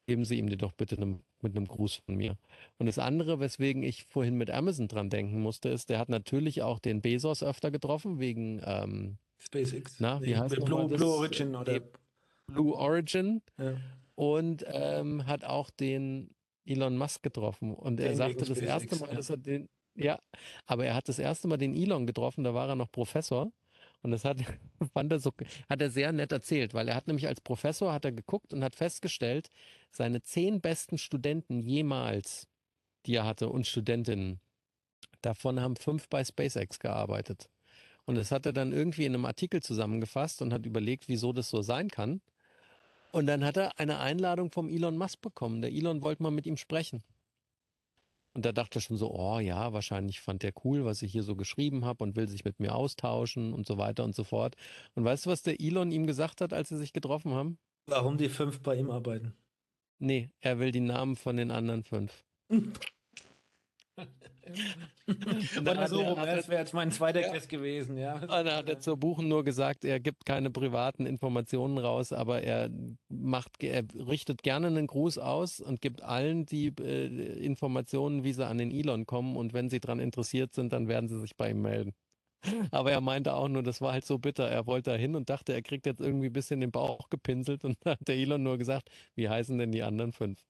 geben 0.06 0.24
Sie 0.24 0.38
ihm 0.38 0.48
die 0.48 0.56
doch 0.56 0.72
bitte 0.72 0.96
nem- 0.98 1.20
mit 1.40 1.56
einem 1.56 1.66
Gruß 1.66 1.96
von 1.96 2.14
mir. 2.16 2.36
Und 2.78 2.86
das 2.86 2.98
andere, 2.98 3.40
weswegen 3.40 3.82
ich 3.82 4.04
vorhin 4.04 4.36
mit 4.36 4.50
Amazon 4.50 4.88
dran 4.88 5.10
denken 5.10 5.40
musste, 5.40 5.68
ist, 5.68 5.90
der 5.90 5.98
hat 5.98 6.08
natürlich 6.08 6.62
auch 6.62 6.78
den 6.78 7.00
Bezos 7.02 7.42
öfter 7.42 7.70
getroffen, 7.70 8.20
wegen 8.20 8.60
ähm, 8.64 9.18
SpaceX. 9.38 9.96
Na, 9.98 10.20
wie 10.22 10.36
heißt 10.36 10.54
Blue, 10.64 10.88
das? 10.88 10.98
Blue 10.98 11.10
Origin 11.12 11.54
oder. 11.56 11.80
Blue 12.46 12.74
Origin 12.74 13.42
Ja. 13.58 13.74
und 14.14 14.64
ähm, 14.68 15.26
hat 15.26 15.44
auch 15.44 15.70
den 15.70 16.30
Elon 16.64 16.96
Musk 16.96 17.22
getroffen. 17.22 17.74
Und 17.74 17.98
er 17.98 18.08
Den 18.10 18.16
sagte 18.16 18.36
wegen 18.42 18.48
das 18.50 18.58
erste 18.60 18.86
SpaceX, 18.96 19.00
Mal, 19.00 19.10
ja. 19.10 19.16
dass 19.16 19.30
er 19.30 19.36
den, 19.36 19.68
ja, 19.94 20.18
aber 20.66 20.86
er 20.86 20.94
hat 20.94 21.08
das 21.08 21.18
erste 21.18 21.48
Mal 21.48 21.56
den 21.58 21.74
Elon 21.74 22.06
getroffen, 22.06 22.44
da 22.44 22.54
war 22.54 22.68
er 22.68 22.76
noch 22.76 22.90
Professor. 22.92 23.50
Und 24.02 24.10
das 24.10 24.24
hat, 24.24 24.38
fand 24.92 25.12
er 25.12 25.20
so, 25.20 25.32
hat 25.68 25.80
er 25.80 25.90
sehr 25.90 26.12
nett 26.12 26.32
erzählt, 26.32 26.74
weil 26.74 26.88
er 26.88 26.94
hat 26.94 27.06
nämlich 27.06 27.28
als 27.28 27.40
Professor 27.40 27.92
hat 27.92 28.04
er 28.04 28.12
geguckt 28.12 28.52
und 28.52 28.64
hat 28.64 28.74
festgestellt, 28.74 29.50
seine 29.90 30.22
zehn 30.22 30.60
besten 30.60 30.98
Studenten 30.98 31.60
jemals, 31.60 32.48
die 33.06 33.14
er 33.14 33.26
hatte 33.26 33.48
und 33.48 33.66
Studentinnen, 33.66 34.40
davon 35.22 35.60
haben 35.60 35.76
fünf 35.76 36.08
bei 36.08 36.24
SpaceX 36.24 36.78
gearbeitet. 36.78 37.48
Und 38.04 38.16
das 38.16 38.32
hat 38.32 38.46
er 38.46 38.52
dann 38.52 38.72
irgendwie 38.72 39.04
in 39.04 39.14
einem 39.14 39.26
Artikel 39.26 39.62
zusammengefasst 39.62 40.42
und 40.42 40.52
hat 40.52 40.66
überlegt, 40.66 41.08
wieso 41.08 41.32
das 41.32 41.48
so 41.48 41.62
sein 41.62 41.88
kann. 41.88 42.20
Und 43.12 43.26
dann 43.26 43.44
hat 43.44 43.56
er 43.56 43.78
eine 43.78 44.00
Einladung 44.00 44.50
vom 44.50 44.68
Elon 44.68 44.96
Musk 44.96 45.20
bekommen. 45.20 45.62
Der 45.62 45.70
Elon 45.70 46.02
wollte 46.02 46.22
mal 46.22 46.30
mit 46.30 46.46
ihm 46.46 46.56
sprechen. 46.56 47.04
Und 48.34 48.46
da 48.46 48.52
dachte 48.52 48.78
er 48.78 48.82
schon 48.82 48.96
so, 48.96 49.12
oh 49.14 49.38
ja, 49.38 49.72
wahrscheinlich 49.72 50.20
fand 50.20 50.42
der 50.42 50.52
cool, 50.64 50.84
was 50.84 51.02
ich 51.02 51.12
hier 51.12 51.22
so 51.22 51.36
geschrieben 51.36 51.84
habe 51.84 52.02
und 52.02 52.16
will 52.16 52.28
sich 52.28 52.44
mit 52.44 52.60
mir 52.60 52.74
austauschen 52.74 53.52
und 53.52 53.66
so 53.66 53.76
weiter 53.76 54.04
und 54.04 54.14
so 54.14 54.24
fort. 54.24 54.56
Und 54.94 55.04
weißt 55.04 55.26
du, 55.26 55.30
was 55.30 55.42
der 55.42 55.60
Elon 55.60 55.90
ihm 55.90 56.06
gesagt 56.06 56.40
hat, 56.40 56.52
als 56.52 56.70
sie 56.70 56.78
sich 56.78 56.92
getroffen 56.92 57.32
haben? 57.32 57.58
Warum 57.86 58.16
die 58.16 58.28
fünf 58.28 58.60
bei 58.60 58.76
ihm 58.76 58.90
arbeiten? 58.90 59.34
Nee, 59.98 60.30
er 60.40 60.58
will 60.58 60.72
die 60.72 60.80
Namen 60.80 61.16
von 61.16 61.36
den 61.36 61.50
anderen 61.50 61.84
fünf. 61.84 62.24
Oder 65.60 65.88
so, 65.88 66.00
er- 66.00 66.08
rum, 66.10 66.18
hat 66.18 66.28
das 66.28 66.44
er- 66.46 66.48
wäre 66.50 66.60
jetzt 66.62 66.74
mein 66.74 66.90
zweiter 66.90 67.20
Ja. 67.20 67.32
Guess 67.32 67.48
gewesen, 67.48 67.96
ja. 67.98 68.14
Und 68.20 68.28
dann 68.28 68.50
hat 68.50 68.68
er 68.68 68.80
zur 68.80 68.96
Buchen 68.96 69.28
nur 69.28 69.44
gesagt, 69.44 69.84
er 69.84 70.00
gibt 70.00 70.24
keine 70.24 70.50
privaten 70.50 71.06
Informationen 71.06 71.78
raus, 71.78 72.12
aber 72.12 72.42
er 72.42 72.70
macht, 73.08 73.62
er 73.62 73.84
richtet 73.94 74.42
gerne 74.42 74.68
einen 74.68 74.86
Gruß 74.86 75.18
aus 75.18 75.60
und 75.60 75.80
gibt 75.80 76.02
allen 76.02 76.46
die 76.46 76.68
äh, 76.80 77.06
Informationen, 77.44 78.24
wie 78.24 78.32
sie 78.32 78.46
an 78.46 78.58
den 78.58 78.70
Elon 78.70 79.06
kommen. 79.06 79.36
Und 79.36 79.52
wenn 79.52 79.68
sie 79.70 79.80
daran 79.80 80.00
interessiert 80.00 80.54
sind, 80.54 80.72
dann 80.72 80.88
werden 80.88 81.08
sie 81.08 81.20
sich 81.20 81.36
bei 81.36 81.50
ihm 81.50 81.62
melden. 81.62 81.92
Aber 82.72 82.92
er 82.92 83.00
meinte 83.00 83.34
auch 83.34 83.48
nur, 83.48 83.62
das 83.62 83.80
war 83.80 83.92
halt 83.92 84.04
so 84.06 84.18
bitter. 84.18 84.48
Er 84.48 84.66
wollte 84.66 84.90
da 84.92 84.96
hin 84.96 85.14
und 85.16 85.30
dachte, 85.30 85.52
er 85.54 85.62
kriegt 85.62 85.86
jetzt 85.86 86.00
irgendwie 86.00 86.26
ein 86.28 86.32
bisschen 86.32 86.60
den 86.60 86.72
Bauch 86.72 87.08
gepinselt. 87.10 87.64
Und 87.64 87.78
dann 87.84 87.92
hat 88.00 88.08
der 88.08 88.16
Elon 88.16 88.42
nur 88.42 88.58
gesagt, 88.58 88.90
wie 89.16 89.28
heißen 89.28 89.58
denn 89.58 89.72
die 89.72 89.82
anderen 89.84 90.12
fünf? 90.12 90.44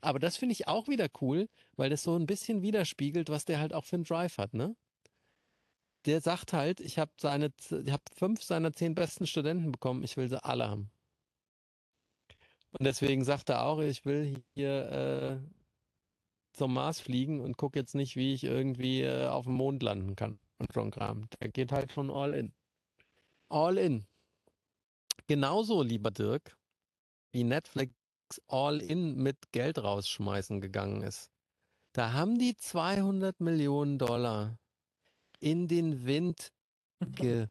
Aber 0.00 0.18
das 0.18 0.36
finde 0.36 0.52
ich 0.52 0.68
auch 0.68 0.88
wieder 0.88 1.08
cool, 1.20 1.48
weil 1.76 1.90
das 1.90 2.02
so 2.02 2.16
ein 2.16 2.26
bisschen 2.26 2.62
widerspiegelt, 2.62 3.28
was 3.28 3.44
der 3.44 3.58
halt 3.60 3.74
auch 3.74 3.84
für 3.84 3.96
einen 3.96 4.04
Drive 4.04 4.38
hat, 4.38 4.54
ne? 4.54 4.76
Der 6.04 6.20
sagt 6.20 6.52
halt, 6.52 6.80
ich 6.80 6.98
habe 6.98 7.12
seine, 7.20 7.52
ich 7.70 7.92
habe 7.92 8.02
fünf 8.16 8.42
seiner 8.42 8.72
zehn 8.72 8.94
besten 8.94 9.26
Studenten 9.26 9.70
bekommen, 9.70 10.02
ich 10.02 10.16
will 10.16 10.28
sie 10.28 10.42
alle 10.42 10.68
haben. 10.68 10.90
Und 12.72 12.84
deswegen 12.84 13.24
sagt 13.24 13.50
er 13.50 13.64
auch, 13.64 13.80
ich 13.80 14.04
will 14.04 14.42
hier 14.54 14.90
äh, 14.90 15.38
zum 16.52 16.74
Mars 16.74 17.00
fliegen 17.00 17.40
und 17.40 17.56
gucke 17.56 17.78
jetzt 17.78 17.94
nicht, 17.94 18.16
wie 18.16 18.34
ich 18.34 18.44
irgendwie 18.44 19.02
äh, 19.02 19.26
auf 19.26 19.44
dem 19.44 19.54
Mond 19.54 19.82
landen 19.82 20.16
kann 20.16 20.38
und 20.58 20.72
so 20.72 20.90
Kram. 20.90 21.28
Der 21.40 21.50
geht 21.50 21.70
halt 21.70 21.92
schon 21.92 22.10
all 22.10 22.34
in. 22.34 22.52
All 23.48 23.78
in. 23.78 24.06
Genauso, 25.26 25.82
lieber 25.82 26.10
Dirk, 26.10 26.56
wie 27.32 27.44
Netflix 27.44 27.94
all 28.48 28.80
in 28.80 29.16
mit 29.16 29.52
Geld 29.52 29.78
rausschmeißen 29.78 30.60
gegangen 30.60 31.02
ist. 31.02 31.30
Da 31.92 32.12
haben 32.12 32.38
die 32.38 32.56
200 32.56 33.40
Millionen 33.40 33.98
Dollar 33.98 34.58
in 35.40 35.68
den 35.68 36.06
Wind 36.06 36.52
gehurzt. 37.00 37.50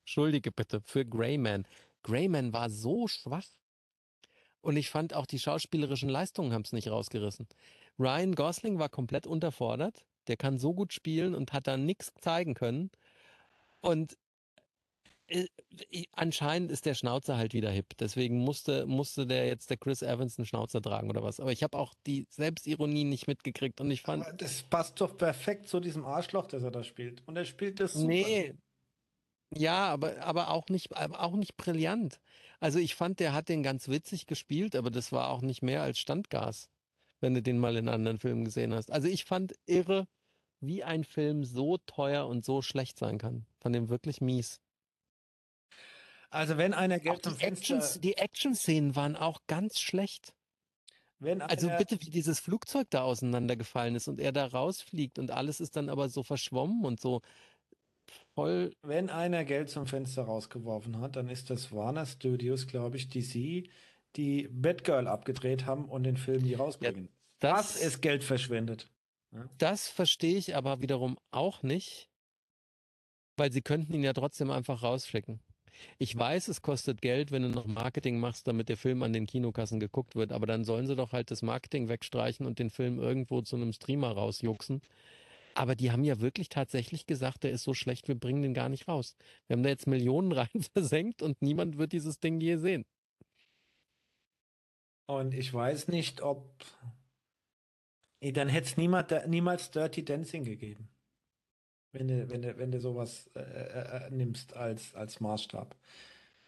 Entschuldige 0.00 0.52
bitte, 0.52 0.80
für 0.80 1.04
Greyman. 1.06 1.66
Greyman 2.02 2.52
war 2.52 2.68
so 2.70 3.08
schwach. 3.08 3.46
Und 4.60 4.76
ich 4.76 4.90
fand 4.90 5.14
auch 5.14 5.26
die 5.26 5.38
schauspielerischen 5.38 6.08
Leistungen 6.08 6.52
haben 6.52 6.62
es 6.62 6.72
nicht 6.72 6.88
rausgerissen. 6.88 7.46
Ryan 7.98 8.34
Gosling 8.34 8.78
war 8.78 8.88
komplett 8.88 9.26
unterfordert. 9.26 10.04
Der 10.26 10.36
kann 10.36 10.58
so 10.58 10.74
gut 10.74 10.92
spielen 10.92 11.34
und 11.34 11.52
hat 11.52 11.66
da 11.66 11.76
nichts 11.76 12.12
zeigen 12.20 12.54
können. 12.54 12.90
Und 13.80 14.18
anscheinend 16.12 16.70
ist 16.70 16.86
der 16.86 16.94
Schnauzer 16.94 17.36
halt 17.36 17.52
wieder 17.52 17.70
hip. 17.70 17.96
Deswegen 17.98 18.38
musste, 18.38 18.86
musste 18.86 19.26
der 19.26 19.46
jetzt 19.46 19.70
der 19.70 19.76
Chris 19.76 20.02
Evans 20.02 20.38
einen 20.38 20.46
Schnauzer 20.46 20.80
tragen 20.80 21.10
oder 21.10 21.22
was. 21.22 21.40
Aber 21.40 21.52
ich 21.52 21.62
habe 21.62 21.76
auch 21.78 21.94
die 22.06 22.26
Selbstironie 22.30 23.04
nicht 23.04 23.26
mitgekriegt 23.26 23.80
und 23.80 23.90
ich 23.90 24.02
fand. 24.02 24.24
Aber 24.24 24.36
das 24.36 24.62
passt 24.62 25.00
doch 25.00 25.16
perfekt 25.16 25.68
zu 25.68 25.80
diesem 25.80 26.04
Arschloch, 26.04 26.46
das 26.46 26.62
er 26.62 26.70
da 26.70 26.84
spielt. 26.84 27.22
Und 27.26 27.36
er 27.36 27.44
spielt 27.44 27.80
das 27.80 27.94
super. 27.94 28.06
Nee. 28.06 28.54
Ja, 29.54 29.88
aber, 29.88 30.20
aber 30.22 30.50
auch 30.50 30.68
nicht, 30.68 30.96
aber 30.96 31.22
auch 31.22 31.36
nicht 31.36 31.56
brillant. 31.56 32.20
Also 32.58 32.78
ich 32.78 32.94
fand, 32.94 33.20
der 33.20 33.32
hat 33.32 33.48
den 33.48 33.62
ganz 33.62 33.88
witzig 33.88 34.26
gespielt, 34.26 34.74
aber 34.74 34.90
das 34.90 35.12
war 35.12 35.30
auch 35.30 35.40
nicht 35.40 35.62
mehr 35.62 35.82
als 35.82 35.98
Standgas, 35.98 36.68
wenn 37.20 37.34
du 37.34 37.42
den 37.42 37.58
mal 37.58 37.76
in 37.76 37.88
anderen 37.88 38.18
Filmen 38.18 38.44
gesehen 38.44 38.74
hast. 38.74 38.90
Also 38.90 39.08
ich 39.08 39.24
fand 39.24 39.54
irre, 39.66 40.08
wie 40.60 40.82
ein 40.82 41.04
Film 41.04 41.44
so 41.44 41.78
teuer 41.78 42.26
und 42.26 42.44
so 42.44 42.62
schlecht 42.62 42.98
sein 42.98 43.18
kann. 43.18 43.46
Fand 43.60 43.74
den 43.74 43.88
wirklich 43.88 44.20
mies. 44.20 44.60
Also 46.30 46.56
wenn 46.56 46.74
einer 46.74 46.98
Geld 46.98 47.22
zum 47.22 47.36
die 47.38 47.44
Action, 47.44 47.80
Fenster, 47.80 48.00
die 48.00 48.16
Action-Szenen 48.16 48.96
waren 48.96 49.16
auch 49.16 49.40
ganz 49.46 49.80
schlecht. 49.80 50.34
wenn 51.18 51.40
Also 51.42 51.68
bitte, 51.78 52.00
wie 52.00 52.10
dieses 52.10 52.40
Flugzeug 52.40 52.88
da 52.90 53.02
auseinandergefallen 53.02 53.94
ist 53.94 54.08
und 54.08 54.20
er 54.20 54.32
da 54.32 54.46
rausfliegt 54.46 55.18
und 55.18 55.30
alles 55.30 55.60
ist 55.60 55.76
dann 55.76 55.88
aber 55.88 56.08
so 56.08 56.22
verschwommen 56.22 56.84
und 56.84 57.00
so 57.00 57.20
voll. 58.34 58.72
wenn 58.82 59.10
einer 59.10 59.44
Geld 59.44 59.70
zum 59.70 59.86
Fenster 59.86 60.22
rausgeworfen 60.22 61.00
hat, 61.00 61.16
dann 61.16 61.28
ist 61.28 61.50
das 61.50 61.72
Warner 61.72 62.06
Studios, 62.06 62.66
glaube 62.66 62.96
ich, 62.96 63.08
DC, 63.08 63.68
die 64.16 64.48
Batgirl 64.50 65.06
abgedreht 65.06 65.66
haben 65.66 65.86
und 65.86 66.04
den 66.04 66.16
Film 66.16 66.42
nie 66.42 66.54
rausbringen. 66.54 67.08
das 67.38 67.74
Das, 67.74 67.82
ist 67.82 68.02
Geld 68.02 68.24
verschwendet. 68.24 68.90
Ja. 69.32 69.48
das 69.58 69.88
verstehe 69.88 70.36
ich 70.36 70.54
aber 70.54 70.80
wiederum 70.80 71.18
auch 71.30 71.62
nicht, 71.62 72.08
weil 73.36 73.52
sie 73.52 73.60
könnten 73.60 73.92
ihn 73.92 74.04
ja 74.04 74.12
trotzdem 74.12 74.50
einfach 74.50 74.82
rausschicken. 74.82 75.40
Ich 75.98 76.16
weiß, 76.16 76.48
es 76.48 76.62
kostet 76.62 77.02
Geld, 77.02 77.30
wenn 77.30 77.42
du 77.42 77.48
noch 77.48 77.66
Marketing 77.66 78.18
machst, 78.18 78.46
damit 78.46 78.68
der 78.68 78.76
Film 78.76 79.02
an 79.02 79.12
den 79.12 79.26
Kinokassen 79.26 79.80
geguckt 79.80 80.16
wird, 80.16 80.32
aber 80.32 80.46
dann 80.46 80.64
sollen 80.64 80.86
sie 80.86 80.96
doch 80.96 81.12
halt 81.12 81.30
das 81.30 81.42
Marketing 81.42 81.88
wegstreichen 81.88 82.46
und 82.46 82.58
den 82.58 82.70
Film 82.70 82.98
irgendwo 82.98 83.42
zu 83.42 83.56
einem 83.56 83.72
Streamer 83.72 84.12
rausjuxen. 84.12 84.82
Aber 85.54 85.74
die 85.74 85.90
haben 85.90 86.04
ja 86.04 86.20
wirklich 86.20 86.50
tatsächlich 86.50 87.06
gesagt, 87.06 87.44
der 87.44 87.50
ist 87.50 87.62
so 87.62 87.72
schlecht, 87.72 88.08
wir 88.08 88.14
bringen 88.14 88.42
den 88.42 88.52
gar 88.52 88.68
nicht 88.68 88.88
raus. 88.88 89.16
Wir 89.46 89.56
haben 89.56 89.62
da 89.62 89.70
jetzt 89.70 89.86
Millionen 89.86 90.32
rein 90.32 90.62
versenkt 90.74 91.22
und 91.22 91.40
niemand 91.40 91.78
wird 91.78 91.92
dieses 91.92 92.20
Ding 92.20 92.40
je 92.40 92.56
sehen. 92.56 92.84
Und 95.06 95.34
ich 95.34 95.52
weiß 95.52 95.88
nicht, 95.88 96.20
ob. 96.20 96.64
Dann 98.20 98.48
hätte 98.48 98.66
es 98.66 99.26
niemals 99.28 99.70
Dirty 99.70 100.04
Dancing 100.04 100.44
gegeben. 100.44 100.88
Wenn 101.98 102.08
du, 102.08 102.28
wenn 102.28 102.42
du, 102.42 102.58
wenn 102.58 102.70
du 102.70 102.80
sowas 102.80 103.30
äh, 103.34 103.40
äh, 103.40 104.06
äh, 104.06 104.10
nimmst 104.10 104.54
als, 104.54 104.94
als 104.94 105.20
Maßstab. 105.20 105.74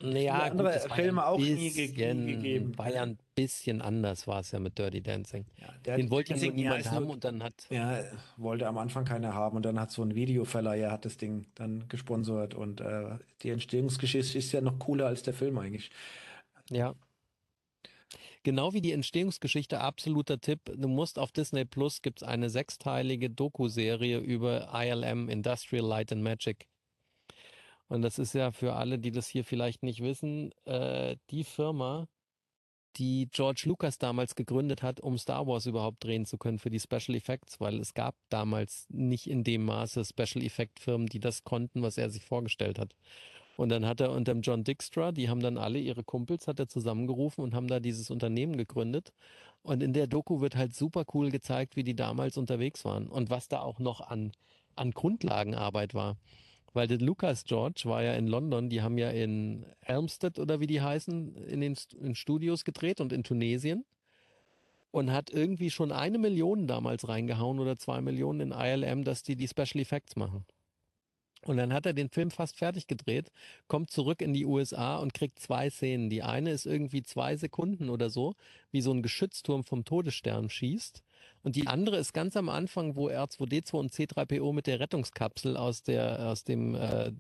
Naja, 0.00 0.34
Viele 0.34 0.42
andere 0.44 0.72
gut, 0.72 0.76
das 0.76 0.92
Filme 0.92 1.26
auch 1.26 1.38
nie, 1.38 1.70
gegeben. 1.70 2.78
war 2.78 2.92
ja 2.92 3.02
ein 3.02 3.18
bisschen 3.34 3.82
anders, 3.82 4.28
war 4.28 4.40
es 4.40 4.52
ja 4.52 4.60
mit 4.60 4.78
Dirty 4.78 5.00
Dancing. 5.00 5.46
Ja, 5.56 5.96
Den 5.96 6.10
wollte 6.10 6.34
ja 6.34 6.52
niemand 6.52 6.88
haben 6.90 7.04
nur, 7.04 7.14
und 7.14 7.24
dann 7.24 7.42
hat, 7.42 7.66
ja, 7.70 8.04
wollte 8.36 8.68
am 8.68 8.78
Anfang 8.78 9.04
keiner 9.04 9.34
haben 9.34 9.56
und 9.56 9.64
dann 9.64 9.80
hat 9.80 9.90
so 9.90 10.02
ein 10.02 10.14
Videoverleiher 10.14 10.92
hat 10.92 11.04
das 11.04 11.16
Ding 11.16 11.46
dann 11.54 11.88
gesponsert 11.88 12.54
und 12.54 12.80
äh, 12.80 13.18
die 13.42 13.50
Entstehungsgeschichte 13.50 14.38
ist 14.38 14.52
ja 14.52 14.60
noch 14.60 14.78
cooler 14.78 15.06
als 15.06 15.22
der 15.22 15.34
Film 15.34 15.58
eigentlich. 15.58 15.90
ja. 16.70 16.94
Genau 18.42 18.72
wie 18.72 18.80
die 18.80 18.92
Entstehungsgeschichte, 18.92 19.80
absoluter 19.80 20.40
Tipp. 20.40 20.60
Du 20.74 20.88
musst 20.88 21.18
auf 21.18 21.32
Disney 21.32 21.64
Plus 21.64 22.02
gibt 22.02 22.22
es 22.22 22.28
eine 22.28 22.50
sechsteilige 22.50 23.30
Doku-Serie 23.30 24.18
über 24.18 24.70
ILM, 24.72 25.28
Industrial 25.28 25.84
Light 25.84 26.12
and 26.12 26.22
Magic. 26.22 26.66
Und 27.88 28.02
das 28.02 28.18
ist 28.18 28.34
ja 28.34 28.52
für 28.52 28.74
alle, 28.74 28.98
die 28.98 29.10
das 29.10 29.28
hier 29.28 29.44
vielleicht 29.44 29.82
nicht 29.82 30.02
wissen, 30.02 30.52
äh, 30.66 31.16
die 31.30 31.44
Firma, 31.44 32.06
die 32.96 33.28
George 33.30 33.62
Lucas 33.66 33.98
damals 33.98 34.34
gegründet 34.34 34.82
hat, 34.82 35.00
um 35.00 35.18
Star 35.18 35.46
Wars 35.46 35.66
überhaupt 35.66 36.02
drehen 36.04 36.26
zu 36.26 36.36
können 36.36 36.58
für 36.58 36.70
die 36.70 36.80
Special 36.80 37.16
Effects, 37.16 37.60
weil 37.60 37.78
es 37.80 37.94
gab 37.94 38.14
damals 38.28 38.86
nicht 38.88 39.28
in 39.28 39.44
dem 39.44 39.64
Maße 39.64 40.04
Special 40.04 40.44
Effect 40.44 40.80
Firmen, 40.80 41.06
die 41.06 41.20
das 41.20 41.44
konnten, 41.44 41.82
was 41.82 41.96
er 41.96 42.10
sich 42.10 42.24
vorgestellt 42.24 42.78
hat. 42.78 42.94
Und 43.58 43.70
dann 43.70 43.86
hat 43.86 44.00
er 44.00 44.12
unter 44.12 44.32
dem 44.32 44.42
John 44.42 44.62
Dykstra, 44.62 45.10
die 45.10 45.28
haben 45.28 45.40
dann 45.40 45.58
alle 45.58 45.80
ihre 45.80 46.04
Kumpels, 46.04 46.46
hat 46.46 46.60
er 46.60 46.68
zusammengerufen 46.68 47.42
und 47.42 47.56
haben 47.56 47.66
da 47.66 47.80
dieses 47.80 48.08
Unternehmen 48.08 48.56
gegründet. 48.56 49.12
Und 49.62 49.82
in 49.82 49.92
der 49.92 50.06
Doku 50.06 50.40
wird 50.40 50.54
halt 50.54 50.76
super 50.76 51.04
cool 51.12 51.32
gezeigt, 51.32 51.74
wie 51.74 51.82
die 51.82 51.96
damals 51.96 52.38
unterwegs 52.38 52.84
waren 52.84 53.08
und 53.08 53.30
was 53.30 53.48
da 53.48 53.60
auch 53.60 53.80
noch 53.80 54.00
an, 54.00 54.30
an 54.76 54.92
Grundlagenarbeit 54.92 55.92
war. 55.92 56.18
Weil 56.72 56.86
der 56.86 56.98
Lucas 56.98 57.42
George 57.42 57.82
war 57.86 58.00
ja 58.00 58.12
in 58.14 58.28
London, 58.28 58.68
die 58.68 58.80
haben 58.80 58.96
ja 58.96 59.10
in 59.10 59.66
Elmstead 59.80 60.38
oder 60.38 60.60
wie 60.60 60.68
die 60.68 60.80
heißen, 60.80 61.34
in 61.34 61.60
den 61.60 61.74
in 61.98 62.14
Studios 62.14 62.62
gedreht 62.64 63.00
und 63.00 63.12
in 63.12 63.24
Tunesien 63.24 63.84
und 64.92 65.10
hat 65.10 65.30
irgendwie 65.30 65.70
schon 65.70 65.90
eine 65.90 66.18
Million 66.18 66.68
damals 66.68 67.08
reingehauen 67.08 67.58
oder 67.58 67.76
zwei 67.76 68.00
Millionen 68.02 68.38
in 68.38 68.52
ILM, 68.52 69.02
dass 69.02 69.24
die 69.24 69.34
die 69.34 69.48
Special 69.48 69.82
Effects 69.82 70.14
machen. 70.14 70.46
Und 71.42 71.56
dann 71.56 71.72
hat 71.72 71.86
er 71.86 71.92
den 71.92 72.08
Film 72.08 72.30
fast 72.30 72.56
fertig 72.56 72.86
gedreht, 72.86 73.30
kommt 73.68 73.90
zurück 73.90 74.20
in 74.22 74.32
die 74.32 74.44
USA 74.44 74.96
und 74.96 75.14
kriegt 75.14 75.38
zwei 75.38 75.70
Szenen. 75.70 76.10
Die 76.10 76.22
eine 76.22 76.50
ist 76.50 76.66
irgendwie 76.66 77.02
zwei 77.02 77.36
Sekunden 77.36 77.90
oder 77.90 78.10
so, 78.10 78.34
wie 78.70 78.80
so 78.80 78.92
ein 78.92 79.02
Geschützturm 79.02 79.64
vom 79.64 79.84
Todesstern 79.84 80.50
schießt. 80.50 81.02
Und 81.42 81.56
die 81.56 81.66
andere 81.66 81.96
ist 81.96 82.12
ganz 82.12 82.36
am 82.36 82.48
Anfang, 82.48 82.96
wo 82.96 83.08
R2D2 83.08 83.72
und 83.74 83.92
C3PO 83.92 84.52
mit 84.52 84.66
der 84.66 84.80
Rettungskapsel 84.80 85.56
aus, 85.56 85.82
der, 85.82 86.28
aus 86.28 86.44
dem 86.44 86.74
äh, 86.74 87.12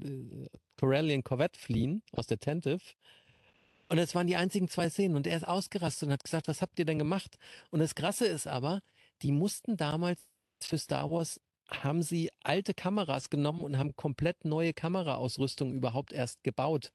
Corellian 0.78 1.22
Corvette 1.22 1.58
fliehen, 1.58 2.02
aus 2.12 2.26
der 2.26 2.38
Tentive. 2.38 2.80
Und 3.88 3.96
das 3.96 4.14
waren 4.14 4.26
die 4.26 4.36
einzigen 4.36 4.68
zwei 4.68 4.90
Szenen. 4.90 5.16
Und 5.16 5.26
er 5.26 5.36
ist 5.36 5.46
ausgerastet 5.46 6.08
und 6.08 6.12
hat 6.12 6.24
gesagt, 6.24 6.48
was 6.48 6.60
habt 6.60 6.78
ihr 6.78 6.84
denn 6.84 6.98
gemacht? 6.98 7.38
Und 7.70 7.80
das 7.80 7.94
Krasse 7.94 8.26
ist 8.26 8.46
aber, 8.46 8.80
die 9.22 9.32
mussten 9.32 9.76
damals 9.76 10.20
für 10.60 10.78
Star 10.78 11.10
Wars, 11.10 11.40
haben 11.70 12.02
sie 12.02 12.30
alte 12.42 12.74
Kameras 12.74 13.30
genommen 13.30 13.60
und 13.60 13.78
haben 13.78 13.94
komplett 13.96 14.44
neue 14.44 14.72
Kameraausrüstung 14.72 15.74
überhaupt 15.74 16.12
erst 16.12 16.42
gebaut. 16.42 16.92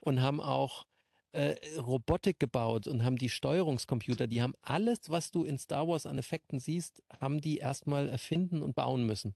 Und 0.00 0.20
haben 0.20 0.40
auch 0.40 0.86
äh, 1.32 1.56
Robotik 1.78 2.38
gebaut 2.38 2.86
und 2.86 3.04
haben 3.04 3.16
die 3.16 3.28
Steuerungscomputer, 3.28 4.26
die 4.26 4.42
haben 4.42 4.54
alles, 4.62 5.10
was 5.10 5.30
du 5.30 5.44
in 5.44 5.58
Star 5.58 5.88
Wars 5.88 6.06
an 6.06 6.18
Effekten 6.18 6.60
siehst, 6.60 7.02
haben 7.20 7.40
die 7.40 7.58
erstmal 7.58 8.08
erfinden 8.08 8.62
und 8.62 8.74
bauen 8.74 9.04
müssen. 9.04 9.34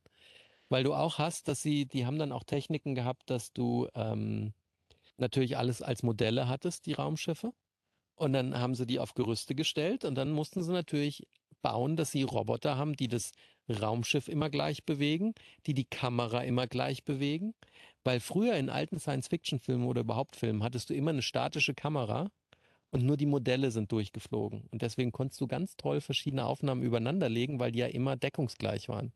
Weil 0.69 0.85
du 0.85 0.95
auch 0.95 1.19
hast, 1.19 1.49
dass 1.49 1.63
sie, 1.63 1.87
die 1.87 2.07
haben 2.07 2.19
dann 2.19 2.33
auch 2.33 2.45
Techniken 2.45 2.95
gehabt, 2.95 3.31
dass 3.31 3.53
du 3.53 3.89
ähm, 3.95 4.53
natürlich 5.17 5.57
alles 5.57 5.83
als 5.83 6.03
Modelle 6.03 6.49
hattest, 6.49 6.87
die 6.87 6.93
Raumschiffe. 6.93 7.53
Und 8.15 8.33
dann 8.33 8.59
haben 8.59 8.75
sie 8.75 8.87
die 8.87 9.01
auf 9.01 9.15
Gerüste 9.15 9.55
gestellt 9.55 10.05
und 10.05 10.15
dann 10.15 10.31
mussten 10.31 10.63
sie 10.63 10.73
natürlich 10.73 11.27
bauen, 11.63 11.97
dass 11.97 12.11
sie 12.11 12.23
Roboter 12.23 12.77
haben, 12.77 12.95
die 12.95 13.09
das 13.09 13.33
Raumschiff 13.71 14.29
immer 14.29 14.51
gleich 14.51 14.85
bewegen, 14.85 15.35
die 15.67 15.75
die 15.75 15.85
Kamera 15.85 16.43
immer 16.43 16.67
gleich 16.67 17.05
bewegen. 17.05 17.55
Weil 18.05 18.21
früher 18.21 18.55
in 18.57 18.71
alten 18.71 18.99
Science-Fiction-Filmen 18.99 19.87
oder 19.87 20.03
überhaupt 20.03 20.37
Filmen 20.37 20.63
hattest 20.63 20.91
du 20.91 20.95
immer 20.95 21.11
eine 21.11 21.23
statische 21.23 21.75
Kamera 21.75 22.31
und 22.91 23.05
nur 23.05 23.17
die 23.17 23.27
Modelle 23.27 23.71
sind 23.71 23.93
durchgeflogen. 23.93 24.67
Und 24.71 24.83
deswegen 24.83 25.13
konntest 25.13 25.41
du 25.41 25.47
ganz 25.47 25.77
toll 25.77 26.01
verschiedene 26.01 26.47
Aufnahmen 26.47 26.83
übereinander 26.83 27.29
legen, 27.29 27.61
weil 27.61 27.73
die 27.73 27.81
ja 27.81 27.87
immer 27.87 28.17
deckungsgleich 28.17 28.89
waren. 28.89 29.13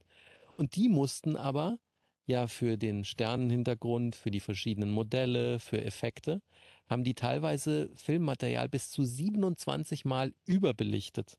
Und 0.56 0.76
die 0.76 0.88
mussten 0.88 1.36
aber 1.36 1.78
ja 2.26 2.46
für 2.46 2.76
den 2.76 3.04
Sternenhintergrund, 3.04 4.14
für 4.14 4.30
die 4.30 4.40
verschiedenen 4.40 4.90
Modelle, 4.90 5.58
für 5.58 5.82
Effekte, 5.82 6.42
haben 6.88 7.04
die 7.04 7.14
teilweise 7.14 7.90
Filmmaterial 7.96 8.68
bis 8.68 8.90
zu 8.90 9.04
27 9.04 10.04
Mal 10.04 10.34
überbelichtet. 10.44 11.38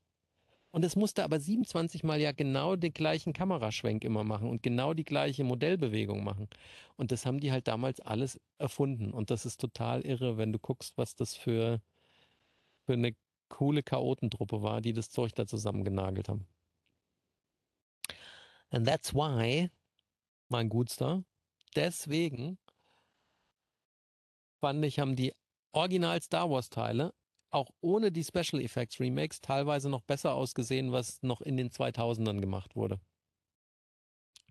Und 0.74 0.84
es 0.84 0.96
musste 0.96 1.22
aber 1.22 1.38
27 1.38 2.02
Mal 2.02 2.20
ja 2.20 2.32
genau 2.32 2.74
den 2.74 2.92
gleichen 2.92 3.32
Kameraschwenk 3.32 4.02
immer 4.02 4.24
machen 4.24 4.48
und 4.48 4.60
genau 4.64 4.92
die 4.92 5.04
gleiche 5.04 5.44
Modellbewegung 5.44 6.24
machen. 6.24 6.48
Und 6.96 7.12
das 7.12 7.26
haben 7.26 7.38
die 7.38 7.52
halt 7.52 7.68
damals 7.68 8.00
alles 8.00 8.40
erfunden. 8.58 9.12
Und 9.12 9.30
das 9.30 9.46
ist 9.46 9.60
total 9.60 10.00
irre, 10.00 10.36
wenn 10.36 10.52
du 10.52 10.58
guckst, 10.58 10.98
was 10.98 11.14
das 11.14 11.36
für 11.36 11.80
für 12.86 12.94
eine 12.94 13.14
coole 13.50 13.84
Chaotentruppe 13.84 14.62
war, 14.62 14.80
die 14.80 14.92
das 14.92 15.10
Zeug 15.10 15.32
da 15.36 15.46
zusammengenagelt 15.46 16.28
haben. 16.28 16.48
And 18.70 18.84
that's 18.84 19.14
why, 19.14 19.70
mein 20.48 20.68
Gutster, 20.68 21.22
deswegen 21.76 22.58
fand 24.60 24.84
ich, 24.84 24.98
haben 24.98 25.14
die 25.14 25.32
Original 25.70 26.20
Star 26.20 26.50
Wars 26.50 26.68
Teile 26.68 27.14
auch 27.54 27.70
ohne 27.80 28.10
die 28.10 28.24
Special 28.24 28.60
Effects 28.60 29.00
Remakes 29.00 29.40
teilweise 29.40 29.88
noch 29.88 30.02
besser 30.02 30.34
ausgesehen, 30.34 30.92
was 30.92 31.22
noch 31.22 31.40
in 31.40 31.56
den 31.56 31.70
2000ern 31.70 32.40
gemacht 32.40 32.76
wurde. 32.76 33.00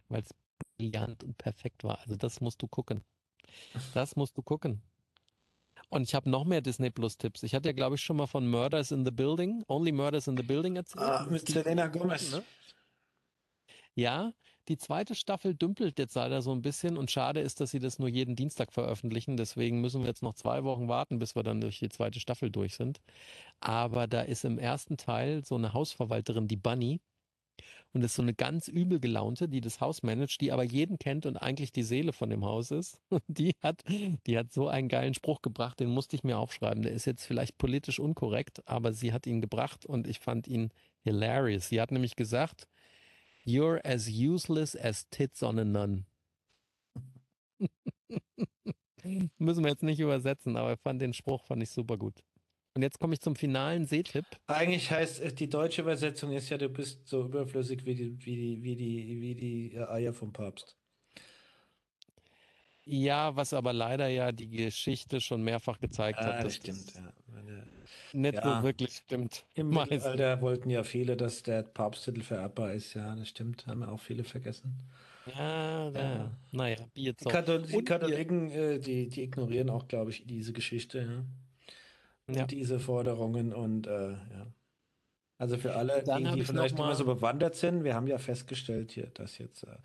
Weil 0.08 0.22
es 0.22 0.30
brillant 0.78 1.24
und 1.24 1.38
perfekt 1.38 1.84
war. 1.84 1.99
Also 1.99 2.16
das 2.16 2.41
musst 2.41 2.62
du 2.62 2.68
gucken. 2.68 3.04
Das 3.93 4.16
musst 4.16 4.38
du 4.38 4.41
gucken. 4.41 4.82
Und 5.89 6.04
ich 6.04 6.16
habe 6.16 6.30
noch 6.30 6.45
mehr 6.45 6.62
Disney 6.62 6.89
Plus 6.89 7.18
Tipps. 7.18 7.43
Ich 7.43 7.54
hatte 7.54 7.70
ja, 7.70 7.74
glaube 7.74 7.95
ich, 7.95 8.01
schon 8.01 8.18
mal 8.18 8.28
von 8.28 8.49
Murders 8.49 8.91
in 8.91 9.06
the 9.06 9.12
Building, 9.12 9.64
Only 9.68 9.91
Murders 9.91 10.28
in 10.28 10.38
the 10.38 10.43
Building 10.43 10.76
erzählt. 10.76 11.06
Ah, 11.06 11.28
mit 11.30 11.47
Selena 11.47 11.88
Gomez. 11.88 12.32
Ne? 12.32 12.43
Ja, 13.96 14.34
die 14.70 14.78
zweite 14.78 15.14
Staffel 15.14 15.54
dümpelt 15.56 16.00
jetzt 16.00 16.16
leider 16.16 16.41
so 16.41 16.52
ein 16.52 16.62
bisschen 16.64 16.98
und 16.98 17.12
schade 17.12 17.41
ist, 17.41 17.60
dass 17.62 17.72
sie 17.72 17.80
das 17.80 18.00
nur 18.00 18.10
jeden 18.10 18.36
Dienstag 18.36 18.72
veröffentlichen. 18.74 19.38
Deswegen 19.38 19.82
müssen 19.82 20.02
wir 20.02 20.08
jetzt 20.08 20.24
noch 20.24 20.34
zwei 20.34 20.64
Wochen 20.64 20.88
warten, 20.88 21.20
bis 21.20 21.36
wir 21.36 21.44
dann 21.44 21.62
durch 21.62 21.80
die 21.80 21.89
zweite 21.89 22.20
Staffel 22.20 22.50
durch 22.50 22.76
sind. 22.76 23.02
Aber 23.60 24.08
da 24.08 24.22
ist 24.22 24.46
im 24.46 24.60
ersten 24.60 24.98
Teil 24.98 25.46
so 25.46 25.56
eine 25.56 25.74
Hausverwalterin, 25.74 26.48
die 26.48 26.58
Bunny. 26.58 27.02
Und 27.94 28.04
ist 28.04 28.16
so 28.16 28.24
eine 28.24 28.34
ganz 28.34 28.68
übel 28.68 29.00
gelaunte, 29.00 29.48
die 29.50 29.62
das 29.62 29.80
Haus 29.80 30.04
managt, 30.04 30.41
die 30.41 30.52
aber 30.52 30.64
jeden 30.64 30.98
kennt 30.98 31.26
und 31.28 31.38
eigentlich 31.38 31.72
die 31.72 31.84
Seele 31.84 32.12
von 32.14 32.30
dem 32.30 32.44
Haus 32.44 32.72
ist. 32.72 33.00
Und 33.10 33.22
die 33.28 33.54
hat, 33.62 33.84
die 34.28 34.38
hat 34.38 34.52
so 34.52 34.68
einen 34.68 34.89
geilen 34.89 35.14
Spruch 35.14 35.41
gebracht, 35.44 35.80
den 35.80 35.89
musste 35.89 36.16
ich 36.16 36.24
mir 36.24 36.39
aufschreiben. 36.39 36.82
Der 36.84 36.91
ist 36.94 37.06
jetzt 37.06 37.26
vielleicht 37.26 37.58
politisch 37.60 38.00
unkorrekt, 38.00 38.68
aber 38.68 38.94
sie 38.94 39.14
hat 39.14 39.28
ihn 39.28 39.41
gebracht 39.41 39.86
und 39.86 40.08
ich 40.08 40.20
fand 40.20 40.48
ihn 40.48 40.72
hilarious. 41.04 41.70
Sie 41.70 41.80
hat 41.82 41.91
nämlich 41.91 42.16
gesagt, 42.16 42.68
You're 43.46 43.82
as 43.86 44.10
useless 44.10 44.76
as 44.76 45.06
tits 45.10 45.44
on 45.44 45.60
a 45.60 45.66
nun. 45.66 46.06
Müssen 49.38 49.64
wir 49.64 49.72
jetzt 49.72 49.84
nicht 49.84 50.00
übersetzen, 50.00 50.56
aber 50.56 50.74
ich 50.74 50.80
fand 50.80 51.02
den 51.02 51.14
Spruch 51.14 51.44
fand 51.46 51.62
ich 51.62 51.70
super 51.70 51.98
gut. 51.98 52.24
Und 52.76 52.82
jetzt 52.82 53.00
komme 53.00 53.14
ich 53.14 53.22
zum 53.22 53.36
finalen 53.36 53.86
Sehtipp. 53.86 54.26
Eigentlich 54.48 54.89
heißt 54.89 55.22
äh, 55.22 55.34
die 55.34 55.50
deutsche 55.50 55.82
Übersetzung 55.82 56.32
ist 56.32 56.50
ja, 56.50 56.58
du 56.58 56.70
bist 56.70 57.08
so 57.08 57.26
überflüssig 57.26 57.86
wie 57.86 57.96
die, 57.96 58.26
wie 58.26 58.36
die, 58.36 58.64
wie 58.64 58.76
die, 58.76 59.22
wie 59.22 59.36
die 59.36 59.76
äh, 59.76 59.88
Eier 59.89 60.14
vom 60.14 60.34
Papst. 60.34 60.76
Ja, 62.86 63.36
was 63.36 63.54
aber 63.54 63.74
leider 63.74 64.08
ja 64.08 64.32
die 64.32 64.50
Geschichte 64.50 65.22
schon 65.22 65.44
mehrfach 65.44 65.80
gezeigt 65.80 66.20
ah, 66.20 66.26
hat. 66.26 66.46
Das 66.46 66.56
stimmt, 66.56 66.94
ja. 66.96 67.02
Meine, 67.34 67.64
nicht 68.14 68.36
ja. 68.36 68.58
so 68.58 68.64
wirklich 68.64 68.96
stimmt. 68.96 69.46
Im 69.54 69.70
Mittelalter 69.70 70.42
wollten 70.42 70.70
ja 70.70 70.84
viele, 70.84 71.18
dass 71.18 71.44
der 71.44 71.64
Papsttitel 71.64 72.22
vererbbar 72.22 72.74
ist. 72.74 72.94
Ja, 72.94 73.16
das 73.16 73.30
stimmt. 73.30 73.66
Haben 73.68 73.84
auch 73.84 74.00
viele 74.00 74.24
vergessen. 74.24 74.78
Ja, 75.26 75.90
ja. 75.90 76.32
naja, 76.52 76.78
Die, 76.96 77.14
Kathol 77.14 77.62
die 77.62 77.84
Katholiken, 77.84 78.52
äh, 78.52 78.80
die, 78.80 79.08
die 79.08 79.24
ignorieren 79.24 79.70
auch, 79.70 79.88
glaube 79.88 80.12
ich, 80.12 80.26
diese 80.28 80.52
Geschichte. 80.52 81.00
Ja. 81.00 81.26
Und 82.28 82.36
ja. 82.36 82.46
diese 82.46 82.80
Forderungen 82.80 83.54
und 83.54 83.88
äh, 83.88 84.12
ja. 84.12 84.48
Also 85.38 85.58
für 85.58 85.76
alle, 85.76 86.04
die, 86.04 86.24
die 86.36 86.46
vielleicht 86.46 86.76
nicht 86.76 86.86
mehr 86.86 86.96
so 86.96 87.06
bewandert 87.06 87.56
sind, 87.56 87.84
wir 87.84 87.96
haben 87.96 88.08
ja 88.08 88.18
festgestellt 88.18 88.92
hier, 88.92 89.08
dass 89.08 89.38
jetzt 89.40 89.64
äh, 89.64 89.76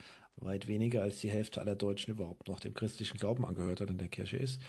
weit 0.41 0.68
weniger 0.68 1.03
als 1.03 1.20
die 1.20 1.30
Hälfte 1.30 1.61
aller 1.61 1.76
Deutschen 1.76 2.12
überhaupt 2.12 2.49
noch 2.49 2.61
dem 2.61 2.74
christlichen 2.74 3.18
Glauben 3.18 3.45
angehört 3.45 3.80
hat 3.80 3.91
in 3.91 3.99
der 3.99 4.09
Kirche 4.09 4.36
ist. 4.36 4.61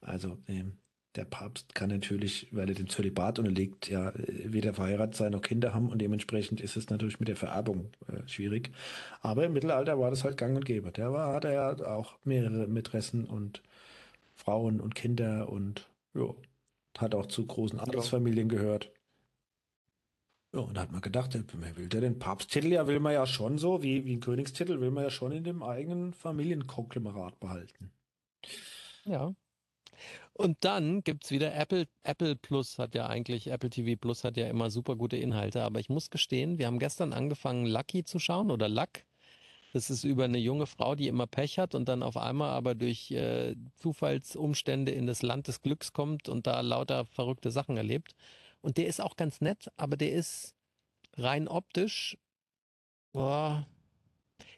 Also 0.00 0.38
ähm, 0.48 0.78
der 1.16 1.24
Papst 1.24 1.74
kann 1.74 1.90
natürlich, 1.90 2.48
weil 2.52 2.68
er 2.68 2.74
dem 2.74 2.88
Zölibat 2.88 3.38
unterliegt, 3.38 3.88
ja 3.88 4.12
weder 4.16 4.74
verheiratet 4.74 5.16
sein 5.16 5.32
noch 5.32 5.42
Kinder 5.42 5.74
haben 5.74 5.90
und 5.90 5.98
dementsprechend 6.00 6.60
ist 6.60 6.76
es 6.76 6.88
natürlich 6.88 7.18
mit 7.18 7.28
der 7.28 7.36
Vererbung 7.36 7.90
äh, 8.06 8.26
schwierig. 8.28 8.70
Aber 9.20 9.44
im 9.44 9.52
Mittelalter 9.52 9.98
war 9.98 10.10
das 10.10 10.22
halt 10.24 10.36
gang 10.36 10.56
und 10.56 10.64
gäbe. 10.64 10.92
Der 10.92 11.12
war, 11.12 11.34
hatte 11.34 11.52
ja 11.52 11.72
auch 11.86 12.14
mehrere 12.24 12.68
Mätressen 12.68 13.24
und 13.24 13.62
Frauen 14.36 14.80
und 14.80 14.94
Kinder 14.94 15.48
und 15.48 15.88
ja, 16.14 16.32
hat 16.98 17.14
auch 17.14 17.26
zu 17.26 17.46
großen 17.46 17.80
Adelsfamilien 17.80 18.48
gehört. 18.48 18.90
Ja, 20.52 20.60
und 20.60 20.76
da 20.76 20.82
hat 20.82 20.92
man 20.92 21.00
gedacht, 21.00 21.38
wer 21.54 21.76
will 21.76 21.88
der 21.88 22.00
den 22.00 22.18
Papsttitel? 22.18 22.72
Ja, 22.72 22.86
will 22.86 23.00
man 23.00 23.12
ja 23.12 23.26
schon 23.26 23.58
so, 23.58 23.82
wie, 23.82 24.04
wie 24.04 24.16
ein 24.16 24.20
Königstitel, 24.20 24.80
will 24.80 24.90
man 24.90 25.04
ja 25.04 25.10
schon 25.10 25.32
in 25.32 25.44
dem 25.44 25.62
eigenen 25.62 26.12
Familienkonglomerat 26.12 27.38
behalten. 27.40 27.92
Ja, 29.04 29.34
und 30.32 30.64
dann 30.64 31.02
gibt 31.02 31.24
es 31.24 31.30
wieder 31.30 31.54
Apple, 31.54 31.86
Apple 32.02 32.36
Plus 32.36 32.78
hat 32.78 32.94
ja 32.94 33.06
eigentlich, 33.06 33.48
Apple 33.48 33.70
TV 33.70 33.98
Plus 34.00 34.24
hat 34.24 34.36
ja 34.36 34.48
immer 34.48 34.70
super 34.70 34.96
gute 34.96 35.16
Inhalte, 35.16 35.62
aber 35.62 35.80
ich 35.80 35.88
muss 35.88 36.10
gestehen, 36.10 36.58
wir 36.58 36.66
haben 36.66 36.78
gestern 36.78 37.12
angefangen, 37.12 37.66
Lucky 37.66 38.04
zu 38.04 38.18
schauen 38.18 38.50
oder 38.50 38.68
Luck. 38.68 38.88
Das 39.72 39.90
ist 39.90 40.04
über 40.04 40.24
eine 40.24 40.38
junge 40.38 40.66
Frau, 40.66 40.94
die 40.96 41.08
immer 41.08 41.26
Pech 41.26 41.58
hat 41.58 41.74
und 41.74 41.88
dann 41.88 42.02
auf 42.02 42.16
einmal 42.16 42.50
aber 42.50 42.74
durch 42.74 43.10
äh, 43.12 43.54
Zufallsumstände 43.76 44.92
in 44.92 45.06
das 45.06 45.22
Land 45.22 45.48
des 45.48 45.62
Glücks 45.62 45.92
kommt 45.92 46.28
und 46.28 46.46
da 46.46 46.60
lauter 46.60 47.04
verrückte 47.06 47.50
Sachen 47.50 47.76
erlebt. 47.76 48.16
Und 48.62 48.76
der 48.76 48.86
ist 48.86 49.00
auch 49.00 49.16
ganz 49.16 49.40
nett, 49.40 49.70
aber 49.76 49.96
der 49.96 50.12
ist 50.12 50.54
rein 51.16 51.48
optisch, 51.48 52.18
boah, 53.12 53.66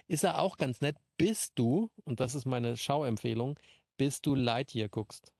ist 0.09 0.25
er 0.25 0.41
auch 0.41 0.57
ganz 0.57 0.81
nett, 0.81 0.97
bis 1.17 1.55
du, 1.55 1.91
und 2.05 2.21
das 2.21 2.35
ist 2.35 2.45
meine 2.45 2.77
Schauempfehlung, 2.77 3.59
bis 3.97 4.21
du 4.21 4.35
Lightyear 4.35 4.89
guckst. 4.89 5.33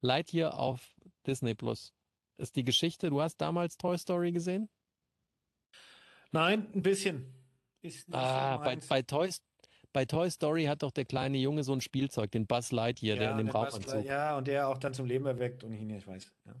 Lightyear 0.00 0.58
auf 0.58 0.94
Disney 1.26 1.54
Plus. 1.54 1.92
Ist 2.38 2.56
die 2.56 2.64
Geschichte, 2.64 3.10
du 3.10 3.20
hast 3.20 3.36
damals 3.36 3.76
Toy 3.76 3.98
Story 3.98 4.32
gesehen? 4.32 4.70
Nein, 6.32 6.70
ein 6.74 6.82
bisschen. 6.82 7.34
ah, 8.12 8.56
so 8.58 8.64
bei, 8.64 8.76
bei, 8.76 9.02
Toy, 9.02 9.30
bei 9.92 10.04
Toy 10.04 10.30
Story 10.30 10.64
hat 10.64 10.82
doch 10.82 10.90
der 10.90 11.04
kleine 11.04 11.38
Junge 11.38 11.64
so 11.64 11.72
ein 11.72 11.80
Spielzeug, 11.80 12.30
den 12.30 12.46
Buzz 12.46 12.72
Lightyear, 12.72 13.16
ja, 13.16 13.22
der 13.22 13.30
in 13.32 13.38
dem 13.38 13.48
Raumanzug. 13.48 14.04
Ja, 14.04 14.36
und 14.36 14.46
der 14.46 14.68
auch 14.68 14.78
dann 14.78 14.94
zum 14.94 15.06
Leben 15.06 15.26
erweckt 15.26 15.64
und 15.64 15.72
ihn, 15.72 15.90
ich 15.90 16.06
weiß. 16.06 16.32
Ja. 16.46 16.54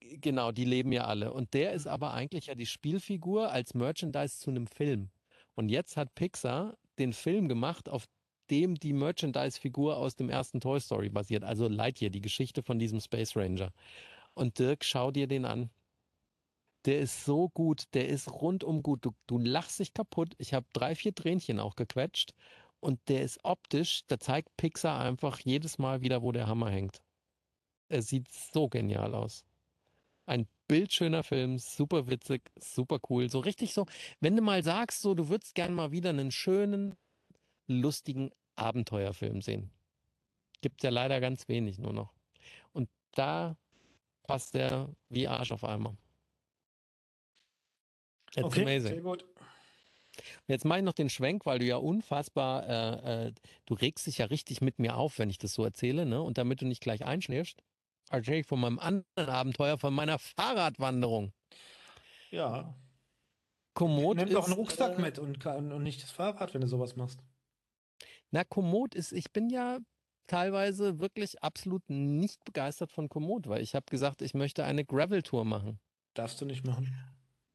Genau, 0.00 0.52
die 0.52 0.64
leben 0.64 0.92
ja 0.92 1.04
alle. 1.04 1.32
Und 1.32 1.54
der 1.54 1.72
ist 1.72 1.86
aber 1.86 2.14
eigentlich 2.14 2.46
ja 2.46 2.54
die 2.54 2.66
Spielfigur 2.66 3.50
als 3.50 3.74
Merchandise 3.74 4.38
zu 4.38 4.50
einem 4.50 4.66
Film. 4.66 5.10
Und 5.54 5.68
jetzt 5.68 5.96
hat 5.96 6.14
Pixar 6.14 6.76
den 6.98 7.12
Film 7.12 7.48
gemacht, 7.48 7.88
auf 7.88 8.06
dem 8.50 8.74
die 8.74 8.92
Merchandise-Figur 8.92 9.96
aus 9.96 10.16
dem 10.16 10.28
ersten 10.28 10.60
Toy 10.60 10.80
Story 10.80 11.08
basiert, 11.08 11.44
also 11.44 11.68
Lightyear, 11.68 12.10
die 12.10 12.20
Geschichte 12.20 12.62
von 12.62 12.78
diesem 12.78 13.00
Space 13.00 13.36
Ranger. 13.36 13.72
Und 14.34 14.58
Dirk, 14.58 14.84
schau 14.84 15.10
dir 15.10 15.26
den 15.26 15.44
an. 15.44 15.70
Der 16.84 16.98
ist 16.98 17.24
so 17.24 17.48
gut, 17.48 17.84
der 17.94 18.08
ist 18.08 18.30
rundum 18.30 18.82
gut. 18.82 19.04
Du, 19.04 19.12
du 19.26 19.38
lachst 19.38 19.78
dich 19.78 19.94
kaputt. 19.94 20.34
Ich 20.38 20.52
habe 20.52 20.66
drei, 20.72 20.94
vier 20.94 21.14
Tränchen 21.14 21.60
auch 21.60 21.76
gequetscht. 21.76 22.34
Und 22.82 22.98
der 23.08 23.22
ist 23.22 23.38
optisch, 23.44 24.02
da 24.08 24.18
zeigt 24.18 24.56
Pixar 24.56 25.00
einfach 25.00 25.38
jedes 25.38 25.78
Mal 25.78 26.00
wieder, 26.00 26.20
wo 26.22 26.32
der 26.32 26.48
Hammer 26.48 26.68
hängt. 26.68 27.00
Er 27.88 28.02
sieht 28.02 28.26
so 28.32 28.68
genial 28.68 29.14
aus. 29.14 29.44
Ein 30.26 30.48
bildschöner 30.66 31.22
Film, 31.22 31.58
super 31.58 32.08
witzig, 32.08 32.42
super 32.58 32.98
cool. 33.08 33.30
So 33.30 33.38
richtig 33.38 33.72
so, 33.72 33.86
wenn 34.18 34.34
du 34.34 34.42
mal 34.42 34.64
sagst, 34.64 35.00
so, 35.00 35.14
du 35.14 35.28
würdest 35.28 35.54
gern 35.54 35.74
mal 35.74 35.92
wieder 35.92 36.10
einen 36.10 36.32
schönen, 36.32 36.96
lustigen 37.68 38.32
Abenteuerfilm 38.56 39.42
sehen. 39.42 39.70
Gibt 40.60 40.82
ja 40.82 40.90
leider 40.90 41.20
ganz 41.20 41.46
wenig 41.46 41.78
nur 41.78 41.92
noch. 41.92 42.12
Und 42.72 42.88
da 43.12 43.56
passt 44.24 44.54
der 44.54 44.88
wie 45.08 45.28
Arsch 45.28 45.52
auf 45.52 45.62
einmal. 45.62 45.96
It's 48.34 48.42
okay, 48.42 48.62
amazing. 48.62 48.94
Sehr 48.94 49.02
gut. 49.02 49.24
Jetzt 50.46 50.64
mache 50.64 50.80
ich 50.80 50.84
noch 50.84 50.92
den 50.92 51.10
Schwenk, 51.10 51.46
weil 51.46 51.58
du 51.58 51.64
ja 51.64 51.76
unfassbar, 51.76 52.68
äh, 52.68 53.26
äh, 53.26 53.32
du 53.66 53.74
regst 53.74 54.06
dich 54.06 54.18
ja 54.18 54.26
richtig 54.26 54.60
mit 54.60 54.78
mir 54.78 54.96
auf, 54.96 55.18
wenn 55.18 55.30
ich 55.30 55.38
das 55.38 55.54
so 55.54 55.64
erzähle, 55.64 56.06
ne? 56.06 56.22
Und 56.22 56.38
damit 56.38 56.60
du 56.60 56.66
nicht 56.66 56.82
gleich 56.82 57.04
einschläfst, 57.04 57.62
erzähle 58.10 58.40
ich 58.40 58.46
von 58.46 58.60
meinem 58.60 58.78
anderen 58.78 59.28
Abenteuer, 59.28 59.78
von 59.78 59.94
meiner 59.94 60.18
Fahrradwanderung. 60.18 61.32
Ja. 62.30 62.74
Komoot 63.74 64.18
Nimm 64.18 64.30
doch 64.30 64.46
einen 64.46 64.54
Rucksack 64.54 64.98
äh, 64.98 65.00
mit 65.00 65.18
und, 65.18 65.44
und 65.46 65.82
nicht 65.82 66.02
das 66.02 66.10
Fahrrad, 66.10 66.52
wenn 66.52 66.60
du 66.60 66.66
sowas 66.66 66.96
machst. 66.96 67.20
Na, 68.30 68.44
Komoot 68.44 68.94
ist, 68.94 69.12
ich 69.12 69.32
bin 69.32 69.48
ja 69.48 69.78
teilweise 70.26 70.98
wirklich 70.98 71.42
absolut 71.42 71.82
nicht 71.88 72.44
begeistert 72.44 72.92
von 72.92 73.08
Komoot, 73.08 73.48
weil 73.48 73.62
ich 73.62 73.74
habe 73.74 73.86
gesagt, 73.90 74.22
ich 74.22 74.34
möchte 74.34 74.64
eine 74.64 74.84
Gravel-Tour 74.84 75.44
machen. 75.44 75.78
Darfst 76.14 76.40
du 76.40 76.44
nicht 76.44 76.64
machen. 76.66 76.94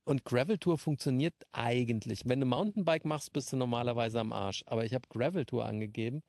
Und 0.07 0.23
Gravel-Tour 0.23 0.77
funktioniert 0.77 1.33
eigentlich. 1.51 2.21
Wenn 2.23 2.39
du 2.39 2.45
Mountainbike 2.45 3.03
machst, 3.03 3.33
bist 3.33 3.51
du 3.51 3.57
normalerweise 3.57 4.21
am 4.21 4.31
Arsch. 4.31 4.63
Aber 4.65 4.85
ich 4.85 4.93
habe 4.93 5.05
Gravel-Tour 5.09 5.65
angegeben 5.65 6.23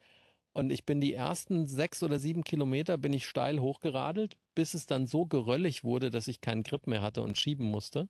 und 0.53 0.73
ich 0.73 0.85
bin 0.85 1.01
die 1.01 1.15
ersten 1.15 1.69
sechs 1.69 2.03
oder 2.03 2.19
sieben 2.19 2.43
Kilometer 2.43 2.99
bin 2.99 3.13
ich 3.13 3.25
steil 3.29 3.61
hochgeradelt, 3.61 4.37
bis 4.57 4.75
es 4.75 4.87
dann 4.87 5.07
so 5.07 5.27
geröllig 5.27 5.85
wurde, 5.85 6.11
dass 6.11 6.27
ich 6.27 6.41
keinen 6.41 6.65
Grip 6.65 6.89
mehr 6.89 7.03
hatte 7.03 7.23
und 7.23 7.39
schieben 7.39 7.71
musste. 7.71 8.09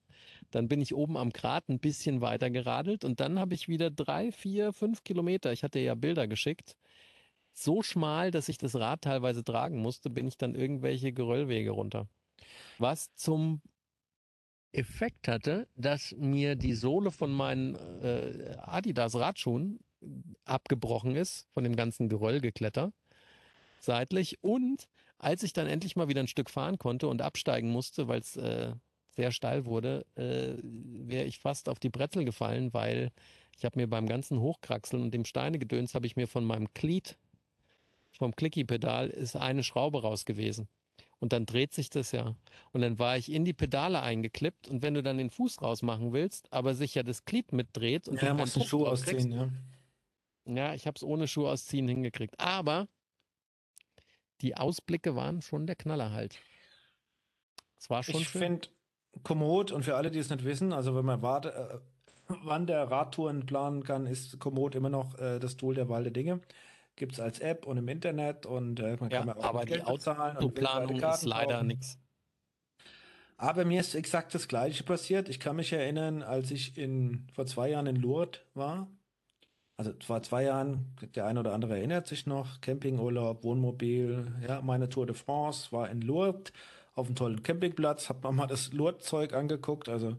Dann 0.50 0.68
bin 0.68 0.80
ich 0.80 0.94
oben 0.94 1.18
am 1.18 1.34
Grat 1.34 1.68
ein 1.68 1.80
bisschen 1.80 2.22
weiter 2.22 2.48
geradelt 2.48 3.04
und 3.04 3.20
dann 3.20 3.38
habe 3.38 3.52
ich 3.54 3.68
wieder 3.68 3.90
drei, 3.90 4.32
vier, 4.32 4.72
fünf 4.72 5.04
Kilometer. 5.04 5.52
Ich 5.52 5.64
hatte 5.64 5.80
ja 5.80 5.94
Bilder 5.94 6.26
geschickt. 6.28 6.78
So 7.52 7.82
schmal, 7.82 8.30
dass 8.30 8.48
ich 8.48 8.56
das 8.56 8.74
Rad 8.74 9.02
teilweise 9.02 9.44
tragen 9.44 9.82
musste, 9.82 10.08
bin 10.08 10.26
ich 10.28 10.38
dann 10.38 10.54
irgendwelche 10.54 11.12
Geröllwege 11.12 11.72
runter. 11.72 12.08
Was 12.78 13.14
zum 13.16 13.60
Effekt 14.72 15.28
hatte, 15.28 15.68
dass 15.76 16.14
mir 16.18 16.56
die 16.56 16.74
Sohle 16.74 17.10
von 17.10 17.32
meinen 17.32 17.74
äh, 18.02 18.56
Adidas 18.60 19.14
Radschuhen 19.14 19.80
abgebrochen 20.44 21.16
ist, 21.16 21.46
von 21.52 21.64
dem 21.64 21.74
ganzen 21.74 22.08
Geröllgekletter 22.08 22.92
seitlich. 23.80 24.42
Und 24.42 24.88
als 25.18 25.42
ich 25.42 25.52
dann 25.52 25.66
endlich 25.66 25.96
mal 25.96 26.08
wieder 26.08 26.20
ein 26.20 26.28
Stück 26.28 26.50
fahren 26.50 26.78
konnte 26.78 27.08
und 27.08 27.22
absteigen 27.22 27.70
musste, 27.70 28.08
weil 28.08 28.20
es 28.20 28.36
äh, 28.36 28.72
sehr 29.16 29.32
steil 29.32 29.64
wurde, 29.64 30.06
äh, 30.14 30.54
wäre 30.62 31.24
ich 31.24 31.40
fast 31.40 31.68
auf 31.68 31.80
die 31.80 31.90
Brezel 31.90 32.24
gefallen, 32.24 32.72
weil 32.72 33.10
ich 33.56 33.64
habe 33.64 33.78
mir 33.78 33.88
beim 33.88 34.06
ganzen 34.06 34.40
Hochkraxeln 34.40 35.02
und 35.02 35.12
dem 35.12 35.24
Steinegedöns 35.24 35.94
habe 35.94 36.06
ich 36.06 36.14
mir 36.14 36.28
von 36.28 36.44
meinem 36.44 36.68
Glied, 36.74 37.16
vom 38.12 38.34
Clicky-Pedal, 38.34 39.08
ist 39.08 39.36
eine 39.36 39.64
Schraube 39.64 40.02
raus 40.02 40.24
gewesen. 40.24 40.68
Und 41.20 41.32
dann 41.32 41.46
dreht 41.46 41.74
sich 41.74 41.90
das 41.90 42.12
ja. 42.12 42.36
Und 42.72 42.80
dann 42.80 42.98
war 42.98 43.16
ich 43.16 43.32
in 43.32 43.44
die 43.44 43.52
Pedale 43.52 44.02
eingeklippt 44.02 44.68
und 44.68 44.82
wenn 44.82 44.94
du 44.94 45.02
dann 45.02 45.18
den 45.18 45.30
Fuß 45.30 45.60
rausmachen 45.62 46.12
willst, 46.12 46.52
aber 46.52 46.74
sich 46.74 46.94
ja 46.94 47.02
das 47.02 47.24
Glied 47.24 47.52
mitdreht 47.52 48.06
und 48.08 48.22
ja, 48.22 48.28
du 48.28 48.34
musst 48.34 48.56
du 48.56 48.60
Schuh 48.60 48.86
ausziehen, 48.86 49.32
ja. 49.32 49.48
Ja, 50.48 50.74
ich 50.74 50.86
habe 50.86 50.96
es 50.96 51.02
ohne 51.02 51.28
Schuh 51.28 51.46
ausziehen 51.46 51.88
hingekriegt. 51.88 52.38
Aber 52.40 52.88
die 54.40 54.56
Ausblicke 54.56 55.14
waren 55.14 55.42
schon 55.42 55.66
der 55.66 55.76
Knaller 55.76 56.12
halt. 56.12 56.38
Es 57.78 57.90
war 57.90 58.02
schon 58.02 58.20
Ich 58.20 58.28
finde 58.28 58.68
Komoot 59.22 59.72
und 59.72 59.84
für 59.84 59.96
alle, 59.96 60.10
die 60.10 60.18
es 60.18 60.30
nicht 60.30 60.44
wissen, 60.44 60.72
also 60.72 60.94
wenn 60.94 61.04
man 61.04 61.22
warte, 61.22 61.52
äh, 61.52 61.78
wann 62.44 62.66
der 62.66 62.90
Radtouren 62.90 63.46
planen 63.46 63.82
kann, 63.82 64.06
ist 64.06 64.38
Komoot 64.38 64.74
immer 64.74 64.90
noch 64.90 65.18
äh, 65.18 65.38
das 65.38 65.56
Tool 65.56 65.74
der 65.74 65.88
Wahl 65.88 66.04
der 66.04 66.12
Dinge. 66.12 66.40
Gibt 66.98 67.12
es 67.12 67.20
als 67.20 67.38
App 67.38 67.64
und 67.64 67.76
im 67.76 67.86
Internet 67.88 68.44
und 68.44 68.80
äh, 68.80 68.96
man 68.98 69.10
Ja, 69.10 69.20
kann 69.20 69.30
auch 69.30 69.44
aber 69.44 69.60
mit 69.60 69.68
die 69.68 69.72
Geld 69.74 69.86
bezahlen 69.86 70.36
und 70.36 70.44
Autoplanung 70.44 71.00
ist 71.00 71.24
leider 71.24 71.62
nichts. 71.62 71.98
Aber 73.36 73.64
mir 73.64 73.80
ist 73.80 73.94
exakt 73.94 74.34
das 74.34 74.48
Gleiche 74.48 74.82
passiert. 74.82 75.28
Ich 75.28 75.38
kann 75.38 75.54
mich 75.54 75.72
erinnern, 75.72 76.22
als 76.24 76.50
ich 76.50 76.76
in, 76.76 77.28
vor 77.32 77.46
zwei 77.46 77.70
Jahren 77.70 77.86
in 77.86 77.94
Lourdes 77.96 78.40
war. 78.54 78.88
Also 79.76 79.92
vor 80.04 80.20
zwei 80.24 80.42
Jahren, 80.42 80.96
der 81.14 81.26
eine 81.26 81.38
oder 81.38 81.54
andere 81.54 81.78
erinnert 81.78 82.08
sich 82.08 82.26
noch, 82.26 82.60
Campingurlaub, 82.60 83.44
Wohnmobil, 83.44 84.32
ja, 84.46 84.60
meine 84.60 84.88
Tour 84.88 85.06
de 85.06 85.14
France 85.14 85.70
war 85.70 85.88
in 85.88 86.00
Lourdes 86.00 86.52
auf 86.94 87.06
einem 87.06 87.14
tollen 87.14 87.44
Campingplatz, 87.44 88.08
hab 88.08 88.24
mir 88.24 88.32
mal 88.32 88.48
das 88.48 88.72
Lourdes-Zeug 88.72 89.34
angeguckt. 89.34 89.88
Also, 89.88 90.16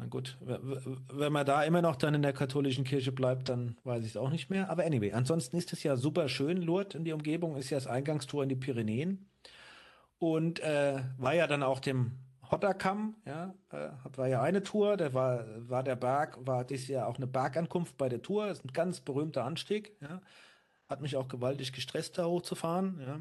na 0.00 0.06
gut, 0.06 0.38
wenn 0.40 1.32
man 1.32 1.44
da 1.44 1.62
immer 1.62 1.82
noch 1.82 1.94
dann 1.94 2.14
in 2.14 2.22
der 2.22 2.32
katholischen 2.32 2.84
Kirche 2.84 3.12
bleibt, 3.12 3.50
dann 3.50 3.76
weiß 3.84 4.02
ich 4.02 4.12
es 4.12 4.16
auch 4.16 4.30
nicht 4.30 4.48
mehr. 4.48 4.70
Aber 4.70 4.84
anyway, 4.84 5.12
ansonsten 5.12 5.58
ist 5.58 5.74
es 5.74 5.82
ja 5.82 5.96
super 5.96 6.30
schön. 6.30 6.62
Lourdes 6.62 6.94
in 6.94 7.04
die 7.04 7.12
Umgebung 7.12 7.54
ist 7.56 7.68
ja 7.68 7.76
das 7.76 7.86
Eingangstor 7.86 8.42
in 8.42 8.48
die 8.48 8.56
Pyrenäen 8.56 9.28
und 10.18 10.60
äh, 10.60 11.02
war 11.18 11.34
ja 11.34 11.46
dann 11.46 11.62
auch 11.62 11.80
dem 11.80 12.12
Hotterkamm, 12.50 13.16
ja, 13.26 13.54
äh, 13.72 13.90
war 14.16 14.26
ja 14.26 14.40
eine 14.40 14.62
Tour, 14.62 14.96
der 14.96 15.12
war, 15.12 15.44
war 15.68 15.82
der 15.82 15.96
Berg, 15.96 16.38
war 16.46 16.64
dieses 16.64 16.88
Jahr 16.88 17.06
auch 17.06 17.16
eine 17.16 17.26
Bergankunft 17.26 17.98
bei 17.98 18.08
der 18.08 18.22
Tour, 18.22 18.48
ist 18.48 18.64
ein 18.64 18.72
ganz 18.72 19.00
berühmter 19.00 19.44
Anstieg, 19.44 19.96
ja, 20.00 20.22
hat 20.88 21.02
mich 21.02 21.16
auch 21.16 21.28
gewaltig 21.28 21.74
gestresst, 21.74 22.16
da 22.16 22.24
hochzufahren, 22.24 23.00
ja. 23.06 23.20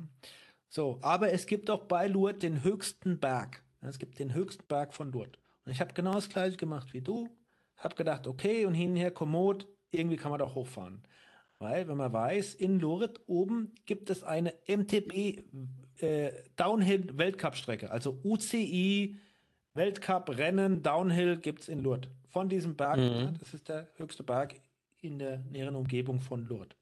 So, 0.70 1.00
aber 1.02 1.34
es 1.34 1.46
gibt 1.46 1.70
auch 1.70 1.84
bei 1.84 2.08
Lourdes 2.08 2.40
den 2.40 2.64
höchsten 2.64 3.20
Berg, 3.20 3.64
es 3.82 4.00
gibt 4.00 4.18
den 4.20 4.34
höchsten 4.34 4.66
Berg 4.68 4.94
von 4.94 5.12
Lourdes. 5.12 5.40
Und 5.70 5.74
ich 5.74 5.82
habe 5.82 5.94
genau 5.94 6.14
das 6.14 6.30
gleiche 6.30 6.58
gemacht 6.58 6.94
wie 6.96 7.02
du, 7.02 7.30
habe 7.78 7.94
gedacht, 7.94 8.26
okay, 8.26 8.66
und 8.66 8.74
hin 8.74 8.90
und 8.90 8.96
her 8.96 9.12
kommod, 9.12 9.68
irgendwie 9.92 10.16
kann 10.18 10.32
man 10.32 10.40
doch 10.40 10.56
hochfahren. 10.56 11.04
Weil, 11.60 11.88
wenn 11.88 11.96
man 11.98 12.12
weiß, 12.12 12.56
in 12.56 12.80
Lourdes 12.80 13.22
oben 13.28 13.76
gibt 13.86 14.10
es 14.10 14.24
eine 14.24 14.56
MTB 14.68 15.44
äh, 16.02 16.32
Downhill 16.56 17.16
Weltcup-Strecke, 17.16 17.92
also 17.92 18.20
UCI 18.24 19.20
Weltcup-Rennen 19.76 20.82
Downhill 20.82 21.38
gibt 21.38 21.62
es 21.62 21.70
in 21.70 21.84
Lourdes. 21.84 22.10
Von 22.30 22.50
diesem 22.50 22.76
Berg, 22.76 22.98
Mhm. 22.98 23.38
das 23.38 23.54
ist 23.54 23.70
der 23.70 23.90
höchste 23.98 24.24
Berg 24.24 24.56
in 25.02 25.20
der 25.20 25.38
näheren 25.52 25.76
Umgebung 25.76 26.20
von 26.20 26.48
Lourdes. 26.48 26.79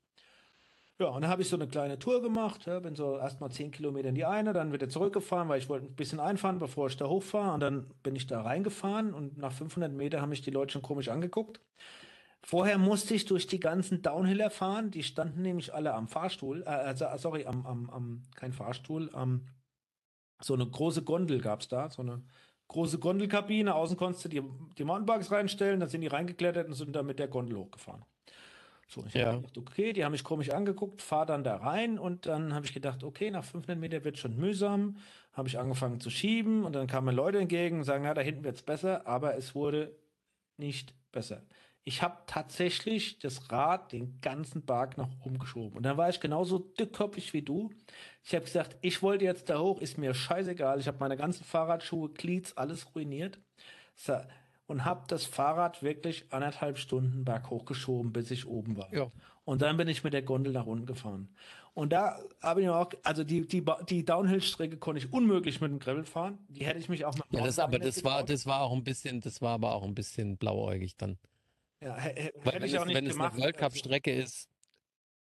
Ja, 0.99 1.09
und 1.09 1.21
dann 1.21 1.29
habe 1.29 1.43
ich 1.43 1.49
so 1.49 1.55
eine 1.55 1.67
kleine 1.67 1.99
Tour 1.99 2.23
gemacht, 2.23 2.65
ja, 2.65 2.79
bin 2.79 2.95
so 2.95 3.17
erstmal 3.17 3.51
10 3.51 3.69
Kilometer 3.69 4.09
in 4.09 4.15
die 4.15 4.25
eine, 4.25 4.51
dann 4.51 4.73
wieder 4.73 4.89
zurückgefahren, 4.89 5.47
weil 5.47 5.59
ich 5.59 5.69
wollte 5.69 5.85
ein 5.85 5.95
bisschen 5.95 6.19
einfahren, 6.19 6.57
bevor 6.57 6.87
ich 6.87 6.97
da 6.97 7.07
hochfahre. 7.07 7.53
Und 7.53 7.59
dann 7.59 7.87
bin 8.01 8.15
ich 8.15 8.25
da 8.25 8.41
reingefahren 8.41 9.13
und 9.13 9.37
nach 9.37 9.51
500 9.51 9.91
Metern 9.91 10.21
haben 10.21 10.29
mich 10.29 10.41
die 10.41 10.49
Leute 10.49 10.73
schon 10.73 10.81
komisch 10.81 11.09
angeguckt. 11.09 11.61
Vorher 12.43 12.79
musste 12.79 13.13
ich 13.13 13.25
durch 13.25 13.45
die 13.45 13.59
ganzen 13.59 14.01
Downhiller 14.01 14.49
fahren, 14.49 14.89
die 14.89 15.03
standen 15.03 15.43
nämlich 15.43 15.73
alle 15.73 15.93
am 15.93 16.07
Fahrstuhl, 16.07 16.63
äh, 16.63 16.69
also, 16.69 17.05
äh, 17.05 17.17
sorry, 17.19 17.45
am, 17.45 17.65
am, 17.67 17.89
am, 17.91 18.23
kein 18.35 18.53
Fahrstuhl, 18.53 19.09
am, 19.13 19.47
so 20.41 20.53
eine 20.55 20.65
große 20.67 21.03
Gondel 21.03 21.41
gab 21.41 21.61
es 21.61 21.67
da, 21.67 21.89
so 21.89 22.01
eine 22.01 22.23
große 22.69 22.99
Gondelkabine, 22.99 23.75
außen 23.75 23.97
konntest 23.97 24.25
du 24.25 24.29
die, 24.29 24.43
die 24.77 24.83
Mountainbikes 24.83 25.31
reinstellen, 25.31 25.79
dann 25.79 25.89
sind 25.89 26.01
die 26.01 26.07
reingeklettert 26.07 26.67
und 26.67 26.73
sind 26.73 26.95
dann 26.95 27.05
mit 27.05 27.19
der 27.19 27.27
Gondel 27.27 27.57
hochgefahren. 27.57 28.05
So, 28.89 29.05
ich 29.05 29.15
Ja. 29.15 29.25
habe 29.31 29.41
gedacht, 29.41 29.57
okay, 29.57 29.91
die 29.93 30.05
haben 30.05 30.13
mich 30.13 30.23
komisch 30.23 30.49
angeguckt, 30.49 31.01
fahr 31.01 31.25
dann 31.25 31.43
da 31.43 31.57
rein 31.57 31.99
und 31.99 32.25
dann 32.25 32.53
habe 32.53 32.65
ich 32.65 32.73
gedacht, 32.73 33.03
okay, 33.03 33.31
nach 33.31 33.43
500 33.43 33.79
Meter 33.79 34.03
wird 34.05 34.17
schon 34.17 34.35
mühsam, 34.37 34.97
habe 35.33 35.49
ich 35.49 35.59
angefangen 35.59 35.99
zu 35.99 36.09
schieben 36.09 36.63
und 36.63 36.73
dann 36.73 36.87
kamen 36.87 37.13
Leute 37.15 37.39
entgegen 37.39 37.79
und 37.79 37.83
sagen, 37.83 38.05
ja, 38.05 38.13
da 38.13 38.21
hinten 38.21 38.43
wird 38.45 38.55
es 38.55 38.63
besser, 38.63 39.05
aber 39.05 39.35
es 39.35 39.55
wurde 39.55 39.99
nicht 40.57 40.95
besser. 41.11 41.43
Ich 41.83 42.01
habe 42.03 42.23
tatsächlich 42.27 43.19
das 43.19 43.51
Rad 43.51 43.93
den 43.93 44.19
ganzen 44.21 44.65
Berg 44.65 44.97
nach 44.97 45.09
oben 45.25 45.39
geschoben. 45.39 45.77
Und 45.77 45.83
dann 45.83 45.97
war 45.97 46.09
ich 46.09 46.19
genauso 46.19 46.59
dickköpfig 46.59 47.33
wie 47.33 47.43
du. 47.43 47.71
Ich 48.23 48.35
habe 48.35 48.45
gesagt, 48.45 48.77
ich 48.81 49.01
wollte 49.01 49.25
jetzt 49.25 49.49
da 49.49 49.59
hoch, 49.59 49.79
ist 49.81 49.97
mir 49.97 50.13
scheißegal. 50.13 50.79
Ich 50.79 50.87
habe 50.87 50.99
meine 50.99 51.17
ganzen 51.17 51.45
Fahrradschuhe, 51.45 52.09
Glieds, 52.11 52.57
alles 52.57 52.93
ruiniert. 52.95 53.39
So, 53.95 54.17
und 54.67 54.85
habe 54.85 55.03
das 55.07 55.25
Fahrrad 55.25 55.81
wirklich 55.81 56.31
anderthalb 56.31 56.77
Stunden 56.77 57.25
berghoch 57.25 57.65
geschoben, 57.65 58.13
bis 58.13 58.31
ich 58.31 58.47
oben 58.47 58.77
war. 58.77 58.93
Ja. 58.93 59.11
Und 59.45 59.61
dann 59.61 59.77
bin 59.77 59.87
ich 59.87 60.03
mit 60.03 60.13
der 60.13 60.21
Gondel 60.21 60.53
nach 60.53 60.65
unten 60.65 60.85
gefahren. 60.85 61.29
Und 61.73 61.93
da 61.93 62.19
habe 62.41 62.61
ich 62.61 62.67
mir 62.67 62.75
auch, 62.75 62.89
also 63.03 63.23
die, 63.23 63.47
die, 63.47 63.63
die 63.87 64.03
Downhill-Strecke 64.03 64.77
konnte 64.77 64.99
ich 64.99 65.13
unmöglich 65.13 65.61
mit 65.61 65.71
dem 65.71 65.79
Gravel 65.79 66.05
fahren. 66.05 66.39
Die 66.49 66.65
hätte 66.65 66.79
ich 66.79 66.89
mich 66.89 67.05
auch 67.05 67.13
mit 67.15 67.31
dem 67.31 67.37
Ja, 67.37 67.45
das 67.45 67.59
aber 67.59 67.77
nicht 67.77 67.87
das 67.87 68.03
war, 68.03 68.23
das 68.23 68.45
war 68.45 68.61
auch 68.61 68.73
ein 68.73 68.83
bisschen, 68.83 69.21
das 69.21 69.41
war 69.41 69.53
aber 69.53 69.73
auch 69.73 69.83
ein 69.83 69.95
bisschen 69.95 70.37
blauäugig 70.37 70.97
dann. 70.97 71.17
Ja, 71.81 71.95
Weil 71.95 72.03
hätte 72.03 72.33
wenn 72.43 72.63
ich 72.63 72.73
es, 72.73 72.79
auch 72.79 72.85
nicht 72.85 72.95
wenn 72.95 73.05
es 73.05 73.13
gemacht. 73.13 73.33
eine 73.33 73.43
World 73.43 73.57
Cup 73.57 73.75
Strecke 73.77 74.11
ist, 74.11 74.49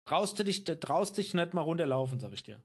Traust 0.06 0.38
du 0.38 0.44
dich, 0.44 0.66
traust 0.66 1.18
dich 1.18 1.34
nicht 1.34 1.54
mal 1.54 1.62
runterlaufen, 1.62 2.20
sag 2.20 2.34
ich 2.34 2.44
dir. 2.44 2.62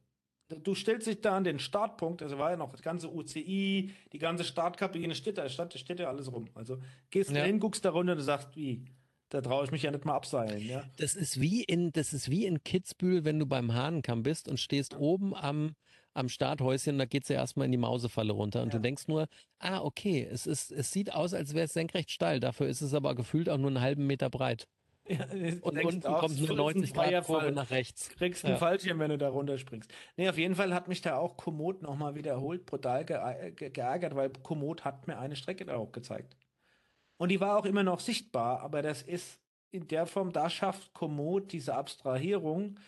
Du 0.49 0.75
stellst 0.75 1.07
dich 1.07 1.21
da 1.21 1.37
an 1.37 1.45
den 1.45 1.59
Startpunkt, 1.59 2.23
also 2.23 2.39
war 2.39 2.51
ja 2.51 2.57
noch 2.57 2.71
das 2.71 2.81
ganze 2.81 3.13
UCI, 3.13 3.91
die 4.13 4.19
ganze 4.19 4.45
Startkabine 4.45 5.15
steht 5.15 5.37
da, 5.37 5.47
steht, 5.49 5.79
steht 5.79 6.01
ja 6.01 6.09
alles 6.09 6.33
rum. 6.33 6.49
Also 6.55 6.79
gehst 7.11 7.31
Ja. 7.31 7.41
da 7.41 7.45
hin, 7.47 7.61
guckst 7.61 7.85
da 7.85 7.91
runter 7.91 8.13
und 8.13 8.19
du 8.19 8.25
sagst, 8.25 8.57
wie? 8.57 8.87
Da 9.29 9.43
traue 9.43 9.65
ich 9.67 9.71
mich 9.71 9.83
ja 9.83 9.91
nicht 9.91 10.07
mal 10.07 10.15
abseilen, 10.15 10.67
ja. 10.67 10.85
das 10.97 11.15
ist 11.15 11.39
wie 11.39 11.63
in, 11.65 11.93
das 11.93 12.15
ist 12.15 12.31
wie 12.31 12.47
in 12.47 12.63
Kitzbühel, 12.65 13.27
wenn 13.27 13.39
du 13.39 13.45
beim 13.45 13.75
Hahnenkamm 13.75 14.23
bist 14.23 14.49
und 14.49 14.59
stehst 14.59 14.95
oben 14.97 15.35
am, 15.35 15.75
am 16.15 16.31
Starthäuschen, 16.31 16.97
da 16.97 17.05
geht's 17.05 17.29
ja 17.29 17.37
erstmal 17.37 17.67
in 17.67 17.73
die 17.73 17.79
Mausefalle 17.79 18.33
runter 18.33 18.63
und 18.63 18.73
Ja. 18.73 18.79
du 18.79 18.81
denkst 18.81 19.07
nur, 19.07 19.27
ah, 19.59 19.81
okay, 19.83 20.27
es 20.31 20.47
ist, 20.47 20.73
es 20.73 20.91
sieht 20.91 21.13
aus, 21.13 21.35
als 21.35 21.53
wäre 21.53 21.67
es 21.67 21.75
senkrecht 21.75 22.11
steil, 22.11 22.41
dafür 22.41 22.69
ist 22.69 22.81
es 22.81 22.95
aber 22.95 23.15
gefühlt 23.15 23.51
auch 23.51 23.59
nur 23.59 23.69
einen 23.69 23.83
halben 23.83 24.07
Meter 24.07 24.31
breit. 24.31 24.67
ja 25.15 25.25
Und 25.63 25.85
unten 25.85 26.01
kommt 26.03 26.37
eine 26.37 26.45
ist 26.45 26.51
ein 26.51 26.57
90 26.57 26.95
Grad 26.95 27.25
Kurve 27.25 27.53
nach 27.53 27.71
rechts. 27.71 28.11
Kriegst 28.11 28.45
einen 28.45 28.55
Ja. 28.55 28.59
Fallschirm, 28.59 28.99
wenn 28.99 29.11
du 29.11 29.19
da 29.19 29.29
runterspringst. 29.29 29.91
Nee, 30.17 30.29
auf 30.29 30.39
jeden 30.39 30.55
Fall 30.55 30.75
hat 30.75 30.89
mich 30.89 31.01
da 31.01 31.17
auch 31.17 31.37
Komoot 31.37 31.83
nochmal 31.83 32.15
wiederholt 32.15 32.67
brutal 32.67 33.05
ge 33.05 33.19
ge 33.55 33.71
geärgert, 33.71 34.15
weil 34.15 34.31
Komoot 34.31 34.85
hat 34.85 35.07
mir 35.07 35.19
eine 35.19 35.37
Strecke 35.37 35.65
da 35.65 35.77
auch 35.77 35.93
gezeigt. 35.93 36.37
Und 37.17 37.31
die 37.31 37.41
war 37.41 37.59
auch 37.59 37.65
immer 37.65 37.83
noch 37.83 38.01
sichtbar, 38.01 38.61
aber 38.61 38.83
das 38.83 39.03
ist 39.03 39.39
in 39.71 39.89
der 39.89 40.07
Form, 40.07 40.33
da 40.33 40.49
schafft 40.49 40.95
Komoot 40.95 41.53
diese 41.53 41.75
Abstrahierung. 41.75 42.79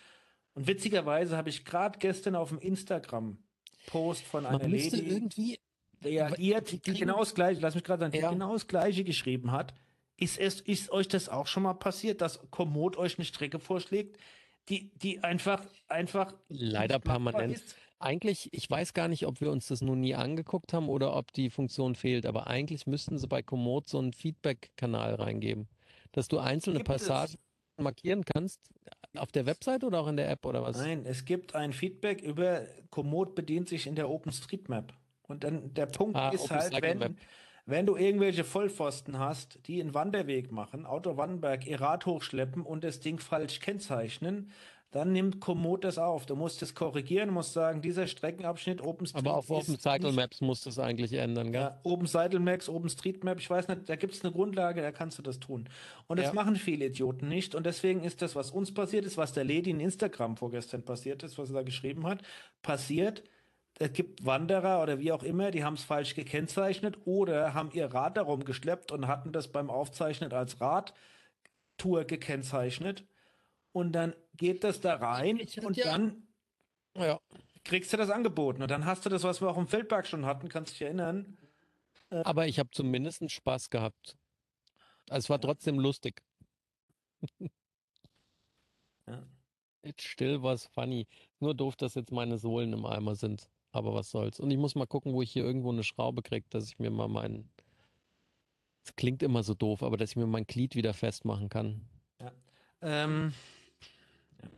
Und 0.55 0.67
witzigerweise 0.67 1.37
habe 1.37 1.49
ich 1.49 1.65
gerade 1.65 1.99
gestern 1.99 2.35
auf 2.37 2.49
dem 2.51 2.59
Instagram-Post 2.59 4.25
von 4.25 4.47
einer 4.47 4.59
Man 4.59 4.71
Lady, 4.71 4.99
irgendwie, 4.99 5.59
der, 6.03 6.31
die, 6.31 6.81
genau 6.81 7.19
das 7.19 7.35
gleiche, 7.35 7.61
lass 7.61 7.75
mich 7.75 7.85
gerade 7.85 8.01
sagen, 8.01 8.13
die 8.13 8.19
Ja. 8.19 8.31
genau 8.31 8.53
das 8.53 8.67
gleiche 8.67 9.05
geschrieben 9.05 9.53
hat. 9.53 9.75
Ist, 10.21 10.39
es, 10.39 10.61
ist 10.61 10.91
euch 10.91 11.09
das 11.09 11.29
auch 11.29 11.47
schon 11.47 11.63
mal 11.63 11.75
passiert, 11.75 12.21
dass 12.21 12.41
Komoot 12.51 12.97
euch 12.97 13.19
eine 13.19 13.25
Strecke 13.25 13.59
vorschlägt, 13.59 14.19
die, 14.69 14.91
die 14.97 15.25
einfach, 15.25 15.65
einfach 15.89 16.35
Leider 16.49 16.99
permanent. 16.99 17.55
ist? 17.55 17.77
Eigentlich, 17.99 18.49
ich 18.53 18.71
weiß 18.71 18.95
gar 18.95 19.09
nicht, 19.09 19.27
ob 19.27 19.41
wir 19.41 19.51
uns 19.51 19.67
das 19.67 19.81
nun 19.83 20.01
nie 20.01 20.15
angeguckt 20.15 20.73
haben 20.73 20.89
oder 20.89 21.17
ob 21.17 21.33
die 21.33 21.51
Funktion 21.51 21.95
fehlt, 21.95 22.25
aber 22.27 22.47
eigentlich 22.47 22.87
müssten 22.87 23.19
sie 23.19 23.27
bei 23.27 23.43
Komoot 23.43 23.89
so 23.89 23.99
einen 23.99 24.13
Feedback-Kanal 24.13 25.17
reingeben, 25.17 25.69
dass 26.13 26.29
du 26.29 26.39
einzelne 26.39 26.79
Gibt 26.79 26.91
es. 26.91 27.07
Passagen 27.07 27.35
markieren 27.79 28.25
kannst, 28.25 28.61
auf 29.17 29.33
der 29.33 29.47
Website 29.47 29.85
oder 29.85 30.01
auch 30.01 30.09
in 30.09 30.17
der 30.17 30.31
App 30.31 30.45
oder 30.47 30.63
was? 30.63 30.77
Nein, 30.77 31.05
es 31.07 31.25
gibt 31.25 31.55
ein 31.55 31.73
Feedback 31.73 32.21
über 32.21 32.67
Komoot 32.91 33.35
bedient 33.35 33.69
sich 33.69 33.87
in 33.87 33.95
der 33.95 34.09
OpenStreetMap. 34.09 34.93
Und 35.23 35.45
dann 35.45 35.73
der 35.75 35.87
Punkt 35.87 36.17
Ah, 36.17 36.31
ist 36.31 36.51
halt, 36.51 36.81
wenn. 36.83 37.17
Wenn 37.71 37.87
du 37.87 37.97
irgendwelche 37.97 38.45
Vollpfosten 38.45 39.19
hast, 39.19 39.59
die 39.67 39.81
einen 39.81 39.95
Wanderweg 39.95 40.53
machen, 40.53 40.87
Auto 40.87 41.17
Wannenberg, 41.17 41.67
ihr 41.67 41.81
Rad 41.81 42.07
hochschleppen 42.07 42.63
und 42.63 42.85
das 42.85 43.01
Ding 43.01 43.19
falsch 43.19 43.61
kennzeichnen, 43.61 44.51
dann 44.93 45.13
nimmt 45.13 45.39
Komoot 45.41 45.85
das 45.85 45.99
auf. 45.99 46.27
Du 46.27 46.35
musst 46.35 46.63
es 46.63 46.75
korrigieren, 46.75 47.31
musst 47.31 47.53
sagen, 47.53 47.81
dieser 47.81 48.09
Streckenabschnitt 48.09 48.83
OpenStreet 48.83 49.25
Aber 49.25 49.37
auf 49.37 49.45
ist 49.45 49.51
OpenCycle 49.69 50.09
nicht- 50.09 50.17
Maps 50.17 50.41
musst 50.41 50.67
du 50.67 50.71
es 50.71 50.81
eigentlich 50.81 51.13
ändern, 51.13 51.53
gell? 51.53 51.61
Ja, 51.61 51.81
OpenSitlemaps, 51.85 52.69
OpenStreetMap, 52.69 53.39
ich 53.39 53.49
weiß 53.49 53.69
nicht, 53.69 53.89
da 53.89 53.95
gibt 53.95 54.15
es 54.15 54.25
eine 54.25 54.33
Grundlage, 54.33 54.83
da 54.83 54.91
kannst 54.91 55.17
du 55.19 55.23
das 55.23 55.39
tun. 55.39 55.69
Und 56.09 56.19
das 56.19 56.27
Ja. 56.27 56.33
machen 56.33 56.57
viele 56.57 56.87
Idioten 56.87 57.29
nicht. 57.29 57.55
Und 57.55 57.67
deswegen 57.67 58.03
ist 58.03 58.21
das, 58.21 58.35
was 58.35 58.51
uns 58.51 58.75
passiert 58.75 59.05
ist, 59.05 59.17
was 59.17 59.33
der 59.33 59.45
Lady 59.45 59.71
in 59.71 59.79
Instagram 59.79 60.37
vorgestern 60.37 60.83
passiert 60.83 61.23
ist, 61.23 61.39
was 61.39 61.47
sie 61.49 61.55
da 61.55 61.63
geschrieben 61.63 62.05
hat, 62.09 62.23
passiert. 62.63 63.23
Es 63.83 63.95
gibt 63.95 64.27
Wanderer 64.27 64.83
oder 64.83 64.99
wie 64.99 65.11
auch 65.11 65.23
immer, 65.23 65.51
die 65.51 65.65
haben 65.65 65.73
es 65.73 65.83
falsch 65.83 66.15
gekennzeichnet 66.15 66.99
oder 67.07 67.55
haben 67.55 67.71
ihr 67.73 67.87
Rad 67.87 68.19
darum 68.19 68.45
geschleppt 68.45 68.93
und 68.93 69.07
hatten 69.07 69.33
das 69.33 69.49
beim 69.51 69.71
Aufzeichnen 69.71 70.31
als 70.35 70.61
Radtour 70.61 72.05
gekennzeichnet. 72.05 73.07
Und 73.73 73.93
dann 73.93 74.15
geht 74.37 74.65
das 74.65 74.83
da 74.83 74.97
rein 74.97 75.41
und 75.63 75.77
ja- 75.79 75.85
dann 75.87 76.29
Ja. 76.95 77.21
kriegst 77.65 77.91
du 77.91 77.97
das 77.97 78.11
angeboten. 78.11 78.61
Und 78.61 78.71
dann 78.71 78.85
hast 78.85 79.07
du 79.07 79.09
das, 79.09 79.23
was 79.23 79.41
wir 79.41 79.49
auch 79.49 79.57
im 79.57 79.67
Feldberg 79.67 80.07
schon 80.07 80.27
hatten, 80.27 80.51
kannst 80.51 80.75
dich 80.75 80.83
erinnern. 80.83 81.39
Aber 82.11 82.47
ich 82.47 82.59
habe 82.59 82.69
zumindest 82.73 83.23
einen 83.23 83.31
Spaß 83.31 83.71
gehabt. 83.71 84.19
Also 85.09 85.25
es 85.25 85.31
war 85.31 85.41
trotzdem 85.41 85.79
lustig. 85.79 86.21
Ja. 89.09 89.27
It 89.83 90.03
still 90.03 90.43
was 90.43 90.67
funny. 90.67 91.07
Nur 91.39 91.55
doof, 91.55 91.77
dass 91.77 91.95
jetzt 91.95 92.13
meine 92.13 92.37
Sohlen 92.37 92.75
im 92.75 92.85
Eimer 92.85 93.15
sind. 93.15 93.49
Aber 93.73 93.95
was 93.95 94.11
soll's. 94.11 94.41
Und 94.41 94.51
ich 94.51 94.59
muss 94.59 94.75
mal 94.75 94.87
gucken, 94.87 95.13
wo 95.13 95.23
ich 95.23 95.31
hier 95.31 95.45
irgendwo 95.45 95.71
eine 95.71 95.85
Schraube 95.85 96.23
kriege, 96.23 96.47
dass 96.51 96.67
ich 96.67 96.79
mir 96.79 96.91
mal 96.91 97.09
meinen. 97.09 97.51
Es 98.85 98.97
klingt 98.97 99.23
immer 99.23 99.43
so 99.43 99.55
doof, 99.55 99.83
aber 99.83 99.97
dass 99.97 100.11
ich 100.11 100.17
mir 100.17 100.27
mein 100.27 100.47
Glied 100.47 100.75
wieder 100.75 100.95
festmachen 100.95 101.49
kann. 101.49 101.89
Ähm, 102.83 103.33
ja. 104.43 104.49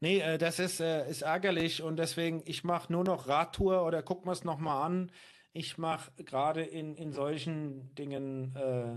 Nee, 0.00 0.20
äh, 0.20 0.38
das 0.38 0.58
ist, 0.58 0.80
äh, 0.80 1.08
ist 1.10 1.22
ärgerlich 1.22 1.82
und 1.82 1.96
deswegen, 1.96 2.42
ich 2.44 2.62
mache 2.62 2.92
nur 2.92 3.04
noch 3.04 3.26
Radtour 3.26 3.84
oder 3.86 4.02
gucken 4.02 4.26
wir 4.26 4.32
es 4.32 4.44
nochmal 4.44 4.84
an. 4.84 5.10
Ich 5.52 5.78
mache 5.78 6.12
gerade 6.22 6.62
in, 6.62 6.94
in 6.94 7.12
solchen 7.12 7.94
Dingen, 7.94 8.54
äh, 8.54 8.92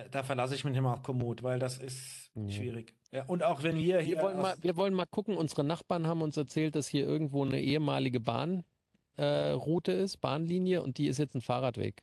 äh, 0.00 0.08
da 0.10 0.22
verlasse 0.22 0.54
ich 0.54 0.64
mich 0.64 0.76
immer 0.76 0.94
auf 0.94 1.02
Komoot, 1.02 1.42
weil 1.42 1.58
das 1.58 1.78
ist 1.78 2.30
Ja. 2.34 2.48
schwierig. 2.50 2.94
Ja, 3.14 3.24
und 3.26 3.44
auch 3.44 3.62
wenn 3.62 3.76
wir 3.76 4.00
hier 4.00 4.16
Wir 4.16 4.22
wollen, 4.22 4.42
mal, 4.42 4.56
wir 4.60 4.76
wollen 4.76 4.92
mal 4.92 5.06
gucken. 5.06 5.36
Unsere 5.36 5.62
Nachbarn 5.62 6.08
haben 6.08 6.20
uns 6.20 6.36
erzählt, 6.36 6.74
dass 6.74 6.88
hier 6.88 7.06
irgendwo 7.06 7.44
eine 7.44 7.60
ehemalige 7.60 8.18
Bahnroute 8.18 9.92
äh, 9.92 10.02
ist, 10.02 10.20
Bahnlinie, 10.20 10.82
und 10.82 10.98
die 10.98 11.06
ist 11.06 11.18
jetzt 11.18 11.36
ein 11.36 11.40
Fahrradweg. 11.40 12.02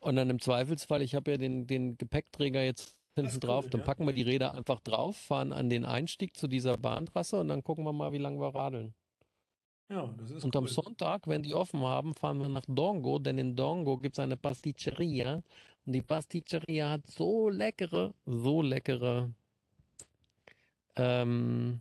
Und 0.00 0.16
dann 0.16 0.28
im 0.28 0.40
Zweifelsfall, 0.40 1.02
ich 1.02 1.14
habe 1.14 1.30
ja 1.30 1.36
den, 1.36 1.68
den 1.68 1.96
Gepäckträger 1.96 2.64
jetzt 2.64 2.96
hinten 3.14 3.38
drauf, 3.38 3.66
cool, 3.66 3.70
dann 3.70 3.80
ja. 3.82 3.86
packen 3.86 4.06
wir 4.06 4.12
die 4.12 4.22
Räder 4.22 4.54
einfach 4.54 4.80
drauf, 4.80 5.16
fahren 5.16 5.52
an 5.52 5.70
den 5.70 5.84
Einstieg 5.84 6.36
zu 6.36 6.48
dieser 6.48 6.76
Bahntrasse 6.76 7.38
und 7.38 7.46
dann 7.46 7.62
gucken 7.62 7.84
wir 7.84 7.92
mal, 7.92 8.12
wie 8.12 8.18
lange 8.18 8.40
wir 8.40 8.52
radeln. 8.52 8.94
ja, 9.88 10.12
das 10.18 10.32
ist 10.32 10.44
Und 10.44 10.56
am 10.56 10.64
cool. 10.64 10.70
Sonntag, 10.70 11.28
wenn 11.28 11.44
die 11.44 11.54
offen 11.54 11.80
haben, 11.82 12.14
fahren 12.14 12.40
wir 12.40 12.48
nach 12.48 12.66
Dongo, 12.66 13.20
denn 13.20 13.38
in 13.38 13.54
Dongo 13.54 13.98
gibt 13.98 14.16
es 14.16 14.20
eine 14.20 14.36
Pasticceria. 14.36 15.42
Und 15.86 15.92
die 15.92 16.02
Pasticceria 16.02 16.90
hat 16.90 17.06
so 17.06 17.48
leckere, 17.48 18.12
so 18.26 18.62
leckere 18.62 19.30
ähm, 20.98 21.80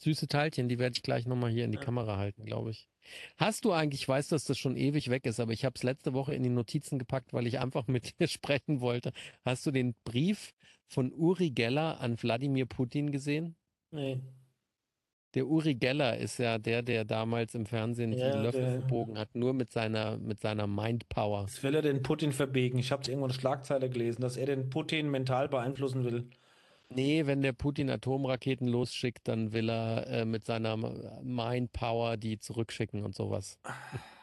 süße 0.00 0.28
Teilchen. 0.28 0.68
Die 0.68 0.78
werde 0.78 0.94
ich 0.96 1.02
gleich 1.02 1.26
nochmal 1.26 1.50
hier 1.50 1.64
in 1.64 1.72
die 1.72 1.78
Ja. 1.78 1.84
Kamera 1.84 2.16
halten, 2.16 2.44
glaube 2.44 2.70
ich. 2.70 2.88
Hast 3.36 3.64
du 3.66 3.72
eigentlich, 3.72 4.02
ich 4.02 4.08
weiß, 4.08 4.28
dass 4.28 4.44
das 4.44 4.58
schon 4.58 4.76
ewig 4.76 5.10
weg 5.10 5.26
ist, 5.26 5.38
aber 5.38 5.52
ich 5.52 5.64
habe 5.64 5.74
es 5.76 5.82
letzte 5.82 6.14
Woche 6.14 6.34
in 6.34 6.42
die 6.42 6.48
Notizen 6.48 6.98
gepackt, 6.98 7.32
weil 7.34 7.46
ich 7.46 7.58
einfach 7.58 7.86
mit 7.86 8.14
dir 8.18 8.28
sprechen 8.28 8.80
wollte. 8.80 9.12
Hast 9.44 9.66
du 9.66 9.70
den 9.70 9.94
Brief 10.04 10.54
von 10.86 11.12
Uri 11.12 11.50
Geller 11.50 12.00
an 12.00 12.20
Wladimir 12.22 12.66
Putin 12.66 13.12
gesehen? 13.12 13.56
Nee. 13.90 14.20
Der 15.34 15.46
Uri 15.48 15.74
Geller 15.74 16.16
ist 16.16 16.38
ja 16.38 16.58
der, 16.58 16.82
der 16.82 17.04
damals 17.04 17.54
im 17.56 17.66
Fernsehen 17.66 18.12
die 18.12 18.18
Ja, 18.18 18.40
Löffel 18.40 18.60
der- 18.62 18.80
verbogen 18.80 19.18
hat, 19.18 19.34
nur 19.34 19.52
mit 19.52 19.72
seiner, 19.72 20.16
mit 20.16 20.40
seiner 20.40 20.66
Mindpower. 20.68 21.42
Jetzt 21.42 21.62
will 21.64 21.74
er 21.74 21.82
den 21.82 22.02
Putin 22.02 22.32
verbiegen. 22.32 22.78
Ich 22.78 22.92
habe 22.92 23.02
irgendwo 23.04 23.24
eine 23.26 23.34
Schlagzeile 23.34 23.90
gelesen, 23.90 24.22
dass 24.22 24.36
er 24.36 24.46
den 24.46 24.70
Putin 24.70 25.10
mental 25.10 25.48
beeinflussen 25.48 26.04
will. 26.04 26.30
Nee, 26.88 27.26
wenn 27.26 27.42
der 27.42 27.52
Putin 27.52 27.90
Atomraketen 27.90 28.68
losschickt, 28.68 29.26
dann 29.26 29.52
will 29.52 29.70
er 29.70 30.06
äh, 30.06 30.24
mit 30.24 30.44
seiner 30.44 30.76
Mindpower 30.76 32.16
die 32.16 32.38
zurückschicken 32.38 33.04
und 33.04 33.14
sowas. 33.14 33.58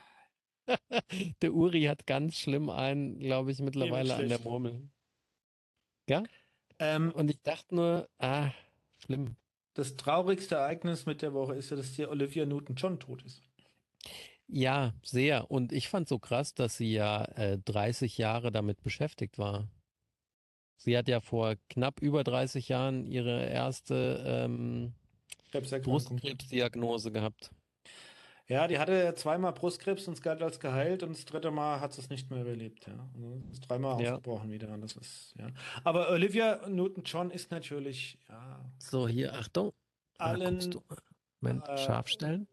Der 1.41 1.53
Uri 1.53 1.84
hat 1.84 2.05
ganz 2.05 2.38
schlimm 2.38 2.70
einen, 2.70 3.20
glaube 3.20 3.51
ich, 3.51 3.59
mittlerweile 3.59 4.16
an 4.16 4.30
der. 4.30 4.39
Murmel. 4.39 4.89
Ähm, 6.80 7.12
Und 7.12 7.30
ich 7.30 7.41
dachte 7.41 7.76
nur, 7.76 8.09
ah, 8.20 8.51
schlimm. 9.03 9.36
das 9.74 9.97
traurigste 9.97 10.55
Ereignis 10.55 11.05
mit 11.05 11.22
der 11.22 11.34
Woche 11.34 11.55
ist 11.55 11.72
ja, 11.72 11.78
dass 11.78 11.93
hier 11.93 12.09
Olivia 12.09 12.45
Newton-John 12.45 12.99
tot 12.99 13.24
ist. 13.24 13.43
Ja, 14.47 14.93
sehr. 15.03 15.49
Und 15.49 15.72
ich 15.72 15.88
fand 15.89 16.09
so 16.09 16.20
krass, 16.20 16.53
dass 16.53 16.78
sie 16.78 16.91
ja 16.91 17.24
äh, 17.36 17.57
30 17.59 18.18
Jahre 18.18 18.51
damit 18.51 18.82
beschäftigt 18.84 19.38
war. 19.38 19.68
Sie 20.84 20.98
hat 20.98 21.08
ja 21.08 21.22
vor 21.22 21.58
knapp 21.70 22.02
über 22.02 22.24
30 22.24 22.68
Jahren 22.68 23.06
ihre 23.06 23.46
erste 23.46 24.24
ähm. 24.26 24.94
Brustkrebsdiagnose 25.52 27.12
gehabt. 27.12 27.52
Ja, 28.48 28.68
die 28.68 28.80
hatte 28.80 29.14
zweimal 29.16 29.54
Brustkrebs 29.54 30.08
und 30.08 30.16
es 30.16 30.22
galt 30.24 30.42
als 30.42 30.60
geheilt 30.60 31.04
und 31.04 31.16
das 31.16 31.26
dritte 31.26 31.52
Mal 31.52 31.82
hat 31.82 31.94
sie 31.94 32.02
es 32.02 32.10
nicht 32.10 32.32
mehr 32.32 32.42
überlebt. 32.42 32.88
Ja, 32.88 33.08
also 33.14 33.44
ist 33.52 33.70
dreimal 33.70 34.02
Ja. 34.02 34.14
ausgebrochen 34.16 34.50
wieder. 34.50 34.76
Das 34.80 34.96
ist, 34.96 35.36
ja. 35.38 35.50
Aber 35.84 36.10
Olivia 36.10 36.68
Newton-John 36.68 37.30
ist 37.30 37.52
natürlich, 37.52 38.18
ja, 38.28 38.60
So, 38.80 39.08
hier, 39.08 39.34
Achtung. 39.36 39.74
Allen. 40.18 40.60
du. 40.72 40.82
Moment, 41.42 41.68
äh, 41.68 41.78
scharf 41.78 42.08
stellen. 42.08 42.48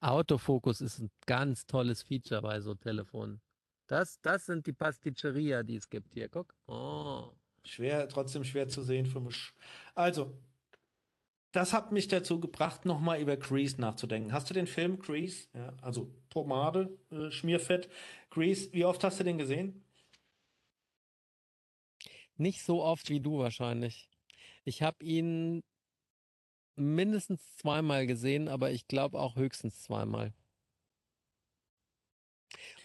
Autofokus 0.00 0.82
ist 0.82 0.98
ein 0.98 1.10
ganz 1.24 1.64
tolles 1.66 2.02
Feature 2.02 2.42
bei 2.42 2.60
so 2.60 2.74
Telefonen. 2.74 3.40
Das, 3.86 4.20
das 4.20 4.46
sind 4.46 4.66
die 4.66 4.72
Pasticceria, 4.72 5.62
die 5.62 5.76
es 5.76 5.88
gibt 5.88 6.14
hier. 6.14 6.28
Guck. 6.28 6.54
Oh. 6.66 7.30
Schwer, 7.64 8.08
trotzdem 8.08 8.44
schwer 8.44 8.68
zu 8.68 8.82
sehen 8.82 9.06
für 9.06 9.20
mich. 9.20 9.52
Also, 9.94 10.36
das 11.52 11.72
hat 11.72 11.90
mich 11.90 12.06
dazu 12.06 12.38
gebracht, 12.38 12.84
nochmal 12.84 13.20
über 13.20 13.36
Grease 13.36 13.80
nachzudenken. 13.80 14.32
Hast 14.32 14.50
du 14.50 14.54
den 14.54 14.66
Film 14.66 14.98
Grease? 14.98 15.48
Ja, 15.54 15.72
also 15.80 16.12
Pomade, 16.28 16.96
äh, 17.10 17.30
Schmierfett, 17.30 17.88
Grease. 18.30 18.72
Wie 18.72 18.84
oft 18.84 19.02
hast 19.02 19.20
du 19.20 19.24
den 19.24 19.38
gesehen? 19.38 19.84
Nicht 22.36 22.62
so 22.62 22.82
oft 22.82 23.08
wie 23.08 23.20
du 23.20 23.38
wahrscheinlich. 23.38 24.10
Ich 24.64 24.82
habe 24.82 25.02
ihn 25.02 25.62
mindestens 26.76 27.56
zweimal 27.56 28.06
gesehen, 28.06 28.48
aber 28.48 28.70
ich 28.70 28.86
glaube 28.86 29.18
auch 29.18 29.36
höchstens 29.36 29.82
zweimal. 29.82 30.34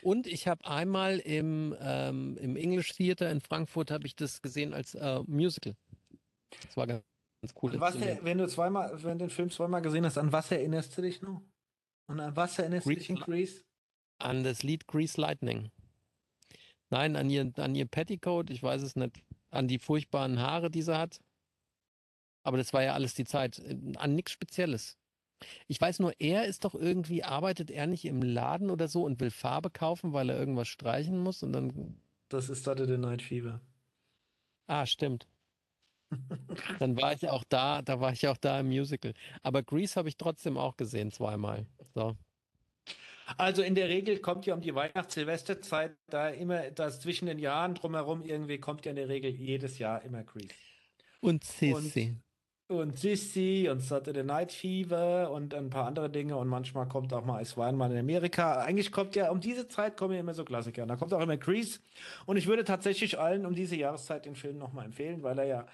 Und 0.01 0.27
ich 0.27 0.47
habe 0.47 0.65
einmal 0.65 1.19
im, 1.19 1.75
ähm, 1.79 2.37
im 2.37 2.55
English 2.55 2.93
Theater 2.93 3.29
in 3.29 3.41
Frankfurt 3.41 3.91
habe 3.91 4.07
ich 4.07 4.15
das 4.15 4.41
gesehen 4.41 4.73
als 4.73 4.95
äh, 4.95 5.19
Musical. 5.27 5.75
Das 6.63 6.75
war 6.75 6.87
ganz, 6.87 7.03
cool. 7.61 7.79
Was, 7.79 7.99
wenn 7.99 8.37
du 8.37 8.47
zweimal, 8.47 8.91
wenn 9.03 9.17
du 9.17 9.25
den 9.25 9.29
Film 9.29 9.49
zweimal 9.49 9.81
gesehen 9.81 10.05
hast, 10.05 10.17
an 10.17 10.31
was 10.31 10.51
erinnerst 10.51 10.97
du 10.97 11.01
dich 11.01 11.21
noch? 11.21 11.41
Und 12.07 12.19
an 12.19 12.35
was 12.35 12.59
erinnerst 12.59 12.87
du 12.87 12.91
dich 12.91 13.09
in 13.09 13.15
Grease. 13.15 13.25
Grease? 13.25 13.65
An 14.19 14.43
das 14.43 14.63
Lied 14.63 14.87
Grease 14.87 15.19
Lightning. 15.19 15.71
Nein, 16.91 17.15
an 17.15 17.29
ihr, 17.29 17.51
an 17.55 17.73
ihr 17.73 17.85
Petticoat, 17.85 18.49
ich 18.49 18.61
weiß 18.61 18.81
es 18.81 18.95
nicht. 18.95 19.23
An 19.49 19.67
die 19.67 19.79
furchtbaren 19.79 20.39
Haare, 20.39 20.69
die 20.69 20.81
sie 20.81 20.97
hat. 20.97 21.19
Aber 22.43 22.57
das 22.57 22.73
war 22.73 22.83
ja 22.83 22.93
alles 22.93 23.13
die 23.13 23.25
Zeit. 23.25 23.59
Äh, 23.59 23.77
An 23.97 24.15
nichts 24.15 24.31
Spezielles. 24.31 24.97
Ich 25.67 25.79
weiß 25.79 25.99
nur, 25.99 26.13
er 26.19 26.45
ist 26.45 26.65
doch 26.65 26.75
irgendwie, 26.75 27.23
arbeitet 27.23 27.71
er 27.71 27.87
nicht 27.87 28.05
im 28.05 28.21
Laden 28.21 28.69
oder 28.69 28.87
so 28.87 29.03
und 29.03 29.19
will 29.19 29.31
Farbe 29.31 29.69
kaufen, 29.69 30.13
weil 30.13 30.29
er 30.29 30.37
irgendwas 30.37 30.67
streichen 30.67 31.19
muss 31.19 31.43
und 31.43 31.53
dann. 31.53 32.01
Das 32.29 32.49
ist 32.49 32.63
Saturday 32.63 32.97
Night 32.97 33.21
Fever. 33.21 33.61
Ah, 34.67 34.85
stimmt. 34.85 35.27
Dann 36.79 36.97
war 36.97 37.13
ich 37.13 37.29
auch 37.29 37.43
da, 37.47 37.81
da 37.81 37.99
war 37.99 38.11
ich 38.11 38.27
auch 38.27 38.37
da 38.37 38.59
im 38.59 38.67
Musical. 38.67 39.13
Aber 39.43 39.63
Grease 39.63 39.95
habe 39.95 40.09
ich 40.09 40.17
trotzdem 40.17 40.57
auch 40.57 40.77
gesehen, 40.77 41.11
zweimal. 41.11 41.65
So. 41.93 42.17
Also 43.37 43.61
in 43.61 43.75
der 43.75 43.87
Regel 43.87 44.19
kommt 44.19 44.45
ja 44.45 44.53
um 44.53 44.61
die 44.61 44.75
Weihnachts-Silvesterzeit 44.75 45.95
da 46.07 46.29
immer, 46.29 46.71
das 46.71 46.99
zwischen 46.99 47.27
den 47.27 47.39
Jahren 47.39 47.75
drumherum 47.75 48.23
irgendwie 48.23 48.59
kommt 48.59 48.85
ja 48.85 48.89
in 48.91 48.97
der 48.97 49.07
Regel 49.09 49.31
jedes 49.31 49.77
Jahr 49.79 50.01
immer 50.03 50.23
Grease. 50.23 50.49
Und 51.21 51.43
Sissy. 51.43 52.17
Und 52.71 52.97
Sissy 52.97 53.67
und 53.69 53.81
Saturday 53.81 54.23
Night 54.23 54.53
Fever 54.53 55.29
und 55.29 55.53
ein 55.53 55.69
paar 55.69 55.87
andere 55.87 56.09
Dinge 56.09 56.37
und 56.37 56.47
manchmal 56.47 56.87
kommt 56.87 57.11
auch 57.11 57.25
mal 57.25 57.41
Ice 57.41 57.57
Wine 57.57 57.73
mal 57.73 57.91
in 57.91 57.97
Amerika. 57.97 58.61
Eigentlich 58.61 58.93
kommt 58.93 59.13
ja 59.17 59.29
um 59.29 59.41
diese 59.41 59.67
Zeit 59.67 59.97
kommen 59.97 60.13
ja 60.13 60.21
immer 60.21 60.33
so 60.33 60.45
Klassiker. 60.45 60.83
Und 60.83 60.87
da 60.87 60.95
kommt 60.95 61.13
auch 61.13 61.19
immer 61.19 61.35
Grease. 61.35 61.79
Und 62.25 62.37
ich 62.37 62.47
würde 62.47 62.63
tatsächlich 62.63 63.19
allen 63.19 63.45
um 63.45 63.55
diese 63.55 63.75
Jahreszeit 63.75 64.25
den 64.25 64.35
Film 64.35 64.57
nochmal 64.57 64.85
empfehlen, 64.85 65.21
weil 65.21 65.39
er 65.39 65.45
ja 65.45 65.65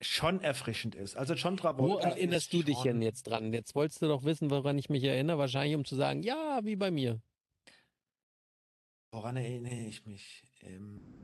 schon 0.00 0.40
erfrischend 0.40 0.94
ist. 0.94 1.14
Also 1.14 1.34
John 1.34 1.58
Wo 1.58 1.62
Travolta 1.62 2.08
erinnerst 2.08 2.46
ist 2.46 2.52
du 2.54 2.62
dich 2.62 2.80
denn 2.80 3.02
jetzt 3.02 3.24
dran? 3.24 3.52
Jetzt 3.52 3.74
wolltest 3.74 4.00
du 4.00 4.06
doch 4.08 4.24
wissen, 4.24 4.50
woran 4.50 4.78
ich 4.78 4.88
mich 4.88 5.04
erinnere. 5.04 5.36
Wahrscheinlich, 5.36 5.76
um 5.76 5.84
zu 5.84 5.94
sagen, 5.94 6.22
ja, 6.22 6.60
wie 6.62 6.76
bei 6.76 6.90
mir. 6.90 7.20
Woran 9.12 9.36
erinnere 9.36 9.74
ich 9.74 10.06
mich? 10.06 10.42
Ähm, 10.62 11.17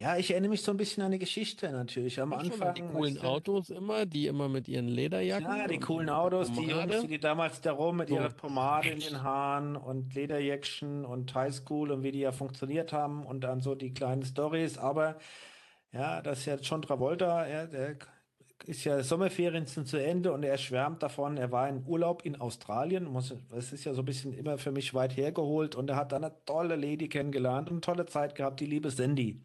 Ja, 0.00 0.16
ich 0.16 0.30
erinnere 0.30 0.50
mich 0.50 0.62
so 0.62 0.70
ein 0.70 0.76
bisschen 0.76 1.02
an 1.02 1.10
die 1.10 1.18
Geschichte 1.18 1.72
natürlich. 1.72 2.20
Am 2.20 2.32
Anfang. 2.32 2.72
die 2.72 2.82
coolen 2.82 3.18
Autos 3.20 3.70
immer, 3.70 4.06
die 4.06 4.28
immer 4.28 4.48
mit 4.48 4.68
ihren 4.68 4.86
Lederjacken. 4.86 5.56
Ja, 5.56 5.66
die 5.66 5.80
coolen 5.80 6.08
Autos, 6.08 6.52
die. 6.52 6.66
Jungs, 6.66 7.06
die 7.08 7.18
damals 7.18 7.60
da 7.60 7.72
rum 7.72 7.96
mit 7.96 8.08
So. 8.08 8.14
ihrer 8.14 8.28
Pomade 8.30 8.90
in 8.90 9.00
den 9.00 9.22
Haaren 9.24 9.74
und 9.74 10.14
Lederjäckchen 10.14 11.04
und 11.04 11.34
Highschool 11.34 11.90
und 11.90 12.04
wie 12.04 12.12
die 12.12 12.20
ja 12.20 12.30
funktioniert 12.30 12.92
haben 12.92 13.26
und 13.26 13.40
dann 13.40 13.60
so 13.60 13.74
die 13.74 13.92
kleinen 13.92 14.22
Stories. 14.22 14.78
Aber 14.78 15.18
ja, 15.92 16.22
das 16.22 16.40
ist 16.40 16.46
ja 16.46 16.54
John 16.56 16.82
Travolta, 16.82 17.48
ja, 17.48 17.66
der 17.66 17.96
ist 18.66 18.84
ja 18.84 19.02
Sommerferien 19.02 19.66
sind 19.66 19.88
zu 19.88 19.96
Ende 19.96 20.32
und 20.32 20.44
er 20.44 20.58
schwärmt 20.58 21.02
davon, 21.02 21.36
er 21.36 21.50
war 21.50 21.68
in 21.68 21.84
Urlaub 21.86 22.24
in 22.24 22.40
Australien. 22.40 23.04
Muss, 23.04 23.34
das 23.50 23.72
ist 23.72 23.84
ja 23.84 23.94
so 23.94 24.02
ein 24.02 24.04
bisschen 24.04 24.32
immer 24.32 24.58
für 24.58 24.70
mich 24.70 24.94
weit 24.94 25.16
hergeholt 25.16 25.74
und 25.74 25.90
er 25.90 25.96
hat 25.96 26.12
da 26.12 26.16
eine 26.16 26.32
tolle 26.44 26.76
Lady 26.76 27.08
kennengelernt 27.08 27.68
und 27.68 27.74
eine 27.76 27.80
tolle 27.80 28.06
Zeit 28.06 28.36
gehabt, 28.36 28.60
die 28.60 28.66
liebe 28.66 28.90
Sandy. 28.90 29.40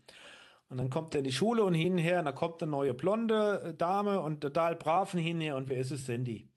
Und 0.73 0.79
dann 0.79 0.89
kommt 0.89 1.13
er 1.13 1.19
in 1.19 1.23
die 1.25 1.31
Schule 1.31 1.63
und 1.63 1.75
hinher, 1.75 2.17
und 2.17 2.25
da 2.25 2.31
kommt 2.31 2.63
eine 2.63 2.71
neue 2.71 2.95
blonde 2.95 3.61
äh, 3.63 3.73
Dame 3.75 4.19
und 4.21 4.41
total 4.41 4.75
brav 4.75 5.11
hinher 5.11 5.55
und 5.55 5.69
wer 5.69 5.77
ist 5.77 5.91
es? 5.91 6.07
Sandy. 6.07 6.49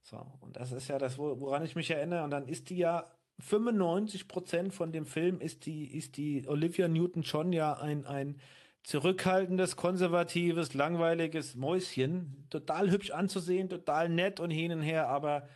So, 0.00 0.16
und 0.40 0.56
das 0.56 0.72
ist 0.72 0.88
ja 0.88 0.96
das, 0.96 1.18
wo- 1.18 1.38
woran 1.40 1.62
ich 1.62 1.76
mich 1.76 1.90
erinnere. 1.90 2.24
Und 2.24 2.30
dann 2.30 2.48
ist 2.48 2.70
die 2.70 2.78
ja 2.78 3.04
95 3.40 4.28
Prozent 4.28 4.72
von 4.72 4.92
dem 4.92 5.04
Film 5.04 5.42
ist 5.42 5.66
die, 5.66 5.94
ist 5.94 6.16
die 6.16 6.48
Olivia 6.48 6.88
Newton-John 6.88 7.52
ja 7.52 7.74
ein, 7.74 8.06
ein 8.06 8.40
zurückhaltendes, 8.82 9.76
konservatives, 9.76 10.72
langweiliges 10.72 11.54
Mäuschen. 11.54 12.46
Total 12.48 12.90
hübsch 12.90 13.10
anzusehen, 13.10 13.68
total 13.68 14.08
nett 14.08 14.40
und 14.40 14.52
hin 14.52 14.72
und 14.72 14.80
her, 14.80 15.08
aber 15.10 15.46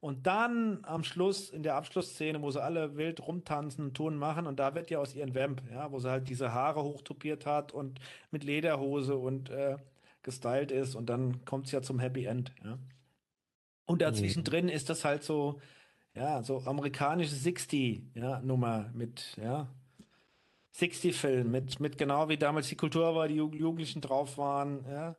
und 0.00 0.26
dann 0.26 0.80
am 0.84 1.04
Schluss, 1.04 1.50
in 1.50 1.62
der 1.62 1.76
Abschlussszene, 1.76 2.40
wo 2.42 2.50
sie 2.50 2.62
alle 2.62 2.96
wild 2.96 3.26
rumtanzen 3.26 3.92
Ton 3.94 4.16
machen, 4.16 4.46
und 4.46 4.58
da 4.58 4.74
wird 4.74 4.90
ja 4.90 4.98
aus 4.98 5.14
ihren 5.14 5.34
Vamp, 5.34 5.62
ja, 5.70 5.92
wo 5.92 5.98
sie 5.98 6.10
halt 6.10 6.28
diese 6.28 6.52
Haare 6.54 6.82
hochtopiert 6.82 7.44
hat 7.46 7.72
und 7.72 8.00
mit 8.30 8.42
Lederhose 8.44 9.16
und 9.16 9.50
äh, 9.50 9.76
gestylt 10.22 10.70
ist, 10.72 10.94
und 10.94 11.06
dann 11.06 11.44
kommt 11.44 11.66
es 11.66 11.72
ja 11.72 11.82
zum 11.82 11.98
Happy 12.00 12.24
End, 12.24 12.52
ja. 12.64 12.78
Und 13.86 14.02
dazwischen 14.02 14.44
drin 14.44 14.68
ist 14.68 14.88
das 14.88 15.04
halt 15.04 15.22
so, 15.24 15.60
ja, 16.14 16.42
so 16.42 16.62
amerikanische 16.64 17.34
60, 17.34 18.02
ja, 18.14 18.40
Nummer 18.40 18.90
mit, 18.94 19.36
ja, 19.36 19.68
60-Film, 20.76 21.50
mit, 21.50 21.80
mit 21.80 21.98
genau 21.98 22.28
wie 22.28 22.36
damals 22.38 22.68
die 22.68 22.76
Kultur 22.76 23.14
war, 23.16 23.28
die 23.28 23.40
Ju- 23.40 23.54
Jugendlichen 23.54 24.00
drauf 24.00 24.38
waren, 24.38 24.84
ja. 24.88 25.16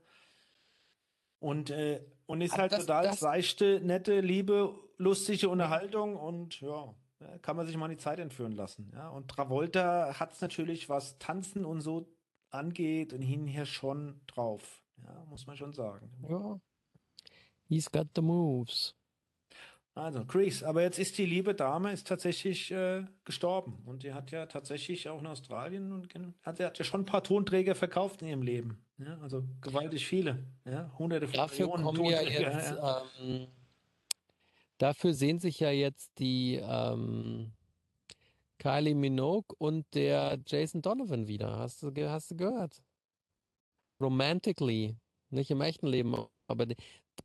Und, 1.39 1.69
äh, 1.71 2.01
und 2.31 2.41
ist 2.41 2.57
halt 2.57 2.71
das- 2.71 2.81
total 2.85 3.03
das- 3.05 3.19
seichte, 3.19 3.79
nette, 3.83 4.19
liebe, 4.21 4.73
lustige 4.97 5.49
Unterhaltung 5.49 6.15
und 6.15 6.61
ja, 6.61 6.93
ja, 7.19 7.37
kann 7.39 7.55
man 7.55 7.67
sich 7.67 7.75
mal 7.77 7.85
in 7.85 7.91
die 7.91 7.97
Zeit 7.97 8.19
entführen 8.19 8.53
lassen. 8.53 8.91
Ja. 8.93 9.09
Und 9.09 9.27
Travolta 9.29 10.19
hat 10.19 10.33
es 10.33 10.41
natürlich, 10.41 10.89
was 10.89 11.17
Tanzen 11.19 11.65
und 11.65 11.81
so 11.81 12.07
angeht 12.49 13.13
und 13.13 13.21
hinher 13.21 13.65
schon 13.65 14.21
drauf. 14.27 14.81
Ja, 15.03 15.25
muss 15.29 15.47
man 15.47 15.55
schon 15.57 15.73
sagen. 15.73 16.11
Ja. 16.29 16.59
He's 17.67 17.89
got 17.91 18.07
the 18.15 18.21
moves. 18.21 18.95
Also, 19.93 20.23
Chris, 20.23 20.63
aber 20.63 20.81
jetzt 20.83 20.99
ist 20.99 21.17
die 21.17 21.25
liebe 21.25 21.53
Dame 21.53 21.91
ist 21.91 22.07
tatsächlich 22.07 22.71
äh, 22.71 23.03
gestorben 23.25 23.83
und 23.85 24.03
die 24.03 24.13
hat 24.13 24.31
ja 24.31 24.45
tatsächlich 24.45 25.09
auch 25.09 25.19
in 25.19 25.27
Australien 25.27 25.91
und 25.91 26.13
hat, 26.43 26.59
hat 26.61 26.79
ja 26.79 26.85
schon 26.85 27.01
ein 27.01 27.05
paar 27.05 27.23
Tonträger 27.23 27.75
verkauft 27.75 28.21
in 28.21 28.29
ihrem 28.29 28.41
Leben. 28.41 28.81
Ja, 28.97 29.17
also 29.19 29.43
gewaltig 29.59 30.07
viele. 30.07 30.45
Ja, 30.63 30.89
hunderte 30.97 31.27
von 31.27 31.35
Dafür 31.35 31.67
Millionen 31.67 31.83
kommen 31.83 32.05
ja 32.05 32.19
Tonträger. 32.19 32.51
jetzt, 32.53 32.71
ja. 32.71 33.03
ähm, 33.21 33.47
dafür 34.77 35.13
sehen 35.13 35.39
sich 35.39 35.59
ja 35.59 35.71
jetzt 35.71 36.17
die 36.19 36.55
ähm, 36.63 37.51
Kylie 38.59 38.95
Minogue 38.95 39.55
und 39.57 39.85
der 39.93 40.39
Jason 40.47 40.81
Donovan 40.81 41.27
wieder. 41.27 41.57
Hast 41.57 41.83
du, 41.83 41.91
hast 42.09 42.31
du 42.31 42.37
gehört? 42.37 42.81
Romantically, 43.99 44.95
nicht 45.31 45.51
im 45.51 45.61
echten 45.61 45.87
Leben, 45.87 46.15
aber 46.47 46.65
die, 46.65 46.75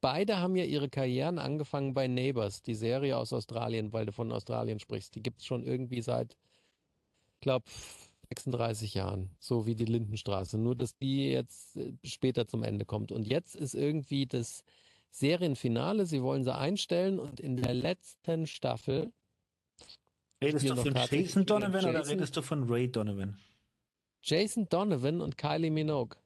beide 0.01 0.39
haben 0.39 0.57
ja 0.57 0.65
ihre 0.65 0.89
Karrieren 0.89 1.39
angefangen 1.39 1.95
bei 1.95 2.09
Neighbours, 2.09 2.63
die 2.63 2.75
Serie 2.75 3.17
aus 3.17 3.33
Australien, 3.33 3.93
weil 3.93 4.07
du 4.07 4.13
von 4.13 4.33
Australien 4.33 4.79
sprichst. 4.79 5.15
Die 5.15 5.23
gibt 5.23 5.41
es 5.41 5.47
schon 5.47 5.65
irgendwie 5.65 6.03
seit, 6.03 6.37
ich 7.35 7.41
glaube, 7.41 7.65
36 8.29 8.95
Jahren, 8.95 9.31
so 9.39 9.67
wie 9.67 9.75
die 9.75 9.85
Lindenstraße. 9.85 10.59
Nur, 10.59 10.75
dass 10.75 10.97
die 10.97 11.31
jetzt 11.31 11.77
äh, 11.77 11.93
später 12.05 12.47
zum 12.47 12.63
Ende 12.63 12.85
kommt. 12.85 13.13
Und 13.13 13.27
jetzt 13.27 13.55
ist 13.55 13.75
irgendwie 13.75 14.27
das 14.27 14.65
Serienfinale. 15.11 16.07
Sie 16.07 16.23
wollen 16.23 16.45
sie 16.45 16.55
einstellen 16.55 17.19
und 17.19 17.41
in 17.41 17.57
der 17.57 17.75
letzten 17.75 18.47
Staffel 18.47 19.13
Redest 20.43 20.69
du 20.69 20.77
von 20.77 20.95
Jason 20.95 21.47
Donovan 21.47 21.85
oder 21.85 21.93
Jason- 22.01 22.15
redest 22.15 22.37
du 22.37 22.43
von 22.43 22.65
Ray 22.69 22.91
Donovan? 22.91 23.39
Jason 24.23 24.69
Donovan 24.69 25.21
und 25.21 25.39
Kylie 25.39 25.71
Minogue. 25.71 26.17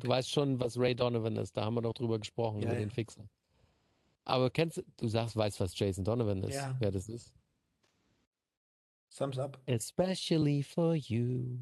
Du 0.00 0.08
weißt 0.08 0.30
schon, 0.30 0.60
was 0.60 0.78
Ray 0.78 0.94
Donovan 0.94 1.36
ist. 1.36 1.56
Da 1.56 1.64
haben 1.64 1.74
wir 1.74 1.82
doch 1.82 1.94
drüber 1.94 2.18
gesprochen, 2.18 2.60
Ja, 2.60 2.66
über 2.66 2.74
ja. 2.74 2.80
den 2.80 2.90
Fixer. 2.90 3.28
Aber 4.24 4.50
kennst 4.50 4.76
du, 4.78 4.82
du 4.98 5.08
sagst, 5.08 5.36
weißt, 5.36 5.58
was 5.60 5.78
Jason 5.78 6.04
Donovan 6.04 6.42
ist, 6.42 6.54
Ja. 6.54 6.76
wer 6.78 6.90
das 6.90 7.08
ist? 7.08 7.32
Thumbs 9.16 9.38
up. 9.38 9.58
Especially 9.66 10.62
for 10.62 10.94
you. 10.94 11.58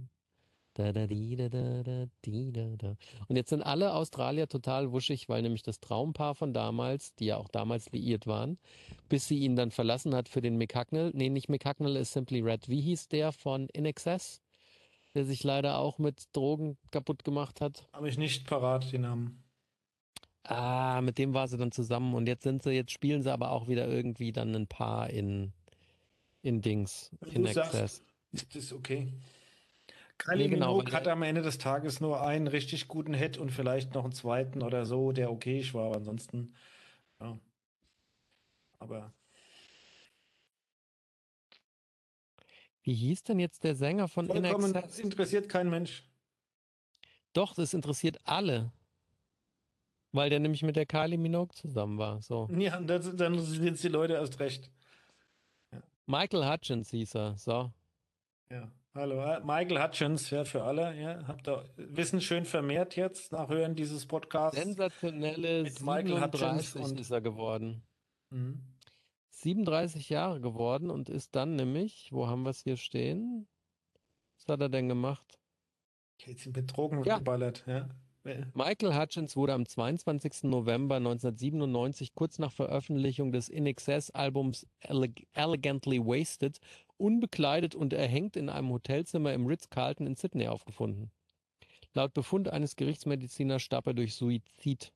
Da, 0.74 0.92
da, 0.92 1.06
di, 1.06 1.34
da, 1.36 1.48
da, 1.48 1.82
da, 1.82 2.04
di, 2.22 2.52
da, 2.52 2.76
da. 2.76 2.96
Und 3.28 3.36
jetzt 3.36 3.48
sind 3.48 3.62
alle 3.62 3.94
Australier 3.94 4.46
total 4.46 4.92
wuschig, 4.92 5.26
weil 5.26 5.40
nämlich 5.40 5.62
das 5.62 5.80
Traumpaar 5.80 6.34
von 6.34 6.52
damals, 6.52 7.14
die 7.14 7.26
ja 7.26 7.38
auch 7.38 7.48
damals 7.48 7.90
liiert 7.92 8.26
waren, 8.26 8.58
bis 9.08 9.26
sie 9.26 9.38
ihn 9.38 9.56
dann 9.56 9.70
verlassen 9.70 10.14
hat 10.14 10.28
für 10.28 10.42
den 10.42 10.58
Mick 10.58 10.76
Hucknall. 10.76 11.12
Nee, 11.14 11.30
nicht 11.30 11.48
Mick 11.48 11.64
Hucknall, 11.64 11.96
ist 11.96 12.12
Simply 12.12 12.40
Red. 12.42 12.68
Wie 12.68 12.82
hieß 12.82 13.08
der 13.08 13.32
von 13.32 13.70
In 13.70 13.86
Excess, 13.86 14.42
der 15.16 15.24
sich 15.24 15.42
leider 15.42 15.78
auch 15.78 15.98
mit 15.98 16.24
Drogen 16.32 16.78
kaputt 16.90 17.24
gemacht 17.24 17.60
hat? 17.60 17.88
Habe 17.92 18.08
ich 18.08 18.18
nicht 18.18 18.46
parat, 18.46 18.92
den 18.92 19.02
Namen. 19.02 19.42
Ah, 20.44 21.00
mit 21.02 21.18
dem 21.18 21.34
war 21.34 21.48
sie 21.48 21.56
dann 21.56 21.72
zusammen 21.72 22.14
und 22.14 22.28
jetzt 22.28 22.44
sind 22.44 22.62
sie, 22.62 22.70
jetzt 22.70 22.92
spielen 22.92 23.22
sie 23.22 23.32
aber 23.32 23.50
auch 23.50 23.66
wieder 23.66 23.88
irgendwie 23.88 24.30
dann 24.30 24.54
ein 24.54 24.68
Paar 24.68 25.10
in, 25.10 25.52
in 26.42 26.60
Dings, 26.60 27.10
Wenn 27.20 27.32
in 27.32 27.44
du 27.44 27.52
sagst, 27.52 27.74
Excess. 27.74 28.02
Ist 28.32 28.54
das 28.54 28.72
okay? 28.72 29.12
Kylie 30.18 30.44
Nee, 30.44 30.54
genau, 30.54 30.76
Minogue 30.76 30.92
hat 30.92 31.08
am 31.08 31.22
Ende 31.22 31.42
des 31.42 31.58
Tages 31.58 32.00
nur 32.00 32.22
einen 32.22 32.46
richtig 32.46 32.86
guten 32.86 33.12
Hit 33.12 33.38
und 33.38 33.50
vielleicht 33.50 33.94
noch 33.94 34.04
einen 34.04 34.12
zweiten 34.12 34.62
oder 34.62 34.86
so, 34.86 35.10
der 35.12 35.32
okay 35.32 35.66
war, 35.72 35.86
aber 35.86 35.96
ansonsten, 35.96 36.54
ja. 37.20 37.38
Aber 38.78 39.12
Wie 42.86 42.94
hieß 42.94 43.24
denn 43.24 43.40
jetzt 43.40 43.64
der 43.64 43.74
Sänger 43.74 44.06
von 44.06 44.28
vollkommen, 44.28 44.72
das 44.72 45.00
interessiert 45.00 45.48
kein 45.48 45.68
Mensch. 45.68 46.04
Doch, 47.32 47.52
das 47.52 47.74
interessiert 47.74 48.18
alle. 48.22 48.70
Weil 50.12 50.30
der 50.30 50.38
nämlich 50.38 50.62
mit 50.62 50.76
der 50.76 50.86
Kylie 50.86 51.18
Minogue 51.18 51.52
zusammen 51.52 51.98
war. 51.98 52.22
So. 52.22 52.48
Ja, 52.56 52.80
das, 52.80 53.14
dann 53.16 53.40
sind 53.40 53.82
die 53.82 53.88
Leute 53.88 54.12
erst 54.14 54.38
recht. 54.38 54.70
Michael 56.06 56.48
Hutchins 56.48 56.90
hieß 56.90 57.16
er. 57.16 57.36
So. 57.36 57.72
Ja. 58.52 58.70
Hallo, 58.94 59.16
Michael 59.44 59.82
Hutchins, 59.82 60.30
ja, 60.30 60.44
für 60.44 60.62
alle, 60.62 60.96
ja, 60.98 61.26
habt 61.26 61.46
ihr 61.48 61.68
Wissen 61.76 62.20
schön 62.22 62.46
vermehrt 62.46 62.96
jetzt 62.96 63.30
nach 63.32 63.48
Hören 63.48 63.74
dieses 63.74 64.06
Podcasts. 64.06 64.58
Sensationelle 64.58 65.64
Mit 65.64 65.80
Michael 65.82 66.22
Hutchins 66.22 66.72
37 66.72 66.82
und- 66.82 67.00
ist 67.00 67.10
er 67.10 67.20
geworden. 67.20 67.82
Mhm. 68.30 68.62
37 69.36 70.08
Jahre 70.08 70.40
geworden 70.40 70.90
und 70.90 71.08
ist 71.08 71.34
dann 71.34 71.56
nämlich, 71.56 72.10
wo 72.12 72.26
haben 72.26 72.42
wir 72.44 72.50
es 72.50 72.62
hier 72.62 72.76
stehen? 72.76 73.48
Was 74.36 74.48
hat 74.48 74.60
er 74.60 74.68
denn 74.68 74.88
gemacht? 74.88 75.38
Jetzt 76.24 76.44
sind 76.44 76.52
betrogen 76.52 77.04
Ja. 77.04 77.18
geballert, 77.18 77.64
ja. 77.66 77.88
Michael 78.54 78.98
Hutchins 78.98 79.36
wurde 79.36 79.52
am 79.52 79.66
22. 79.66 80.50
November 80.50 80.96
1997, 80.96 82.14
kurz 82.14 82.40
nach 82.40 82.50
Veröffentlichung 82.50 83.30
des 83.30 83.48
In 83.48 83.66
Excess-Albums 83.66 84.66
Eleg 84.80 85.28
Elegantly 85.32 86.00
Wasted, 86.00 86.58
unbekleidet 86.96 87.76
und 87.76 87.92
erhängt 87.92 88.36
in 88.36 88.48
einem 88.48 88.70
Hotelzimmer 88.70 89.32
im 89.32 89.46
Ritz-Carlton 89.46 90.08
in 90.08 90.16
Sydney 90.16 90.48
aufgefunden. 90.48 91.12
Laut 91.92 92.14
Befund 92.14 92.48
eines 92.48 92.74
Gerichtsmediziners 92.74 93.62
starb 93.62 93.86
er 93.86 93.94
durch 93.94 94.14
Suizid. 94.16 94.92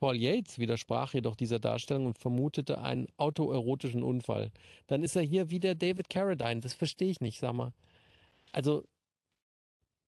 Paul 0.00 0.16
Yates 0.16 0.58
widersprach 0.58 1.12
jedoch 1.14 1.36
dieser 1.36 1.58
Darstellung 1.58 2.06
und 2.06 2.18
vermutete 2.18 2.80
einen 2.80 3.06
autoerotischen 3.18 4.02
Unfall. 4.02 4.50
Dann 4.86 5.04
ist 5.04 5.14
er 5.14 5.22
hier 5.22 5.50
wie 5.50 5.60
der 5.60 5.74
David 5.74 6.08
Carradine. 6.08 6.60
Das 6.62 6.72
verstehe 6.72 7.10
ich 7.10 7.20
nicht, 7.20 7.38
sag 7.38 7.52
mal. 7.52 7.72
Also, 8.50 8.84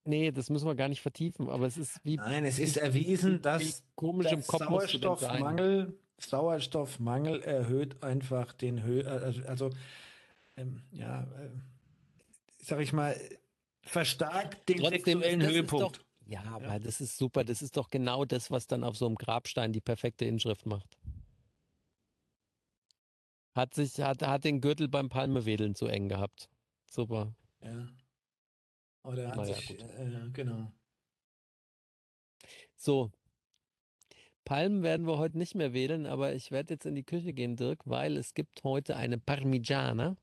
nee, 0.04 0.32
das 0.32 0.48
müssen 0.50 0.66
wir 0.66 0.74
gar 0.74 0.88
nicht 0.88 1.02
vertiefen, 1.02 1.48
aber 1.50 1.66
es 1.66 1.76
ist 1.76 2.00
wie 2.04 2.16
Nein, 2.16 2.44
es 2.46 2.58
ist 2.58 2.76
wie- 2.76 2.80
erwiesen, 2.80 3.34
wie 3.34 3.38
dass 3.40 3.84
komisch 3.94 4.32
im 4.32 4.44
Kopf. 4.46 4.64
Sauerstoffmangel, 4.64 5.94
Sauerstoffmangel 6.18 7.42
erhöht 7.42 8.02
einfach 8.02 8.52
den 8.54 8.84
Hö 8.84 9.02
also, 9.04 9.42
also 9.46 9.70
ähm, 10.56 10.82
ja, 10.90 11.22
äh, 11.22 11.50
sag 12.58 12.80
ich 12.80 12.92
mal, 12.94 13.14
verstärkt 13.82 14.68
den 14.68 14.78
Trotzdem, 14.78 15.20
sexuellen 15.20 15.42
Höhepunkt. 15.42 16.00
Ja, 16.26 16.42
aber 16.44 16.78
das 16.80 17.00
ist 17.00 17.18
super. 17.18 17.44
Das 17.44 17.62
ist 17.62 17.76
doch 17.76 17.90
genau 17.90 18.24
das, 18.24 18.50
was 18.50 18.66
dann 18.66 18.84
auf 18.84 18.96
so 18.96 19.06
einem 19.06 19.16
Grabstein 19.16 19.72
die 19.72 19.80
perfekte 19.80 20.24
Inschrift 20.24 20.66
macht. 20.66 20.98
Hat 23.54 23.74
sich, 23.74 24.00
hat, 24.00 24.22
hat 24.22 24.44
den 24.44 24.60
Gürtel 24.60 24.88
beim 24.88 25.08
Palmewedeln 25.08 25.74
zu 25.74 25.86
eng 25.86 26.08
gehabt. 26.08 26.48
Super. 26.90 27.34
Ja. 27.62 27.88
Oder 29.04 29.28
hat 29.28 29.36
Naja, 29.36 29.54
sich, 29.54 29.68
gut. 29.68 29.80
äh, 29.80 30.30
genau. 30.32 30.72
So, 32.76 33.10
Palmen 34.44 34.82
werden 34.82 35.06
wir 35.06 35.18
heute 35.18 35.38
nicht 35.38 35.54
mehr 35.54 35.72
wählen, 35.72 36.06
aber 36.06 36.34
ich 36.34 36.50
werde 36.50 36.74
jetzt 36.74 36.86
in 36.86 36.94
die 36.94 37.04
Küche 37.04 37.32
gehen, 37.32 37.56
Dirk, 37.56 37.80
weil 37.84 38.16
es 38.16 38.34
gibt 38.34 38.64
heute 38.64 38.96
eine 38.96 39.18
Parmigiana. 39.18 40.16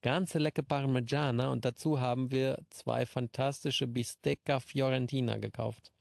Ganz 0.00 0.34
lecker 0.34 0.62
Parmigiana 0.62 1.50
und 1.50 1.64
dazu 1.64 2.00
haben 2.00 2.30
wir 2.30 2.58
zwei 2.70 3.04
fantastische 3.04 3.86
Bistecca 3.86 4.60
Fiorentina 4.60 5.38
gekauft. 5.38 5.92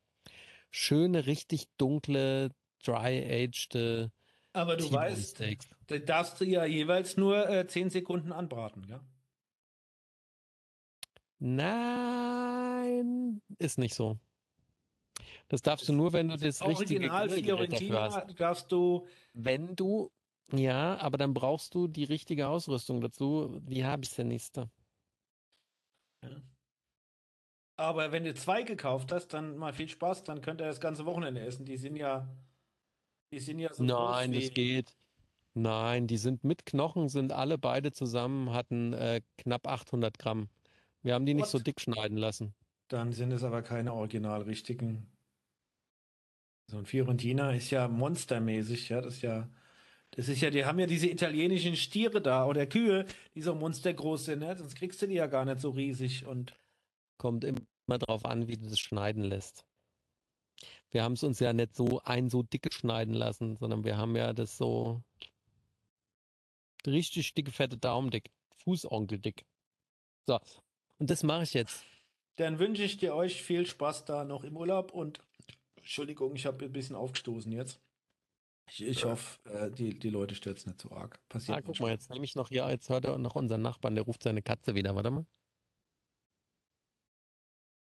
Schöne, 0.69 1.25
richtig 1.25 1.67
dunkle, 1.77 2.51
dry-aged 2.83 4.11
Aber 4.53 4.77
du 4.77 4.91
weißt, 4.91 5.43
da 5.87 5.97
darfst 5.97 6.39
du 6.39 6.45
ja 6.45 6.65
jeweils 6.65 7.17
nur 7.17 7.49
äh, 7.49 7.67
10 7.67 7.89
Sekunden 7.89 8.31
anbraten, 8.31 8.85
ja? 8.87 9.01
Nein, 11.39 13.41
ist 13.59 13.77
nicht 13.77 13.95
so. 13.95 14.19
Das 15.49 15.61
darfst 15.61 15.87
du 15.87 15.93
nur, 15.93 16.13
wenn 16.13 16.27
du 16.27 16.37
das 16.37 16.65
richtige 16.65 17.11
Original 17.11 17.27
dafür 17.27 17.43
Fiorentina 17.43 18.01
hast. 18.01 18.39
darfst 18.39 18.71
du, 18.71 19.07
Wenn 19.33 19.75
du, 19.75 20.11
ja, 20.51 20.97
aber 20.99 21.17
dann 21.17 21.33
brauchst 21.33 21.75
du 21.75 21.87
die 21.87 22.03
richtige 22.05 22.47
Ausrüstung 22.47 23.01
dazu. 23.01 23.59
Die 23.61 23.85
habe 23.85 24.03
ich 24.03 24.15
ja 24.17 24.23
nächste. 24.23 24.69
aber 27.77 28.11
wenn 28.11 28.23
du 28.23 28.33
zwei 28.33 28.63
gekauft 28.63 29.11
hast, 29.11 29.29
dann 29.29 29.57
mal 29.57 29.73
viel 29.73 29.89
Spaß, 29.89 30.23
dann 30.23 30.41
könnt 30.41 30.61
ihr 30.61 30.67
das 30.67 30.79
ganze 30.79 31.05
Wochenende 31.05 31.41
essen. 31.41 31.65
Die 31.65 31.77
sind 31.77 31.95
ja, 31.95 32.27
die 33.31 33.39
sind 33.39 33.59
ja 33.59 33.73
so 33.73 33.85
groß 33.85 34.21
Nein, 34.21 34.33
das 34.33 34.53
geht. 34.53 34.97
Nein, 35.53 36.07
die 36.07 36.17
sind 36.17 36.43
mit 36.43 36.65
Knochen, 36.65 37.09
sind 37.09 37.31
alle 37.33 37.57
beide 37.57 37.91
zusammen, 37.91 38.51
hatten 38.53 38.93
äh, 38.93 39.21
knapp 39.37 39.67
800 39.67 40.17
Gramm. 40.19 40.49
Wir 41.01 41.13
haben 41.15 41.25
die 41.25 41.33
nicht 41.33 41.49
so 41.49 41.59
What? 41.59 41.67
dick 41.67 41.81
schneiden 41.81 42.17
lassen. 42.17 42.55
dann 42.89 43.13
sind 43.13 43.31
es 43.31 43.43
aber 43.43 43.61
keine 43.63 43.93
original 43.93 44.41
richtigen. 44.43 45.11
So 46.69 46.77
ein 46.77 46.85
Fiorentina 46.85 47.51
ist 47.53 47.69
ja 47.71 47.87
monstermäßig, 47.87 48.89
ja, 48.89 49.01
das 49.01 49.15
ist 49.15 49.21
ja, 49.21 49.49
das 50.11 50.29
ist 50.29 50.41
ja, 50.41 50.49
die 50.49 50.65
haben 50.65 50.79
ja 50.79 50.87
diese 50.87 51.07
italienischen 51.07 51.75
Stiere 51.75 52.21
da 52.21 52.45
oder 52.45 52.65
Kühe, 52.65 53.05
die 53.35 53.41
so 53.41 53.53
monstergroß 53.53 54.25
sind, 54.25 54.39
ne? 54.39 54.55
Sonst 54.57 54.75
kriegst 54.75 55.01
du 55.01 55.07
die 55.07 55.15
ja 55.15 55.27
gar 55.27 55.45
nicht 55.45 55.61
so 55.61 55.69
riesig 55.69 56.25
und 56.25 56.55
Kommt 57.17 57.43
immer 57.43 57.97
drauf 57.97 58.25
an, 58.25 58.47
wie 58.47 58.57
du 58.57 58.67
das 58.67 58.79
schneiden 58.79 59.23
lässt. 59.23 59.65
Wir 60.91 61.03
haben 61.03 61.13
es 61.13 61.23
uns 61.23 61.39
ja 61.39 61.51
nicht 61.51 61.75
so 61.75 61.99
ein 62.03 62.29
so 62.29 62.43
dicke 62.43 62.71
schneiden 62.71 63.13
lassen, 63.13 63.57
sondern 63.57 63.83
wir 63.83 63.97
haben 63.97 64.15
ja 64.15 64.33
das 64.33 64.55
so 64.57 65.01
richtig 66.85 67.33
dicke, 67.33 67.51
fette 67.51 67.77
Daumendick, 67.77 68.29
Fußonkeldick. 68.63 69.45
So, 70.27 70.39
und 70.99 71.09
das 71.09 71.23
mache 71.23 71.43
ich 71.43 71.53
jetzt. 71.53 71.85
Dann 72.37 72.59
wünsche 72.59 72.83
ich 72.83 72.97
dir 72.97 73.15
euch 73.15 73.41
viel 73.41 73.65
Spaß 73.65 74.05
da 74.05 74.23
noch 74.23 74.43
im 74.43 74.55
Urlaub 74.55 74.91
und 74.91 75.19
Entschuldigung, 75.77 76.35
ich 76.35 76.45
habe 76.45 76.65
ein 76.65 76.73
bisschen 76.73 76.95
aufgestoßen 76.95 77.51
jetzt. 77.51 77.79
Ich, 78.69 78.83
ich 78.85 79.05
hoffe, 79.05 79.39
äh, 79.49 79.71
die, 79.71 79.97
die 79.97 80.09
Leute 80.09 80.35
stört 80.35 80.57
es 80.57 80.65
nicht 80.65 80.81
so 80.81 80.91
arg. 80.91 81.19
Passiert 81.29 81.57
Ah, 81.57 81.61
guck 81.61 81.79
mal, 81.79 81.89
jetzt 81.91 82.09
nehme 82.09 82.25
ich 82.25 82.35
noch 82.35 82.49
hier, 82.49 82.69
jetzt 82.69 82.89
hört 82.89 83.05
er 83.05 83.17
noch 83.17 83.35
unseren 83.35 83.61
Nachbarn, 83.61 83.95
der 83.95 84.03
ruft 84.03 84.23
seine 84.23 84.41
Katze 84.41 84.75
wieder. 84.75 84.93
Warte 84.95 85.11
mal. 85.11 85.25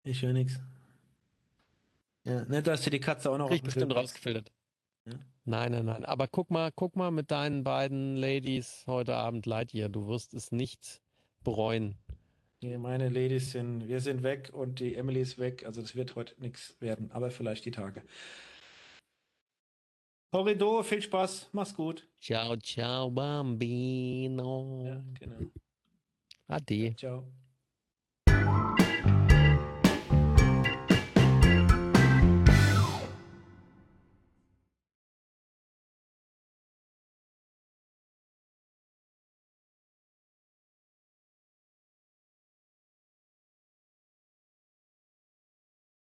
Ich 0.04 0.22
höre 0.22 0.34
nichts. 0.34 0.60
Ja, 2.24 2.44
nicht, 2.46 2.68
dass 2.68 2.82
du 2.84 2.90
die 2.90 3.00
Katze 3.00 3.32
auch 3.32 3.38
noch 3.38 3.50
Krieg 3.50 3.62
auf 3.64 3.68
ich 3.68 3.76
dem 3.78 3.88
bestimmt 3.88 3.94
hast. 3.96 4.04
rausgefiltert. 4.04 4.52
Ja. 5.06 5.14
Nein, 5.46 5.72
nein, 5.72 5.86
nein. 5.86 6.06
Aber 6.06 6.28
guck 6.28 6.50
mal, 6.50 6.72
guck 6.76 6.96
mal 6.96 7.12
mit 7.12 7.32
deinen 7.32 7.64
beiden 7.64 8.16
Ladies 8.18 8.84
heute 8.88 9.16
Abend 9.16 9.46
Lightyear. 9.46 9.90
Du 9.90 10.08
wirst 10.08 10.34
es 10.34 10.52
nicht 10.52 11.02
bereuen. 11.44 11.98
Nee, 12.62 12.78
meine 12.80 13.10
Ladies 13.10 13.52
sind, 13.52 13.88
wir 13.88 14.02
sind 14.02 14.24
weg 14.24 14.50
und 14.52 14.80
die 14.80 14.96
Emily 14.96 15.22
ist 15.22 15.38
weg. 15.38 15.66
Also 15.66 15.82
das 15.82 15.96
wird 15.96 16.16
heute 16.16 16.40
nichts 16.42 16.76
werden, 16.80 17.12
aber 17.12 17.30
vielleicht 17.30 17.66
die 17.66 17.72
Tage. 17.72 18.02
Horrido, 20.32 20.84
viel 20.84 21.02
Spaß, 21.02 21.50
mach's 21.54 21.74
gut. 21.74 22.08
Ciao, 22.20 22.56
ciao, 22.58 23.10
Bambino. 23.10 24.84
Ja, 24.86 25.04
genau. 25.20 25.52
Ade. 26.48 26.96
Ciao. 26.98 27.26